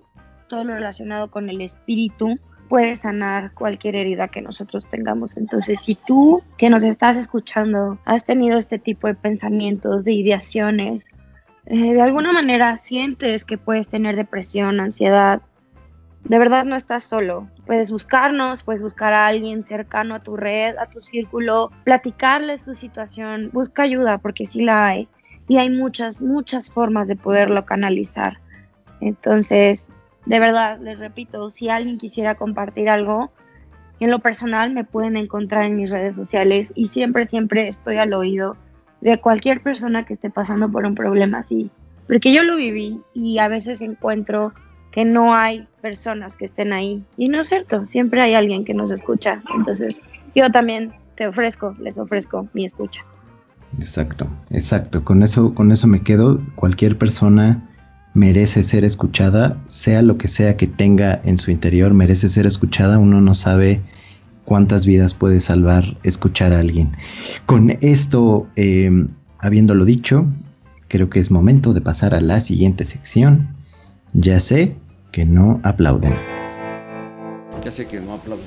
todo 0.48 0.64
lo 0.64 0.74
relacionado 0.74 1.30
con 1.30 1.50
el 1.50 1.60
espíritu 1.60 2.38
puede 2.68 2.96
sanar 2.96 3.52
cualquier 3.52 3.96
herida 3.96 4.28
que 4.28 4.42
nosotros 4.42 4.88
tengamos. 4.88 5.36
Entonces, 5.36 5.80
si 5.80 5.94
tú 5.94 6.42
que 6.56 6.70
nos 6.70 6.84
estás 6.84 7.16
escuchando 7.16 7.98
has 8.04 8.24
tenido 8.24 8.58
este 8.58 8.78
tipo 8.78 9.06
de 9.06 9.14
pensamientos, 9.14 10.04
de 10.04 10.12
ideaciones, 10.12 11.06
eh, 11.66 11.94
de 11.94 12.00
alguna 12.00 12.32
manera 12.32 12.76
sientes 12.76 13.44
que 13.44 13.58
puedes 13.58 13.88
tener 13.88 14.16
depresión, 14.16 14.80
ansiedad, 14.80 15.42
de 16.28 16.38
verdad 16.38 16.64
no 16.64 16.74
estás 16.74 17.04
solo. 17.04 17.48
Puedes 17.66 17.90
buscarnos, 17.90 18.62
puedes 18.62 18.82
buscar 18.82 19.12
a 19.12 19.26
alguien 19.26 19.64
cercano 19.64 20.16
a 20.16 20.22
tu 20.22 20.36
red, 20.36 20.76
a 20.76 20.86
tu 20.86 21.00
círculo, 21.00 21.70
platicarles 21.84 22.64
tu 22.64 22.74
situación, 22.74 23.50
busca 23.52 23.84
ayuda 23.84 24.18
porque 24.18 24.46
sí 24.46 24.62
la 24.62 24.86
hay. 24.86 25.08
Y 25.48 25.58
hay 25.58 25.70
muchas, 25.70 26.20
muchas 26.20 26.70
formas 26.70 27.06
de 27.06 27.14
poderlo 27.14 27.64
canalizar. 27.64 28.38
Entonces, 29.00 29.92
de 30.24 30.40
verdad, 30.40 30.80
les 30.80 30.98
repito, 30.98 31.50
si 31.50 31.68
alguien 31.68 31.98
quisiera 31.98 32.34
compartir 32.34 32.88
algo, 32.88 33.30
en 34.00 34.10
lo 34.10 34.18
personal 34.18 34.72
me 34.72 34.82
pueden 34.82 35.16
encontrar 35.16 35.64
en 35.64 35.76
mis 35.76 35.90
redes 35.90 36.16
sociales 36.16 36.72
y 36.74 36.86
siempre, 36.86 37.24
siempre 37.24 37.68
estoy 37.68 37.98
al 37.98 38.12
oído 38.12 38.56
de 39.00 39.18
cualquier 39.18 39.62
persona 39.62 40.04
que 40.04 40.14
esté 40.14 40.30
pasando 40.30 40.70
por 40.70 40.84
un 40.84 40.96
problema 40.96 41.38
así. 41.38 41.70
Porque 42.08 42.32
yo 42.32 42.42
lo 42.42 42.56
viví 42.56 43.00
y 43.14 43.38
a 43.38 43.46
veces 43.46 43.82
encuentro 43.82 44.52
que 44.96 45.04
no 45.04 45.34
hay 45.34 45.68
personas 45.82 46.38
que 46.38 46.46
estén 46.46 46.72
ahí. 46.72 47.04
Y 47.18 47.26
no 47.26 47.42
es 47.42 47.48
cierto, 47.48 47.84
siempre 47.84 48.22
hay 48.22 48.32
alguien 48.32 48.64
que 48.64 48.72
nos 48.72 48.90
escucha. 48.90 49.42
Entonces, 49.54 50.00
yo 50.34 50.50
también 50.50 50.94
te 51.16 51.26
ofrezco, 51.26 51.76
les 51.78 51.98
ofrezco 51.98 52.48
mi 52.54 52.64
escucha. 52.64 53.04
Exacto, 53.78 54.26
exacto. 54.48 55.04
Con 55.04 55.22
eso, 55.22 55.52
con 55.52 55.70
eso 55.70 55.86
me 55.86 56.00
quedo. 56.00 56.40
Cualquier 56.54 56.96
persona 56.96 57.62
merece 58.14 58.62
ser 58.62 58.86
escuchada, 58.86 59.62
sea 59.66 60.00
lo 60.00 60.16
que 60.16 60.28
sea 60.28 60.56
que 60.56 60.66
tenga 60.66 61.20
en 61.24 61.36
su 61.36 61.50
interior, 61.50 61.92
merece 61.92 62.30
ser 62.30 62.46
escuchada. 62.46 62.98
Uno 62.98 63.20
no 63.20 63.34
sabe 63.34 63.82
cuántas 64.46 64.86
vidas 64.86 65.12
puede 65.12 65.40
salvar 65.40 65.84
escuchar 66.04 66.54
a 66.54 66.60
alguien. 66.60 66.92
Con 67.44 67.68
esto, 67.82 68.48
eh, 68.56 68.90
habiéndolo 69.40 69.84
dicho, 69.84 70.32
creo 70.88 71.10
que 71.10 71.20
es 71.20 71.30
momento 71.30 71.74
de 71.74 71.82
pasar 71.82 72.14
a 72.14 72.22
la 72.22 72.40
siguiente 72.40 72.86
sección. 72.86 73.54
Ya 74.14 74.40
sé 74.40 74.78
que 75.16 75.24
no 75.24 75.60
aplauden. 75.62 76.12
Ya 77.64 77.70
sé 77.70 77.86
que 77.86 77.98
no 78.00 78.12
aplaudo. 78.12 78.42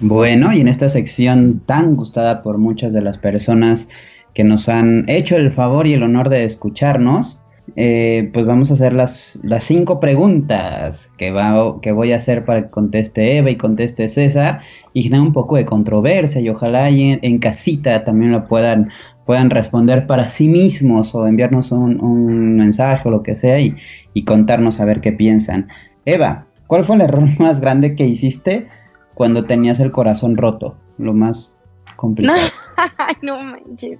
Bueno, 0.00 0.52
y 0.52 0.60
en 0.60 0.68
esta 0.68 0.90
sección 0.90 1.60
tan 1.60 1.96
gustada 1.96 2.42
por 2.42 2.58
muchas 2.58 2.92
de 2.92 3.00
las 3.00 3.16
personas 3.16 3.88
que 4.34 4.44
nos 4.44 4.68
han 4.68 5.08
hecho 5.08 5.38
el 5.38 5.50
favor 5.50 5.86
y 5.86 5.94
el 5.94 6.02
honor 6.02 6.28
de 6.28 6.44
escucharnos, 6.44 7.40
eh, 7.76 8.28
pues 8.34 8.44
vamos 8.44 8.70
a 8.70 8.74
hacer 8.74 8.92
las, 8.92 9.40
las 9.42 9.64
cinco 9.64 9.98
preguntas 9.98 11.12
que, 11.16 11.30
va, 11.30 11.80
que 11.80 11.92
voy 11.92 12.12
a 12.12 12.16
hacer 12.16 12.44
para 12.44 12.64
que 12.64 12.70
conteste 12.70 13.38
Eva 13.38 13.48
y 13.48 13.56
conteste 13.56 14.10
César 14.10 14.60
y 14.92 15.02
genera 15.02 15.22
un 15.22 15.32
poco 15.32 15.56
de 15.56 15.64
controversia 15.64 16.42
y 16.42 16.50
ojalá 16.50 16.90
en, 16.90 17.20
en, 17.22 17.38
casita 17.38 18.04
también 18.04 18.32
lo 18.32 18.46
puedan, 18.46 18.90
puedan 19.26 19.50
responder 19.50 20.06
para 20.06 20.28
sí 20.28 20.48
mismos 20.48 21.14
o 21.14 21.26
enviarnos 21.26 21.72
un, 21.72 22.00
un 22.00 22.56
mensaje 22.56 23.08
o 23.08 23.10
lo 23.10 23.22
que 23.22 23.34
sea 23.34 23.60
y, 23.60 23.76
y 24.14 24.24
contarnos 24.24 24.80
a 24.80 24.84
ver 24.84 25.00
qué 25.00 25.12
piensan. 25.12 25.68
Eva, 26.04 26.46
¿cuál 26.68 26.84
fue 26.84 26.96
el 26.96 27.02
error 27.02 27.28
más 27.38 27.60
grande 27.60 27.94
que 27.94 28.06
hiciste 28.06 28.68
cuando 29.14 29.44
tenías 29.44 29.80
el 29.80 29.90
corazón 29.90 30.36
roto? 30.36 30.78
Lo 30.96 31.12
más 31.12 31.60
complicado. 31.96 32.38
no 33.22 33.40
manches. 33.40 33.98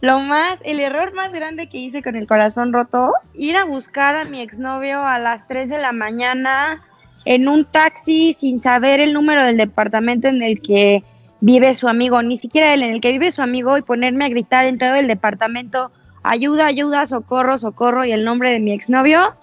Lo 0.00 0.18
más, 0.18 0.58
el 0.64 0.80
error 0.80 1.14
más 1.14 1.32
grande 1.32 1.68
que 1.68 1.78
hice 1.78 2.02
con 2.02 2.16
el 2.16 2.26
corazón 2.26 2.72
roto, 2.72 3.12
ir 3.34 3.56
a 3.56 3.64
buscar 3.64 4.16
a 4.16 4.24
mi 4.24 4.40
exnovio 4.40 5.04
a 5.04 5.18
las 5.18 5.46
3 5.46 5.70
de 5.70 5.78
la 5.78 5.92
mañana 5.92 6.82
en 7.24 7.48
un 7.48 7.64
taxi 7.64 8.32
sin 8.32 8.58
saber 8.58 9.00
el 9.00 9.12
número 9.12 9.44
del 9.44 9.56
departamento 9.56 10.28
en 10.28 10.42
el 10.42 10.60
que 10.60 11.04
vive 11.40 11.74
su 11.74 11.88
amigo, 11.88 12.22
ni 12.22 12.38
siquiera 12.38 12.74
él, 12.74 12.82
en 12.82 12.94
el 12.94 13.00
que 13.00 13.12
vive 13.12 13.30
su 13.30 13.42
amigo 13.42 13.76
y 13.78 13.82
ponerme 13.82 14.24
a 14.24 14.28
gritar 14.28 14.66
en 14.66 14.78
todo 14.78 14.94
el 14.94 15.06
departamento, 15.06 15.92
ayuda, 16.22 16.66
ayuda, 16.66 17.06
socorro, 17.06 17.58
socorro 17.58 18.04
y 18.04 18.12
el 18.12 18.24
nombre 18.24 18.52
de 18.52 18.60
mi 18.60 18.72
exnovio. 18.72 19.34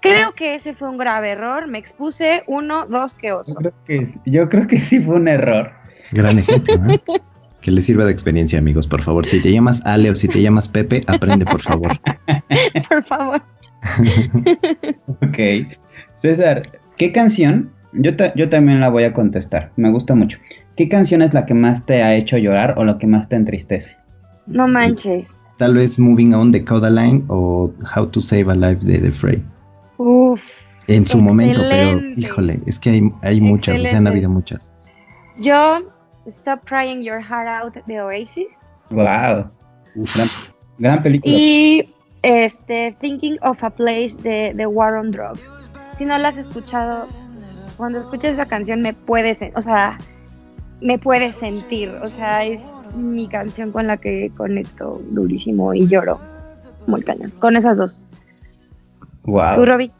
Creo 0.00 0.34
que 0.34 0.54
ese 0.54 0.74
fue 0.74 0.90
un 0.90 0.98
grave 0.98 1.30
error. 1.30 1.66
Me 1.66 1.78
expuse 1.78 2.44
uno, 2.46 2.86
dos, 2.86 3.14
que 3.14 3.32
oso. 3.32 3.54
Yo 3.60 3.70
creo 3.70 3.84
que, 3.86 4.30
yo 4.30 4.48
creo 4.50 4.66
que 4.66 4.76
sí 4.76 5.00
fue 5.00 5.16
un 5.16 5.28
error. 5.28 5.72
Gran 6.12 6.38
ejemplo, 6.38 6.74
¿eh? 6.88 7.00
Que 7.62 7.70
les 7.70 7.86
sirva 7.86 8.04
de 8.04 8.12
experiencia, 8.12 8.58
amigos, 8.58 8.86
por 8.86 9.00
favor. 9.00 9.24
Si 9.24 9.40
te 9.40 9.50
llamas 9.50 9.86
Ale 9.86 10.10
o 10.10 10.14
si 10.14 10.28
te 10.28 10.42
llamas 10.42 10.68
Pepe, 10.68 11.00
aprende, 11.06 11.46
por 11.46 11.62
favor. 11.62 11.98
por 12.90 13.02
favor. 13.02 13.42
ok. 15.22 15.38
César, 16.20 16.60
¿qué 16.98 17.10
canción? 17.10 17.72
Yo, 17.94 18.16
ta 18.16 18.34
yo 18.34 18.50
también 18.50 18.80
la 18.80 18.90
voy 18.90 19.04
a 19.04 19.14
contestar. 19.14 19.72
Me 19.76 19.90
gusta 19.90 20.14
mucho. 20.14 20.38
¿Qué 20.76 20.88
canción 20.88 21.22
es 21.22 21.32
la 21.34 21.46
que 21.46 21.54
más 21.54 21.86
te 21.86 22.02
ha 22.02 22.14
hecho 22.14 22.36
llorar 22.36 22.74
o 22.78 22.84
la 22.84 22.98
que 22.98 23.06
más 23.06 23.28
te 23.28 23.36
entristece? 23.36 23.96
No 24.46 24.66
manches. 24.66 25.38
Tal 25.56 25.74
vez 25.74 25.98
Moving 25.98 26.34
On 26.34 26.50
de 26.50 26.64
Codaline 26.64 27.24
o 27.28 27.72
How 27.96 28.06
to 28.08 28.20
Save 28.20 28.50
a 28.50 28.54
Life 28.54 28.84
de 28.84 28.98
The 28.98 29.10
Fray. 29.10 29.42
Uf. 29.98 30.64
En 30.86 31.06
su 31.06 31.18
excelente. 31.18 31.22
momento, 31.22 31.60
pero 31.70 32.00
híjole, 32.16 32.60
es 32.66 32.78
que 32.78 32.90
hay, 32.90 33.12
hay 33.22 33.40
muchas, 33.40 33.80
o 33.80 33.84
sea, 33.84 33.98
han 33.98 34.06
habido 34.06 34.28
muchas. 34.28 34.74
Yo 35.38 35.78
Stop 36.26 36.64
Crying 36.64 37.02
Your 37.02 37.22
Heart 37.22 37.48
Out 37.48 37.86
de 37.86 38.00
Oasis. 38.00 38.66
Wow. 38.90 39.48
Gran, 39.94 40.28
gran, 40.78 41.02
película. 41.02 41.34
Y 41.34 41.94
este 42.22 42.96
Thinking 43.00 43.38
of 43.42 43.62
a 43.62 43.70
Place 43.70 44.16
de, 44.22 44.52
de 44.54 44.66
War 44.66 44.94
on 44.96 45.10
Drugs. 45.10 45.70
Si 45.96 46.04
no 46.04 46.18
la 46.18 46.28
has 46.28 46.38
escuchado, 46.38 47.06
cuando 47.76 47.98
escuches 47.98 48.34
esa 48.34 48.46
canción 48.46 48.82
me 48.82 48.92
puedes, 48.92 49.38
o 49.54 49.62
sea, 49.62 49.98
me 50.80 50.98
puedes 50.98 51.36
sentir, 51.36 51.90
o 52.02 52.08
sea, 52.08 52.44
es 52.44 52.60
mi 52.96 53.26
canción 53.26 53.72
con 53.72 53.86
la 53.86 53.96
que 53.96 54.30
conecto 54.36 55.02
durísimo 55.10 55.74
y 55.74 55.86
lloro 55.86 56.20
muy 56.86 57.02
cañón. 57.02 57.32
Con 57.38 57.56
esas 57.56 57.76
dos. 57.76 58.00
Wow. 59.24 59.56
¿Tú, 59.56 59.66
Robbie? 59.66 59.90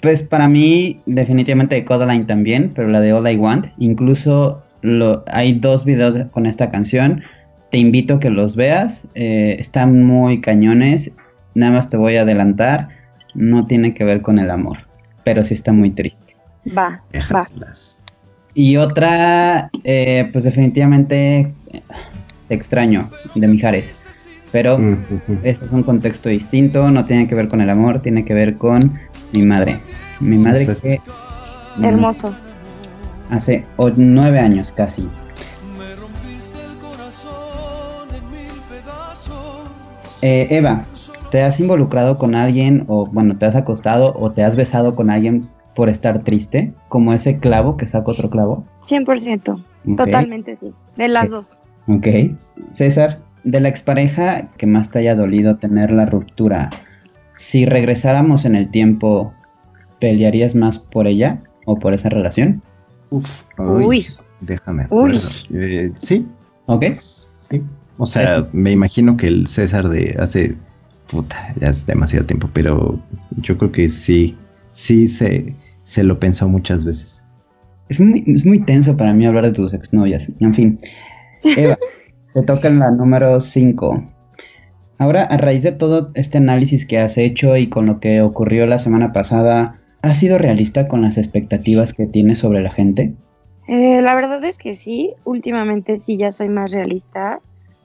Pues 0.00 0.22
para 0.22 0.48
mí, 0.48 1.00
definitivamente 1.06 1.76
de 1.76 1.84
Codaline 1.84 2.26
también, 2.26 2.72
pero 2.74 2.88
la 2.88 3.00
de 3.00 3.12
All 3.12 3.28
I 3.28 3.36
Want. 3.36 3.68
Incluso 3.78 4.62
lo, 4.82 5.24
hay 5.28 5.54
dos 5.54 5.84
videos 5.84 6.16
con 6.30 6.46
esta 6.46 6.70
canción. 6.70 7.22
Te 7.70 7.78
invito 7.78 8.14
a 8.14 8.20
que 8.20 8.30
los 8.30 8.56
veas. 8.56 9.08
Eh, 9.14 9.56
están 9.58 10.04
muy 10.04 10.40
cañones. 10.40 11.12
Nada 11.54 11.72
más 11.72 11.88
te 11.88 11.96
voy 11.96 12.16
a 12.16 12.22
adelantar. 12.22 12.88
No 13.34 13.66
tiene 13.66 13.94
que 13.94 14.04
ver 14.04 14.20
con 14.20 14.38
el 14.38 14.50
amor. 14.50 14.78
Pero 15.24 15.42
sí 15.42 15.54
está 15.54 15.72
muy 15.72 15.90
triste. 15.90 16.36
Va, 16.76 17.02
va. 17.34 17.46
Y 18.54 18.76
otra, 18.76 19.70
eh, 19.82 20.28
pues 20.32 20.44
definitivamente 20.44 21.52
Te 22.48 22.54
extraño, 22.54 23.10
de 23.34 23.46
Mijares. 23.48 23.94
Pero 24.52 24.78
Mm, 24.78 24.96
este 25.42 25.64
es 25.64 25.72
un 25.72 25.82
contexto 25.82 26.28
distinto. 26.28 26.90
No 26.90 27.04
tiene 27.06 27.26
que 27.26 27.34
ver 27.34 27.48
con 27.48 27.60
el 27.60 27.70
amor. 27.70 28.00
Tiene 28.00 28.24
que 28.24 28.34
ver 28.34 28.56
con 28.58 28.80
mi 29.34 29.42
madre. 29.44 29.80
Mi 30.20 30.36
madre 30.38 30.60
Exacto. 30.60 30.82
que 30.82 31.00
Hermoso. 31.82 32.34
hace 33.30 33.64
o- 33.76 33.90
nueve 33.96 34.38
años 34.38 34.70
casi. 34.72 35.08
Eh, 40.22 40.46
Eva, 40.50 40.84
¿te 41.30 41.42
has 41.42 41.60
involucrado 41.60 42.16
con 42.18 42.34
alguien 42.34 42.84
o 42.88 43.06
bueno, 43.06 43.36
te 43.36 43.46
has 43.46 43.56
acostado 43.56 44.14
o 44.14 44.30
te 44.30 44.42
has 44.42 44.56
besado 44.56 44.94
con 44.94 45.10
alguien 45.10 45.48
por 45.74 45.88
estar 45.88 46.22
triste? 46.24 46.72
Como 46.88 47.12
ese 47.12 47.38
clavo 47.38 47.76
que 47.76 47.86
saca 47.86 48.10
otro 48.10 48.30
clavo. 48.30 48.64
100%. 48.86 49.62
Ok, 49.86 49.96
Totalmente 49.96 50.56
sí. 50.56 50.72
De 50.96 51.08
las 51.08 51.30
dos. 51.30 51.60
Ok. 51.86 52.06
César, 52.72 53.20
de 53.44 53.60
la 53.60 53.68
expareja 53.68 54.48
que 54.56 54.66
más 54.66 54.90
te 54.90 55.00
haya 55.00 55.14
dolido 55.14 55.56
tener 55.56 55.90
la 55.90 56.06
ruptura, 56.06 56.70
si 57.36 57.66
regresáramos 57.66 58.44
en 58.44 58.54
el 58.54 58.70
tiempo, 58.70 59.34
¿pelearías 59.98 60.54
más 60.54 60.78
por 60.78 61.06
ella 61.06 61.42
o 61.66 61.78
por 61.78 61.92
esa 61.92 62.08
relación? 62.08 62.62
Uf, 63.10 63.42
Uy. 63.58 64.06
Déjame 64.40 64.86
Uy. 64.90 65.18
Eh, 65.52 65.92
sí, 65.96 66.26
¿Ok? 66.66 66.84
sí. 66.94 67.62
O 67.96 68.06
sea, 68.06 68.48
me 68.52 68.72
imagino 68.72 69.16
que 69.16 69.28
el 69.28 69.46
César 69.46 69.88
de 69.88 70.16
hace. 70.18 70.56
Puta, 71.06 71.54
ya 71.60 71.68
es 71.68 71.86
demasiado 71.86 72.26
tiempo, 72.26 72.48
pero 72.52 72.98
yo 73.36 73.58
creo 73.58 73.70
que 73.70 73.88
sí, 73.88 74.36
sí 74.72 75.06
se, 75.06 75.54
se 75.84 76.02
lo 76.02 76.18
pensó 76.18 76.48
muchas 76.48 76.84
veces. 76.84 77.24
Es 77.88 78.00
muy, 78.00 78.24
es 78.26 78.44
muy 78.44 78.60
tenso 78.60 78.96
para 78.96 79.14
mí 79.14 79.26
hablar 79.26 79.44
de 79.44 79.52
tus 79.52 79.72
exnovias. 79.74 80.32
En 80.40 80.54
fin. 80.54 80.78
Eva, 81.44 81.78
te 82.34 82.42
toca 82.42 82.68
en 82.68 82.80
la 82.80 82.90
número 82.90 83.40
5. 83.40 84.10
Ahora, 84.98 85.22
a 85.22 85.36
raíz 85.36 85.62
de 85.62 85.72
todo 85.72 86.10
este 86.14 86.38
análisis 86.38 86.86
que 86.86 86.98
has 86.98 87.18
hecho 87.18 87.56
y 87.56 87.68
con 87.68 87.86
lo 87.86 88.00
que 88.00 88.22
ocurrió 88.22 88.66
la 88.66 88.78
semana 88.78 89.12
pasada, 89.12 89.80
¿has 90.02 90.18
sido 90.18 90.38
realista 90.38 90.88
con 90.88 91.02
las 91.02 91.18
expectativas 91.18 91.92
que 91.92 92.06
tienes 92.06 92.38
sobre 92.38 92.62
la 92.62 92.72
gente? 92.72 93.14
Eh, 93.68 94.00
la 94.02 94.14
verdad 94.14 94.42
es 94.44 94.58
que 94.58 94.72
sí, 94.74 95.14
últimamente 95.24 95.96
sí 95.96 96.16
ya 96.16 96.32
soy 96.32 96.48
más 96.48 96.72
realista. 96.72 97.40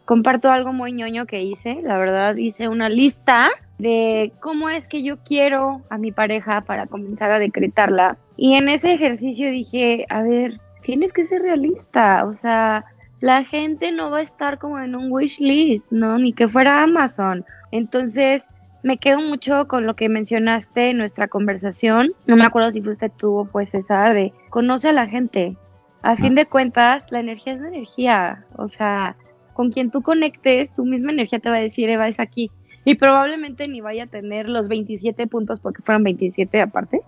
Comparto 0.05 0.49
algo 0.49 0.71
muy 0.71 0.93
ñoño 0.93 1.25
que 1.25 1.41
hice, 1.41 1.81
la 1.83 1.97
verdad 1.97 2.35
hice 2.35 2.67
una 2.67 2.89
lista 2.89 3.49
de 3.80 4.34
cómo 4.41 4.69
es 4.69 4.88
que 4.88 5.01
yo 5.01 5.17
quiero 5.23 5.82
a 5.89 5.97
mi 5.97 6.11
pareja 6.11 6.61
para 6.61 6.86
comenzar 6.86 7.32
a 7.32 7.39
decretarla. 7.39 8.17
Y 8.38 8.53
en 8.53 8.69
ese 8.69 8.93
ejercicio 8.93 9.49
dije, 9.49 10.05
a 10.09 10.21
ver, 10.21 10.59
tienes 10.84 11.13
que 11.13 11.23
ser 11.23 11.41
realista, 11.41 12.25
o 12.25 12.34
sea, 12.34 12.86
la 13.21 13.43
gente 13.43 13.91
no 13.91 14.11
va 14.11 14.19
a 14.19 14.21
estar 14.21 14.59
como 14.59 14.80
en 14.80 14.95
un 14.95 15.11
wish 15.11 15.39
list, 15.39 15.86
¿no? 15.89 16.17
Ni 16.17 16.34
que 16.34 16.47
fuera 16.47 16.84
Amazon. 16.84 17.45
Entonces, 17.71 18.47
me 18.84 18.97
quedo 18.97 19.21
mucho 19.21 19.67
con 19.67 19.86
lo 19.86 19.95
que 19.95 20.07
mencionaste 20.07 20.91
en 20.91 20.97
nuestra 20.97 21.27
conversación. 21.27 22.13
No 22.27 22.38
me 22.38 22.45
acuerdo 22.45 22.71
si 22.71 22.82
fuiste 22.82 23.09
tú 23.09 23.39
o 23.39 23.45
fue 23.45 23.65
César, 23.65 24.13
de 24.13 24.34
conoce 24.49 24.89
a 24.89 24.93
la 24.93 25.07
gente. 25.07 25.57
A 26.01 26.15
fin 26.15 26.34
de 26.34 26.45
cuentas, 26.45 27.05
la 27.09 27.19
energía 27.19 27.53
es 27.53 27.61
la 27.61 27.67
energía. 27.67 28.45
O 28.55 28.69
sea, 28.69 29.17
con 29.53 29.71
quien 29.71 29.91
tú 29.91 30.01
conectes, 30.01 30.73
tu 30.73 30.86
misma 30.86 31.11
energía 31.11 31.39
te 31.39 31.49
va 31.49 31.57
a 31.57 31.61
decir, 31.61 31.89
Eva, 31.89 32.07
es 32.07 32.21
aquí. 32.21 32.51
Y 32.86 32.95
probablemente 32.95 33.67
ni 33.67 33.82
vaya 33.82 34.05
a 34.05 34.07
tener 34.07 34.49
los 34.49 34.67
27 34.67 35.27
puntos, 35.27 35.59
porque 35.59 35.82
fueron 35.84 36.03
27 36.03 36.61
aparte, 36.61 37.01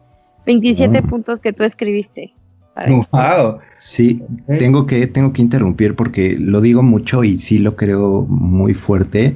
27 0.45 1.01
Mm. 1.01 1.09
puntos 1.09 1.39
que 1.39 1.53
tú 1.53 1.63
escribiste. 1.63 2.33
¡Wow! 3.11 3.59
Sí, 3.77 4.23
tengo 4.57 4.85
que, 4.85 5.05
tengo 5.07 5.33
que 5.33 5.41
interrumpir 5.41 5.95
porque 5.95 6.37
lo 6.39 6.61
digo 6.61 6.81
mucho 6.83 7.23
y 7.23 7.37
sí 7.37 7.57
lo 7.59 7.75
creo 7.75 8.25
muy 8.27 8.73
fuerte. 8.73 9.35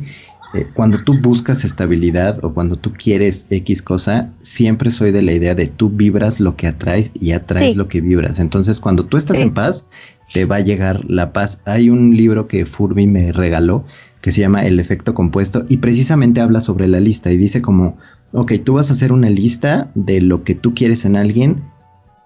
Eh, 0.54 0.68
cuando 0.74 1.00
tú 1.00 1.20
buscas 1.20 1.66
estabilidad 1.66 2.44
o 2.46 2.54
cuando 2.54 2.78
tú 2.78 2.94
quieres 2.94 3.48
X 3.50 3.82
cosa, 3.82 4.32
siempre 4.42 4.90
soy 4.90 5.12
de 5.12 5.22
la 5.22 5.34
idea 5.34 5.54
de 5.54 5.68
tú 5.68 5.90
vibras 5.90 6.40
lo 6.40 6.56
que 6.56 6.68
atraes 6.68 7.12
y 7.14 7.32
atraes 7.34 7.74
Sí. 7.74 7.78
lo 7.78 7.90
que 7.90 8.00
vibras. 8.00 8.40
Entonces, 8.40 8.80
cuando 8.80 9.06
tú 9.06 9.18
estás 9.18 9.38
Sí. 9.38 9.44
en 9.44 9.54
paz, 9.54 9.88
te 10.34 10.46
va 10.46 10.56
a 10.58 10.62
llegar 10.62 11.04
la 11.10 11.34
paz. 11.34 11.62
Hay 11.66 11.90
un 11.90 12.16
libro 12.16 12.48
que 12.48 12.66
Furby 12.66 13.06
me 13.06 13.34
regaló 13.34 13.84
que 14.26 14.32
se 14.32 14.42
llama 14.42 14.66
El 14.66 14.80
efecto 14.80 15.14
compuesto 15.14 15.68
y 15.70 15.78
precisamente 15.78 16.42
habla 16.42 16.60
sobre 16.60 16.88
la 16.88 17.00
lista 17.00 17.32
y 17.32 17.38
dice 17.38 17.62
como, 17.62 18.00
ok, 18.34 18.54
tú 18.64 18.74
vas 18.74 18.90
a 18.90 18.94
hacer 18.94 19.12
una 19.12 19.30
lista 19.30 19.92
de 19.94 20.20
lo 20.20 20.44
que 20.44 20.56
tú 20.56 20.74
quieres 20.74 21.06
en 21.06 21.16
alguien, 21.16 21.62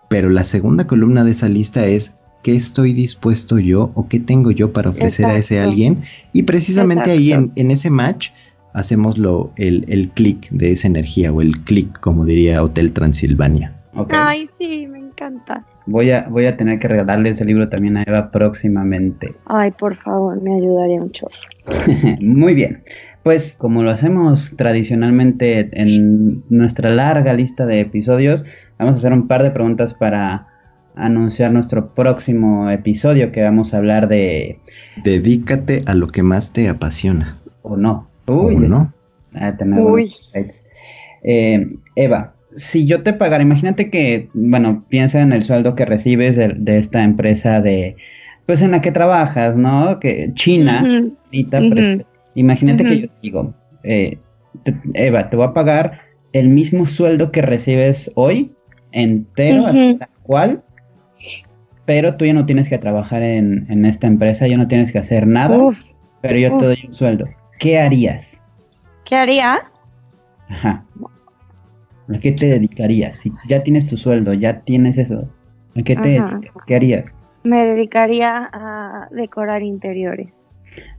pero 0.09 0.29
la 0.29 0.45
segunda 0.45 0.87
columna 0.87 1.25
de 1.25 1.31
esa 1.31 1.49
lista 1.49 1.87
es 1.87 2.13
qué 2.41 2.55
estoy 2.55 2.93
dispuesto 2.93 3.59
yo 3.59 3.91
o 3.95 4.07
qué 4.07 4.21
tengo 4.21 4.49
yo 4.51 4.71
para 4.71 4.91
ofrecer 4.91 5.25
a 5.25 5.35
ese 5.35 5.59
alguien 5.59 6.03
y 6.31 6.43
precisamente 6.43 7.11
ahí 7.11 7.33
en, 7.33 7.51
en 7.57 7.69
ese 7.69 7.89
match 7.89 8.29
hacemos 8.73 9.17
lo, 9.17 9.51
el, 9.57 9.83
el 9.89 10.07
clic 10.07 10.49
de 10.51 10.71
esa 10.71 10.87
energía 10.87 11.33
o 11.33 11.41
el 11.41 11.59
clic 11.59 11.99
como 11.99 12.23
diría 12.23 12.63
Hotel 12.63 12.93
Transilvania. 12.93 13.75
Ay, 14.09 14.47
sí, 14.57 14.87
me 14.87 14.99
encanta. 14.99 15.65
Voy 15.89 16.11
a, 16.11 16.27
voy 16.29 16.45
a 16.45 16.55
tener 16.55 16.77
que 16.77 16.87
regalarle 16.87 17.29
ese 17.29 17.45
libro 17.45 17.67
también 17.67 17.97
a 17.97 18.03
Eva 18.03 18.29
próximamente. 18.29 19.33
Ay, 19.47 19.71
por 19.71 19.95
favor, 19.95 20.39
me 20.39 20.55
ayudaría 20.55 20.99
mucho. 20.99 21.27
Muy 22.21 22.53
bien. 22.53 22.83
Pues 23.23 23.55
como 23.57 23.81
lo 23.81 23.89
hacemos 23.89 24.55
tradicionalmente 24.55 25.69
en 25.73 26.43
nuestra 26.49 26.91
larga 26.91 27.33
lista 27.33 27.65
de 27.65 27.79
episodios, 27.79 28.45
vamos 28.77 28.95
a 28.95 28.97
hacer 28.97 29.13
un 29.13 29.27
par 29.27 29.41
de 29.41 29.49
preguntas 29.49 29.95
para 29.95 30.47
anunciar 30.95 31.51
nuestro 31.51 31.95
próximo 31.95 32.69
episodio 32.69 33.31
que 33.31 33.41
vamos 33.41 33.73
a 33.73 33.77
hablar 33.77 34.07
de... 34.07 34.59
Dedícate 35.03 35.83
a 35.87 35.95
lo 35.95 36.07
que 36.07 36.21
más 36.21 36.53
te 36.53 36.69
apasiona. 36.69 37.35
O 37.63 37.77
no. 37.77 38.07
Uy, 38.27 38.55
o 38.55 38.59
no. 38.59 38.93
A 39.33 39.57
tener 39.57 39.81
Uy. 39.81 40.13
Eh, 41.23 41.77
Eva, 41.95 42.35
si 42.51 42.85
yo 42.85 43.03
te 43.03 43.13
pagara, 43.13 43.43
imagínate 43.43 43.89
que, 43.89 44.29
bueno, 44.33 44.85
piensa 44.89 45.21
en 45.21 45.33
el 45.33 45.43
sueldo 45.43 45.75
que 45.75 45.85
recibes 45.85 46.35
de, 46.35 46.77
esta 46.77 47.03
empresa 47.03 47.61
de, 47.61 47.95
pues 48.45 48.61
en 48.61 48.71
la 48.71 48.81
que 48.81 48.91
trabajas, 48.91 49.57
¿no? 49.57 49.99
Que 49.99 50.31
China, 50.33 51.11
imagínate 52.35 52.85
que 52.85 53.01
yo 53.01 53.07
digo, 53.21 53.53
eh, 53.83 54.17
Eva, 54.93 55.29
te 55.29 55.35
voy 55.35 55.45
a 55.45 55.53
pagar 55.53 56.01
el 56.33 56.49
mismo 56.49 56.87
sueldo 56.87 57.31
que 57.31 57.41
recibes 57.41 58.11
hoy, 58.15 58.51
entero, 58.91 59.67
hasta 59.67 60.09
cual, 60.23 60.63
pero 61.85 62.15
tú 62.15 62.25
ya 62.25 62.33
no 62.33 62.45
tienes 62.45 62.69
que 62.69 62.77
trabajar 62.77 63.23
en, 63.23 63.85
esta 63.85 64.07
empresa, 64.07 64.47
ya 64.47 64.57
no 64.57 64.67
tienes 64.67 64.91
que 64.91 64.99
hacer 64.99 65.27
nada, 65.27 65.57
pero 66.21 66.37
yo 66.37 66.57
te 66.57 66.65
doy 66.65 66.83
un 66.85 66.93
sueldo. 66.93 67.27
¿Qué 67.59 67.79
harías? 67.79 68.41
¿Qué 69.05 69.15
haría? 69.15 69.59
Ajá. 70.47 70.85
¿A 72.13 72.19
qué 72.19 72.31
te 72.31 72.47
dedicarías? 72.47 73.17
Si 73.19 73.31
ya 73.47 73.61
tienes 73.63 73.87
tu 73.87 73.97
sueldo, 73.97 74.33
ya 74.33 74.61
tienes 74.61 74.97
eso, 74.97 75.29
¿a 75.77 75.83
qué 75.83 75.95
te 75.95 76.21
¿Qué 76.65 76.75
harías? 76.75 77.19
Me 77.43 77.65
dedicaría 77.65 78.49
a 78.51 79.07
decorar 79.11 79.61
interiores. 79.61 80.51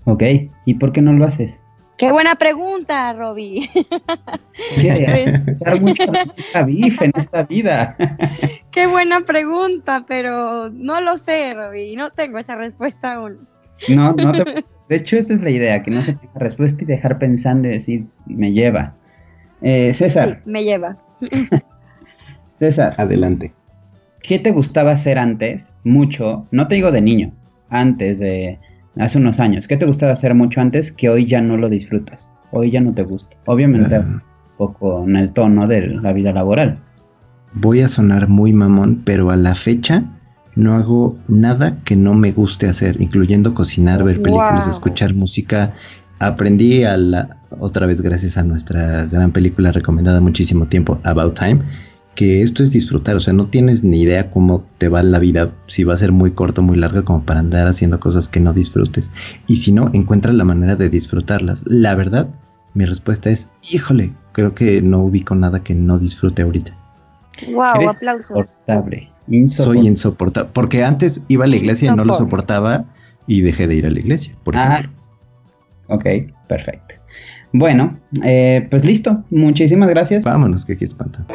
Ok, 0.05 0.23
¿y 0.65 0.75
por 0.75 0.93
qué 0.93 1.03
no 1.03 1.13
lo 1.13 1.25
haces? 1.25 1.63
Qué 2.01 2.13
buena 2.13 2.35
pregunta, 2.37 3.13
Robbie. 3.13 3.69
Pues 5.59 5.81
mucha, 5.83 6.05
en 6.55 7.13
esta 7.15 7.43
vida. 7.43 7.97
Qué 8.71 8.87
buena 8.87 9.21
pregunta, 9.21 10.05
pero 10.09 10.71
no 10.71 11.01
lo 11.01 11.17
sé, 11.17 11.53
Robbie, 11.55 11.97
no 11.97 12.11
tengo 12.11 12.39
esa 12.39 12.55
respuesta 12.55 13.15
aún. 13.15 13.47
No, 13.89 14.13
no 14.13 14.33
te, 14.33 14.65
de 14.89 14.97
hecho 14.97 15.17
esa 15.17 15.35
es 15.35 15.43
la 15.43 15.51
idea, 15.51 15.83
que 15.83 15.91
no 15.91 16.03
se 16.03 16.15
tenga 16.15 16.39
respuesta 16.39 16.85
y 16.85 16.87
dejar 16.87 17.19
pensando 17.19 17.69
y 17.69 17.73
decir, 17.73 18.07
me 18.27 18.53
lleva. 18.53 18.95
Eh, 19.63 19.93
César. 19.95 20.43
me 20.45 20.65
lleva. 20.65 20.99
César. 22.59 22.95
Adelante. 22.99 23.53
¿Qué 24.23 24.39
te 24.39 24.53
gustaba 24.53 24.93
hacer 24.93 25.19
antes? 25.19 25.75
Mucho, 25.85 26.47
no 26.51 26.69
te 26.69 26.75
digo 26.75 26.93
de 26.93 27.01
niño, 27.01 27.33
antes 27.69 28.19
de 28.19 28.59
hace 28.99 29.19
unos 29.19 29.41
años. 29.41 29.67
¿Qué 29.67 29.77
te 29.77 29.87
gustaba 29.87 30.13
hacer 30.13 30.35
mucho 30.35 30.61
antes 30.61 30.93
que 30.93 31.09
hoy 31.09 31.25
ya 31.25 31.41
no 31.41 31.57
lo 31.57 31.69
disfrutas? 31.69 32.33
Hoy 32.53 32.71
ya 32.71 32.81
no 32.81 32.93
te 32.93 33.03
gusta. 33.03 33.37
Obviamente 33.47 33.97
ah. 33.97 34.01
un 34.01 34.23
poco 34.59 35.05
en 35.05 35.17
el 35.17 35.33
tono 35.33 35.67
de 35.67 35.87
la 35.87 36.13
vida 36.13 36.33
laboral. 36.33 36.79
Voy 37.55 37.81
a 37.81 37.89
sonar 37.89 38.29
muy 38.29 38.53
mamón, 38.53 39.03
pero 39.05 39.31
a 39.31 39.37
la 39.37 39.55
fecha 39.55 40.05
no 40.55 40.75
hago 40.75 41.17
nada 41.29 41.79
que 41.85 41.97
no 41.97 42.15
me 42.15 42.33
guste 42.33 42.69
hacer, 42.69 43.01
incluyendo 43.01 43.55
cocinar, 43.55 44.05
ver 44.05 44.21
películas, 44.21 44.69
escuchar 44.69 45.15
música, 45.15 45.73
aprendí 46.21 46.85
a 46.85 46.97
la, 46.97 47.39
otra 47.59 47.87
vez 47.87 48.03
gracias 48.03 48.39
a 48.39 48.45
nuestra 48.45 49.07
gran 49.07 49.33
película 49.33 49.73
recomendada 49.73 50.21
muchísimo 50.21 50.67
tiempo, 50.67 51.01
About 51.03 51.39
Time, 51.39 51.63
que 52.15 52.43
esto 52.43 52.63
es 52.63 52.71
disfrutar, 52.71 53.17
o 53.17 53.21
sea, 53.21 53.33
no 53.33 53.47
tienes 53.47 53.83
ni 53.83 54.03
idea 54.03 54.31
cómo 54.31 54.63
te 54.79 54.89
va 54.89 55.03
la 55.03 55.19
vida, 55.19 55.51
si 55.67 55.83
va 55.83 55.95
a 55.95 55.97
ser 55.97 56.13
muy 56.13 56.33
corto, 56.33 56.61
muy 56.61 56.77
larga, 56.77 57.03
como 57.03 57.25
para 57.25 57.41
andar 57.41 57.67
haciendo 57.67 57.99
cosas 57.99 58.29
que 58.29 58.39
no 58.39 58.53
disfrutes. 58.53 59.11
Y 59.47 59.57
si 59.57 59.73
no, 59.73 59.91
encuentra 59.95 60.33
la 60.33 60.45
manera 60.45 60.77
de 60.77 60.91
disfrutarlas. 60.91 61.63
La 61.67 61.95
verdad, 61.95 62.29
mi 62.75 62.85
respuesta 62.85 63.31
es, 63.31 63.49
híjole, 63.73 64.13
creo 64.33 64.55
que 64.55 64.83
no 64.83 65.01
ubico 65.01 65.35
nada 65.35 65.65
que 65.65 65.75
no 65.75 65.99
disfrute 65.99 66.43
ahorita. 66.43 66.77
Wow, 67.51 67.89
aplausos. 67.89 68.59
Insoportable, 68.67 69.09
Soy 69.49 69.87
insoportable, 69.87 70.51
porque 70.53 70.85
antes 70.85 71.25
iba 71.29 71.47
a 71.47 71.49
la 71.49 71.57
iglesia 71.57 71.91
y 71.91 71.97
no 71.97 72.05
lo 72.05 72.13
soportaba 72.13 72.85
y 73.27 73.41
dejé 73.41 73.67
de 73.67 73.77
ir 73.77 73.87
a 73.87 73.91
la 73.91 74.01
iglesia, 74.01 74.35
por 74.45 74.59
ah, 74.59 74.75
ejemplo. 74.75 75.00
Ok, 75.91 76.05
perfecto. 76.49 76.95
Bueno, 77.53 77.99
eh, 78.25 78.67
pues 78.71 78.85
listo. 78.85 79.25
Muchísimas 79.31 79.89
gracias. 79.89 80.25
Vámonos, 80.25 80.65
que 80.65 80.75
aquí 80.75 80.85
espanta. 80.85 81.27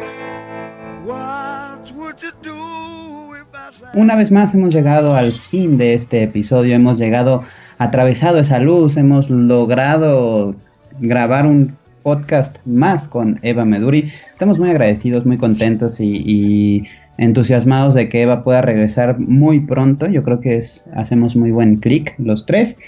Una 3.94 4.16
vez 4.16 4.32
más 4.32 4.54
hemos 4.54 4.74
llegado 4.74 5.14
al 5.14 5.32
fin 5.32 5.78
de 5.78 5.94
este 5.94 6.22
episodio, 6.22 6.74
hemos 6.74 6.98
llegado, 6.98 7.42
atravesado 7.78 8.38
esa 8.38 8.58
luz, 8.58 8.96
hemos 8.96 9.30
logrado 9.30 10.54
grabar 11.00 11.46
un 11.46 11.76
podcast 12.02 12.58
más 12.64 13.08
con 13.08 13.38
Eva 13.42 13.64
Meduri. 13.64 14.10
Estamos 14.30 14.58
muy 14.58 14.70
agradecidos, 14.70 15.26
muy 15.26 15.38
contentos 15.38 16.00
y, 16.00 16.22
y, 16.24 16.84
entusiasmados 17.18 17.94
de 17.94 18.08
que 18.08 18.22
Eva 18.22 18.44
pueda 18.44 18.60
regresar 18.60 19.18
muy 19.18 19.60
pronto. 19.60 20.06
Yo 20.06 20.22
creo 20.22 20.40
que 20.40 20.56
es, 20.56 20.88
hacemos 20.94 21.34
muy 21.34 21.50
buen 21.50 21.76
clic 21.76 22.14
los 22.18 22.46
tres. 22.46 22.78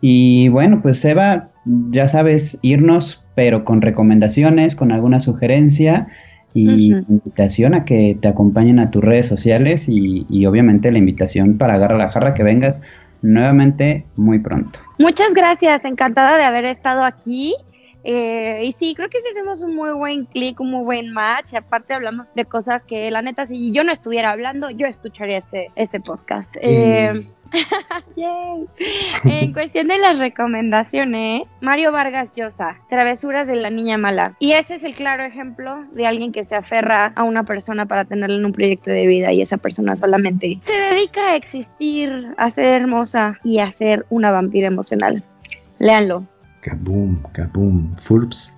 Y 0.00 0.48
bueno, 0.48 0.80
pues 0.82 1.04
Eva, 1.04 1.50
ya 1.64 2.08
sabes, 2.08 2.58
irnos, 2.62 3.24
pero 3.34 3.64
con 3.64 3.82
recomendaciones, 3.82 4.74
con 4.76 4.92
alguna 4.92 5.20
sugerencia 5.20 6.08
y 6.54 6.92
invitación 7.08 7.74
a 7.74 7.84
que 7.84 8.16
te 8.20 8.28
acompañen 8.28 8.78
a 8.78 8.90
tus 8.90 9.04
redes 9.04 9.26
sociales 9.26 9.86
y, 9.88 10.46
obviamente 10.46 10.90
la 10.90 10.98
invitación 10.98 11.58
para 11.58 11.74
agarrar 11.74 11.98
la 11.98 12.10
jarra 12.10 12.34
que 12.34 12.42
vengas 12.42 12.80
nuevamente 13.22 14.06
muy 14.16 14.38
pronto. 14.38 14.78
Muchas 14.98 15.34
gracias, 15.34 15.84
encantada 15.84 16.36
de 16.36 16.44
haber 16.44 16.64
estado 16.64 17.02
aquí. 17.02 17.54
Eh, 18.10 18.62
y 18.64 18.72
sí, 18.72 18.94
creo 18.94 19.10
que 19.10 19.18
sí 19.18 19.24
hacemos 19.32 19.62
un 19.62 19.74
muy 19.74 19.90
buen 19.92 20.24
clic, 20.24 20.58
un 20.60 20.70
muy 20.70 20.82
buen 20.82 21.12
match. 21.12 21.52
Aparte 21.52 21.92
hablamos 21.92 22.32
de 22.34 22.46
cosas 22.46 22.82
que 22.82 23.10
la 23.10 23.20
neta, 23.20 23.44
si 23.44 23.70
yo 23.70 23.84
no 23.84 23.92
estuviera 23.92 24.30
hablando, 24.30 24.70
yo 24.70 24.86
escucharía 24.86 25.36
este, 25.36 25.70
este 25.76 26.00
podcast. 26.00 26.56
Eh, 26.62 27.12
en 29.26 29.52
cuestión 29.52 29.88
de 29.88 29.98
las 29.98 30.18
recomendaciones, 30.18 31.42
Mario 31.60 31.92
Vargas 31.92 32.34
Llosa, 32.34 32.78
Travesuras 32.88 33.46
de 33.46 33.56
la 33.56 33.68
Niña 33.68 33.98
Mala. 33.98 34.34
Y 34.38 34.52
ese 34.52 34.76
es 34.76 34.84
el 34.84 34.94
claro 34.94 35.22
ejemplo 35.22 35.84
de 35.92 36.06
alguien 36.06 36.32
que 36.32 36.44
se 36.44 36.56
aferra 36.56 37.12
a 37.14 37.24
una 37.24 37.44
persona 37.44 37.84
para 37.84 38.06
tenerla 38.06 38.36
en 38.36 38.46
un 38.46 38.52
proyecto 38.52 38.90
de 38.90 39.06
vida 39.06 39.32
y 39.32 39.42
esa 39.42 39.58
persona 39.58 39.96
solamente 39.96 40.58
se 40.62 40.72
dedica 40.72 41.32
a 41.32 41.36
existir, 41.36 42.28
a 42.38 42.48
ser 42.48 42.80
hermosa 42.80 43.38
y 43.44 43.58
a 43.58 43.70
ser 43.70 44.06
una 44.08 44.30
vampira 44.30 44.66
emocional. 44.66 45.22
Léanlo. 45.78 46.24
Kaboom, 46.60 47.22
kaboom, 47.32 47.96
Forbes. 47.96 48.54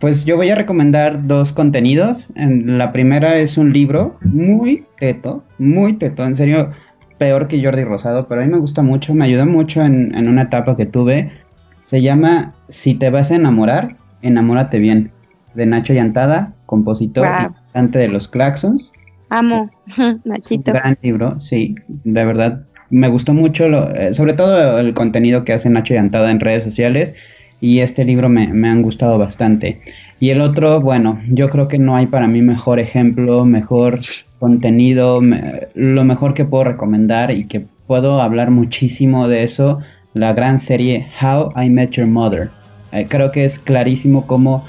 Pues 0.00 0.24
yo 0.24 0.36
voy 0.36 0.50
a 0.50 0.54
recomendar 0.54 1.26
dos 1.26 1.52
contenidos. 1.52 2.28
La 2.34 2.92
primera 2.92 3.36
es 3.36 3.56
un 3.56 3.72
libro 3.72 4.18
muy 4.22 4.84
teto, 4.96 5.44
muy 5.58 5.94
teto, 5.94 6.24
en 6.24 6.34
serio 6.34 6.72
peor 7.18 7.48
que 7.48 7.62
Jordi 7.62 7.84
Rosado, 7.84 8.28
pero 8.28 8.42
a 8.42 8.44
mí 8.44 8.50
me 8.50 8.58
gusta 8.58 8.82
mucho, 8.82 9.14
me 9.14 9.24
ayuda 9.24 9.46
mucho 9.46 9.82
en, 9.82 10.28
una 10.28 10.42
etapa 10.42 10.76
que 10.76 10.86
tuve. 10.86 11.32
Se 11.84 12.02
llama 12.02 12.54
Si 12.68 12.94
te 12.94 13.10
vas 13.10 13.30
a 13.30 13.36
enamorar, 13.36 13.96
enamórate 14.22 14.78
bien, 14.78 15.12
de 15.54 15.66
Nacho 15.66 15.94
Llantada, 15.94 16.54
compositor 16.66 17.26
y 17.26 17.54
cantante 17.72 17.98
de 17.98 18.08
los 18.08 18.28
Claxons. 18.28 18.92
Amo, 19.30 19.70
Nachito. 20.24 20.72
Un 20.72 20.76
gran 20.76 20.98
libro, 21.02 21.38
sí, 21.38 21.76
de 21.88 22.24
verdad. 22.24 22.66
Me 22.94 23.08
gustó 23.08 23.34
mucho, 23.34 23.66
eh, 23.92 24.12
sobre 24.12 24.34
todo 24.34 24.78
el 24.78 24.94
contenido 24.94 25.44
que 25.44 25.52
hace 25.52 25.68
Nacho 25.68 25.94
Llantada 25.94 26.30
en 26.30 26.38
redes 26.38 26.62
sociales 26.62 27.16
y 27.60 27.80
este 27.80 28.04
libro 28.04 28.28
me, 28.28 28.46
me 28.46 28.68
han 28.68 28.82
gustado 28.82 29.18
bastante. 29.18 29.80
Y 30.20 30.30
el 30.30 30.40
otro, 30.40 30.80
bueno, 30.80 31.20
yo 31.28 31.50
creo 31.50 31.66
que 31.66 31.80
no 31.80 31.96
hay 31.96 32.06
para 32.06 32.28
mí 32.28 32.40
mejor 32.40 32.78
ejemplo, 32.78 33.44
mejor 33.44 33.98
contenido, 34.38 35.20
lo 35.74 36.04
mejor 36.04 36.34
que 36.34 36.44
puedo 36.44 36.62
recomendar 36.62 37.32
y 37.32 37.48
que 37.48 37.66
puedo 37.88 38.22
hablar 38.22 38.52
muchísimo 38.52 39.26
de 39.26 39.42
eso, 39.42 39.80
la 40.12 40.32
gran 40.32 40.60
serie 40.60 41.08
How 41.20 41.50
I 41.60 41.70
Met 41.70 41.90
Your 41.90 42.06
Mother. 42.06 42.50
Eh, 42.92 43.06
creo 43.08 43.32
que 43.32 43.44
es 43.44 43.58
clarísimo 43.58 44.28
cómo 44.28 44.66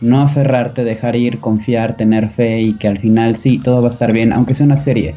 no 0.00 0.20
aferrarte, 0.20 0.82
dejar 0.82 1.14
ir, 1.14 1.38
confiar, 1.38 1.96
tener 1.96 2.28
fe 2.28 2.60
y 2.60 2.72
que 2.72 2.88
al 2.88 2.98
final 2.98 3.36
sí, 3.36 3.60
todo 3.60 3.82
va 3.82 3.86
a 3.86 3.90
estar 3.90 4.12
bien, 4.12 4.32
aunque 4.32 4.56
sea 4.56 4.66
una 4.66 4.78
serie. 4.78 5.14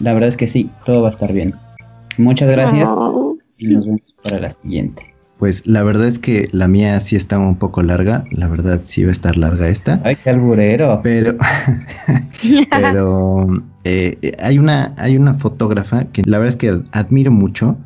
La 0.00 0.12
verdad 0.12 0.28
es 0.28 0.36
que 0.36 0.48
sí, 0.48 0.70
todo 0.84 1.02
va 1.02 1.06
a 1.06 1.10
estar 1.10 1.32
bien. 1.32 1.54
Muchas 2.18 2.50
gracias 2.50 2.88
y 3.58 3.68
nos 3.68 3.86
vemos 3.86 4.00
para 4.22 4.40
la 4.40 4.50
siguiente. 4.50 5.14
Pues 5.38 5.66
la 5.66 5.82
verdad 5.82 6.06
es 6.06 6.18
que 6.18 6.48
la 6.52 6.68
mía 6.68 7.00
sí 7.00 7.16
está 7.16 7.38
un 7.38 7.56
poco 7.56 7.82
larga, 7.82 8.24
la 8.30 8.46
verdad 8.46 8.80
sí 8.82 9.04
va 9.04 9.08
a 9.08 9.12
estar 9.12 9.38
larga 9.38 9.68
esta. 9.68 10.00
Ay, 10.04 10.16
qué 10.22 10.28
alburero. 10.28 11.00
Pero, 11.02 11.38
pero 12.70 13.46
eh, 13.84 14.36
hay, 14.38 14.58
una, 14.58 14.94
hay 14.98 15.16
una 15.16 15.32
fotógrafa 15.32 16.04
que 16.04 16.22
la 16.26 16.36
verdad 16.38 16.48
es 16.48 16.56
que 16.56 16.82
admiro 16.92 17.30
mucho. 17.30 17.78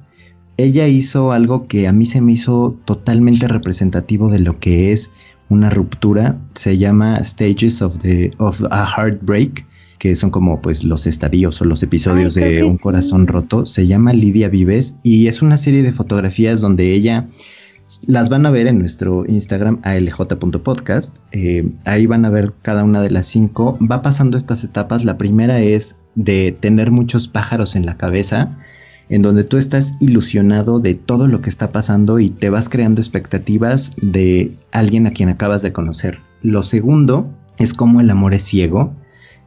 Ella 0.57 0.89
hizo 0.89 1.31
algo 1.31 1.69
que 1.69 1.87
a 1.87 1.93
mí 1.93 2.07
se 2.07 2.21
me 2.21 2.33
hizo 2.33 2.77
totalmente 2.85 3.47
representativo 3.47 4.31
de 4.31 4.41
lo 4.41 4.59
que 4.59 4.91
es 4.91 5.13
una 5.49 5.71
ruptura. 5.71 6.39
Se 6.55 6.77
llama 6.79 7.23
Stages 7.25 7.83
of, 7.83 7.99
the, 7.99 8.33
of 8.39 8.63
a 8.71 8.85
Heartbreak 8.85 9.65
que 10.05 10.17
son 10.17 10.29
como 10.29 10.61
pues 10.61 10.85
los 10.85 11.07
estadios 11.07 11.63
o 11.63 11.65
los 11.65 11.83
episodios 11.83 12.35
de 12.35 12.63
Un 12.63 12.77
corazón 12.77 13.27
roto. 13.27 13.65
Se 13.65 13.87
llama 13.87 14.13
Lidia 14.13 14.51
Vives 14.51 14.99
y 15.03 15.29
es 15.29 15.41
una 15.41 15.57
serie 15.57 15.83
de 15.83 15.93
fotografías 15.93 16.61
donde 16.61 16.93
ella 16.93 17.27
las 18.07 18.29
van 18.29 18.45
a 18.45 18.51
ver 18.51 18.67
en 18.67 18.79
nuestro 18.79 19.25
Instagram 19.27 19.81
alj.podcast. 19.83 21.17
Eh, 21.33 21.73
ahí 21.87 22.05
van 22.05 22.27
a 22.27 22.29
ver 22.29 22.53
cada 22.61 22.85
una 22.85 23.01
de 23.01 23.09
las 23.09 23.25
cinco. 23.25 23.79
Va 23.81 24.03
pasando 24.03 24.37
estas 24.37 24.63
etapas. 24.63 25.07
La 25.07 25.17
primera 25.17 25.61
es 25.61 25.97
de 26.15 26.53
tener 26.53 26.91
muchos 26.91 27.29
pájaros 27.29 27.75
en 27.75 27.87
la 27.87 27.97
cabeza, 27.97 28.59
en 29.09 29.23
donde 29.23 29.45
tú 29.45 29.57
estás 29.57 29.95
ilusionado 30.01 30.81
de 30.81 30.97
todo 30.97 31.29
lo 31.29 31.41
que 31.41 31.49
está 31.49 31.73
pasando 31.73 32.19
y 32.19 32.29
te 32.29 32.51
vas 32.51 32.69
creando 32.69 33.01
expectativas 33.01 33.95
de 34.03 34.55
alguien 34.71 35.07
a 35.07 35.13
quien 35.13 35.31
acabas 35.31 35.63
de 35.63 35.73
conocer. 35.73 36.19
Lo 36.43 36.63
segundo 36.63 37.33
es 37.57 37.73
como 37.73 38.03
el 38.03 38.11
amor 38.11 38.35
es 38.35 38.43
ciego 38.43 38.93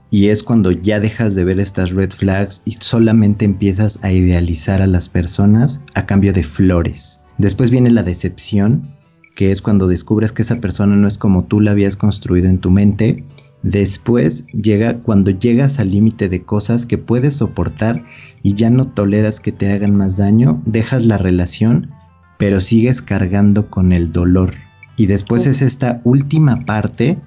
y 0.09 0.29
es 0.29 0.43
cuando 0.43 0.71
ya 0.71 0.99
dejas 0.99 1.35
de 1.35 1.43
ver 1.43 1.59
estas 1.59 1.91
red 1.91 2.11
flags 2.11 2.61
y 2.65 2.73
solamente 2.73 3.45
empiezas 3.45 4.03
a 4.03 4.11
idealizar 4.11 4.81
a 4.81 4.87
las 4.87 5.09
personas 5.09 5.81
a 5.93 6.05
cambio 6.05 6.33
de 6.33 6.43
flores. 6.43 7.21
Después 7.37 7.71
viene 7.71 7.89
la 7.89 8.03
decepción, 8.03 8.95
que 9.35 9.51
es 9.51 9.61
cuando 9.61 9.87
descubres 9.87 10.31
que 10.31 10.41
esa 10.41 10.59
persona 10.61 10.95
no 10.95 11.07
es 11.07 11.17
como 11.17 11.45
tú 11.45 11.59
la 11.59 11.71
habías 11.71 11.97
construido 11.97 12.49
en 12.49 12.59
tu 12.59 12.71
mente. 12.71 13.25
Después 13.61 14.47
llega 14.47 14.99
cuando 14.99 15.31
llegas 15.31 15.79
al 15.79 15.91
límite 15.91 16.29
de 16.29 16.43
cosas 16.43 16.85
que 16.85 16.97
puedes 16.97 17.35
soportar 17.35 18.03
y 18.41 18.53
ya 18.53 18.69
no 18.69 18.87
toleras 18.87 19.39
que 19.39 19.51
te 19.51 19.71
hagan 19.71 19.95
más 19.95 20.17
daño, 20.17 20.61
dejas 20.65 21.05
la 21.05 21.17
relación, 21.17 21.91
pero 22.39 22.61
sigues 22.61 23.01
cargando 23.01 23.69
con 23.69 23.91
el 23.91 24.11
dolor. 24.11 24.53
Y 24.95 25.05
después 25.05 25.45
es 25.45 25.61
esta 25.61 26.01
última 26.03 26.65
parte 26.65 27.19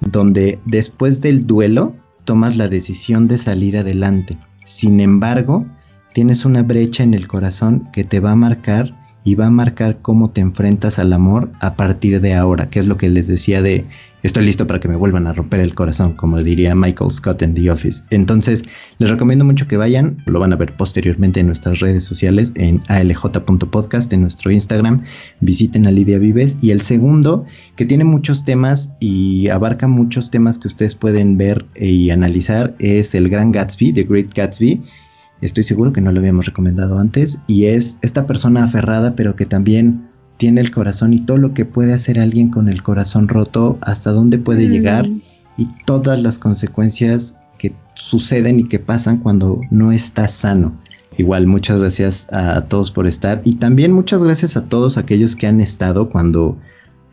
donde 0.00 0.60
después 0.64 1.20
del 1.20 1.46
duelo 1.46 1.96
tomas 2.28 2.58
la 2.58 2.68
decisión 2.68 3.26
de 3.26 3.38
salir 3.38 3.78
adelante. 3.78 4.36
Sin 4.62 5.00
embargo, 5.00 5.64
tienes 6.12 6.44
una 6.44 6.62
brecha 6.62 7.02
en 7.02 7.14
el 7.14 7.26
corazón 7.26 7.88
que 7.90 8.04
te 8.04 8.20
va 8.20 8.32
a 8.32 8.36
marcar 8.36 8.94
y 9.24 9.34
va 9.34 9.46
a 9.46 9.50
marcar 9.50 10.02
cómo 10.02 10.28
te 10.28 10.42
enfrentas 10.42 10.98
al 10.98 11.14
amor 11.14 11.50
a 11.58 11.74
partir 11.74 12.20
de 12.20 12.34
ahora, 12.34 12.68
que 12.68 12.80
es 12.80 12.86
lo 12.86 12.98
que 12.98 13.08
les 13.08 13.28
decía 13.28 13.62
de 13.62 13.86
estoy 14.22 14.44
listo 14.44 14.66
para 14.66 14.80
que 14.80 14.88
me 14.88 14.96
vuelvan 14.96 15.26
a 15.26 15.32
romper 15.32 15.60
el 15.60 15.74
corazón, 15.74 16.14
como 16.14 16.40
diría 16.42 16.74
Michael 16.74 17.10
Scott 17.10 17.42
en 17.42 17.54
The 17.54 17.70
Office. 17.70 18.04
Entonces, 18.10 18.64
les 18.98 19.10
recomiendo 19.10 19.44
mucho 19.44 19.68
que 19.68 19.76
vayan, 19.76 20.22
lo 20.26 20.40
van 20.40 20.52
a 20.52 20.56
ver 20.56 20.74
posteriormente 20.76 21.40
en 21.40 21.46
nuestras 21.46 21.80
redes 21.80 22.04
sociales, 22.04 22.52
en 22.54 22.82
alj.podcast, 22.88 24.12
en 24.12 24.22
nuestro 24.22 24.50
Instagram, 24.50 25.04
visiten 25.40 25.86
a 25.86 25.90
Lidia 25.90 26.18
Vives. 26.18 26.58
Y 26.60 26.70
el 26.70 26.80
segundo, 26.80 27.46
que 27.76 27.84
tiene 27.84 28.04
muchos 28.04 28.44
temas 28.44 28.94
y 29.00 29.48
abarca 29.48 29.88
muchos 29.88 30.30
temas 30.30 30.58
que 30.58 30.68
ustedes 30.68 30.94
pueden 30.94 31.36
ver 31.36 31.66
y 31.76 32.10
analizar, 32.10 32.74
es 32.78 33.14
El 33.14 33.28
Gran 33.28 33.52
Gatsby, 33.52 33.92
The 33.92 34.04
Great 34.04 34.34
Gatsby 34.34 34.82
estoy 35.40 35.62
seguro 35.62 35.92
que 35.92 36.00
no 36.00 36.10
lo 36.10 36.18
habíamos 36.18 36.46
recomendado 36.46 36.98
antes, 36.98 37.42
y 37.46 37.66
es 37.66 37.98
esta 38.02 38.26
persona 38.26 38.64
aferrada 38.64 39.14
pero 39.14 39.36
que 39.36 39.46
también 39.46 40.07
tiene 40.38 40.60
el 40.62 40.70
corazón 40.70 41.12
y 41.12 41.18
todo 41.18 41.36
lo 41.36 41.52
que 41.52 41.66
puede 41.66 41.92
hacer 41.92 42.18
alguien 42.18 42.48
con 42.48 42.68
el 42.68 42.82
corazón 42.82 43.28
roto, 43.28 43.76
hasta 43.82 44.12
dónde 44.12 44.38
puede 44.38 44.68
llegar 44.68 45.06
y 45.58 45.66
todas 45.84 46.22
las 46.22 46.38
consecuencias 46.38 47.36
que 47.58 47.74
suceden 47.94 48.60
y 48.60 48.68
que 48.68 48.78
pasan 48.78 49.18
cuando 49.18 49.60
no 49.70 49.92
está 49.92 50.28
sano. 50.28 50.72
Igual, 51.18 51.48
muchas 51.48 51.80
gracias 51.80 52.28
a 52.32 52.62
todos 52.62 52.92
por 52.92 53.08
estar 53.08 53.42
y 53.44 53.56
también 53.56 53.92
muchas 53.92 54.22
gracias 54.22 54.56
a 54.56 54.66
todos 54.66 54.96
aquellos 54.96 55.34
que 55.34 55.48
han 55.48 55.60
estado 55.60 56.08
cuando 56.08 56.56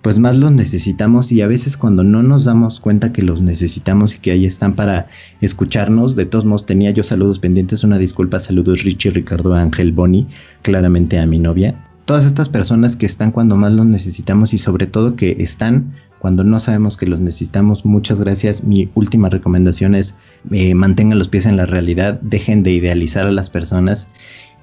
pues 0.03 0.19
más 0.19 0.37
los 0.37 0.51
necesitamos 0.51 1.31
y 1.31 1.41
a 1.41 1.47
veces 1.47 1.77
cuando 1.77 2.03
no 2.03 2.21
nos 2.21 2.45
damos 2.45 2.79
cuenta 2.79 3.11
que 3.11 3.23
los 3.23 3.41
necesitamos 3.41 4.13
y 4.13 4.19
que 4.19 4.29
ahí 4.29 4.45
están 4.45 4.75
para 4.75 5.07
escucharnos, 5.41 6.15
de 6.15 6.27
todos 6.27 6.45
modos 6.45 6.67
tenía 6.67 6.91
yo 6.91 7.01
saludos 7.01 7.39
pendientes, 7.39 7.83
una 7.83 7.97
disculpa, 7.97 8.37
saludos 8.37 8.83
Richie, 8.83 9.09
Ricardo, 9.09 9.55
Ángel, 9.55 9.93
Bonnie, 9.93 10.27
claramente 10.61 11.17
a 11.17 11.25
mi 11.25 11.39
novia. 11.39 11.94
Todas 12.05 12.25
estas 12.25 12.49
personas 12.49 12.95
que 12.95 13.05
están 13.05 13.31
cuando 13.31 13.55
más 13.55 13.71
los 13.71 13.85
necesitamos 13.85 14.53
y 14.53 14.57
sobre 14.57 14.87
todo 14.87 15.15
que 15.15 15.37
están 15.39 15.95
cuando 16.19 16.43
no 16.43 16.59
sabemos 16.59 16.97
que 16.97 17.05
los 17.05 17.19
necesitamos, 17.19 17.85
muchas 17.85 18.19
gracias. 18.19 18.63
Mi 18.63 18.89
última 18.95 19.29
recomendación 19.29 19.95
es 19.95 20.17
eh, 20.51 20.73
mantengan 20.73 21.19
los 21.19 21.29
pies 21.29 21.45
en 21.45 21.57
la 21.57 21.65
realidad, 21.65 22.19
dejen 22.21 22.63
de 22.63 22.71
idealizar 22.71 23.27
a 23.27 23.31
las 23.31 23.49
personas 23.49 24.09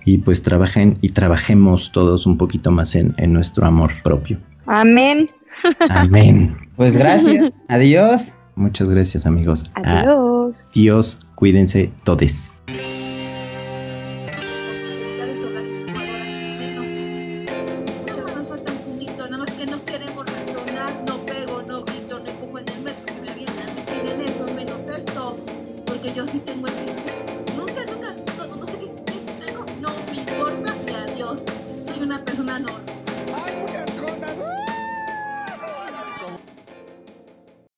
y 0.04 0.18
pues 0.18 0.42
trabajen 0.42 0.98
y 1.02 1.10
trabajemos 1.10 1.92
todos 1.92 2.26
un 2.26 2.36
poquito 2.38 2.70
más 2.70 2.94
en 2.94 3.32
nuestro 3.32 3.66
amor 3.66 3.92
propio. 4.02 4.38
Amén. 4.66 5.30
Amén. 5.88 6.56
Pues 6.74 6.96
gracias. 6.96 7.52
Adiós. 7.68 8.32
Muchas 8.56 8.88
gracias, 8.88 9.26
amigos. 9.26 9.70
Adiós. 9.74 10.68
Dios, 10.74 11.20
cuídense 11.34 11.92
todos. 12.02 12.51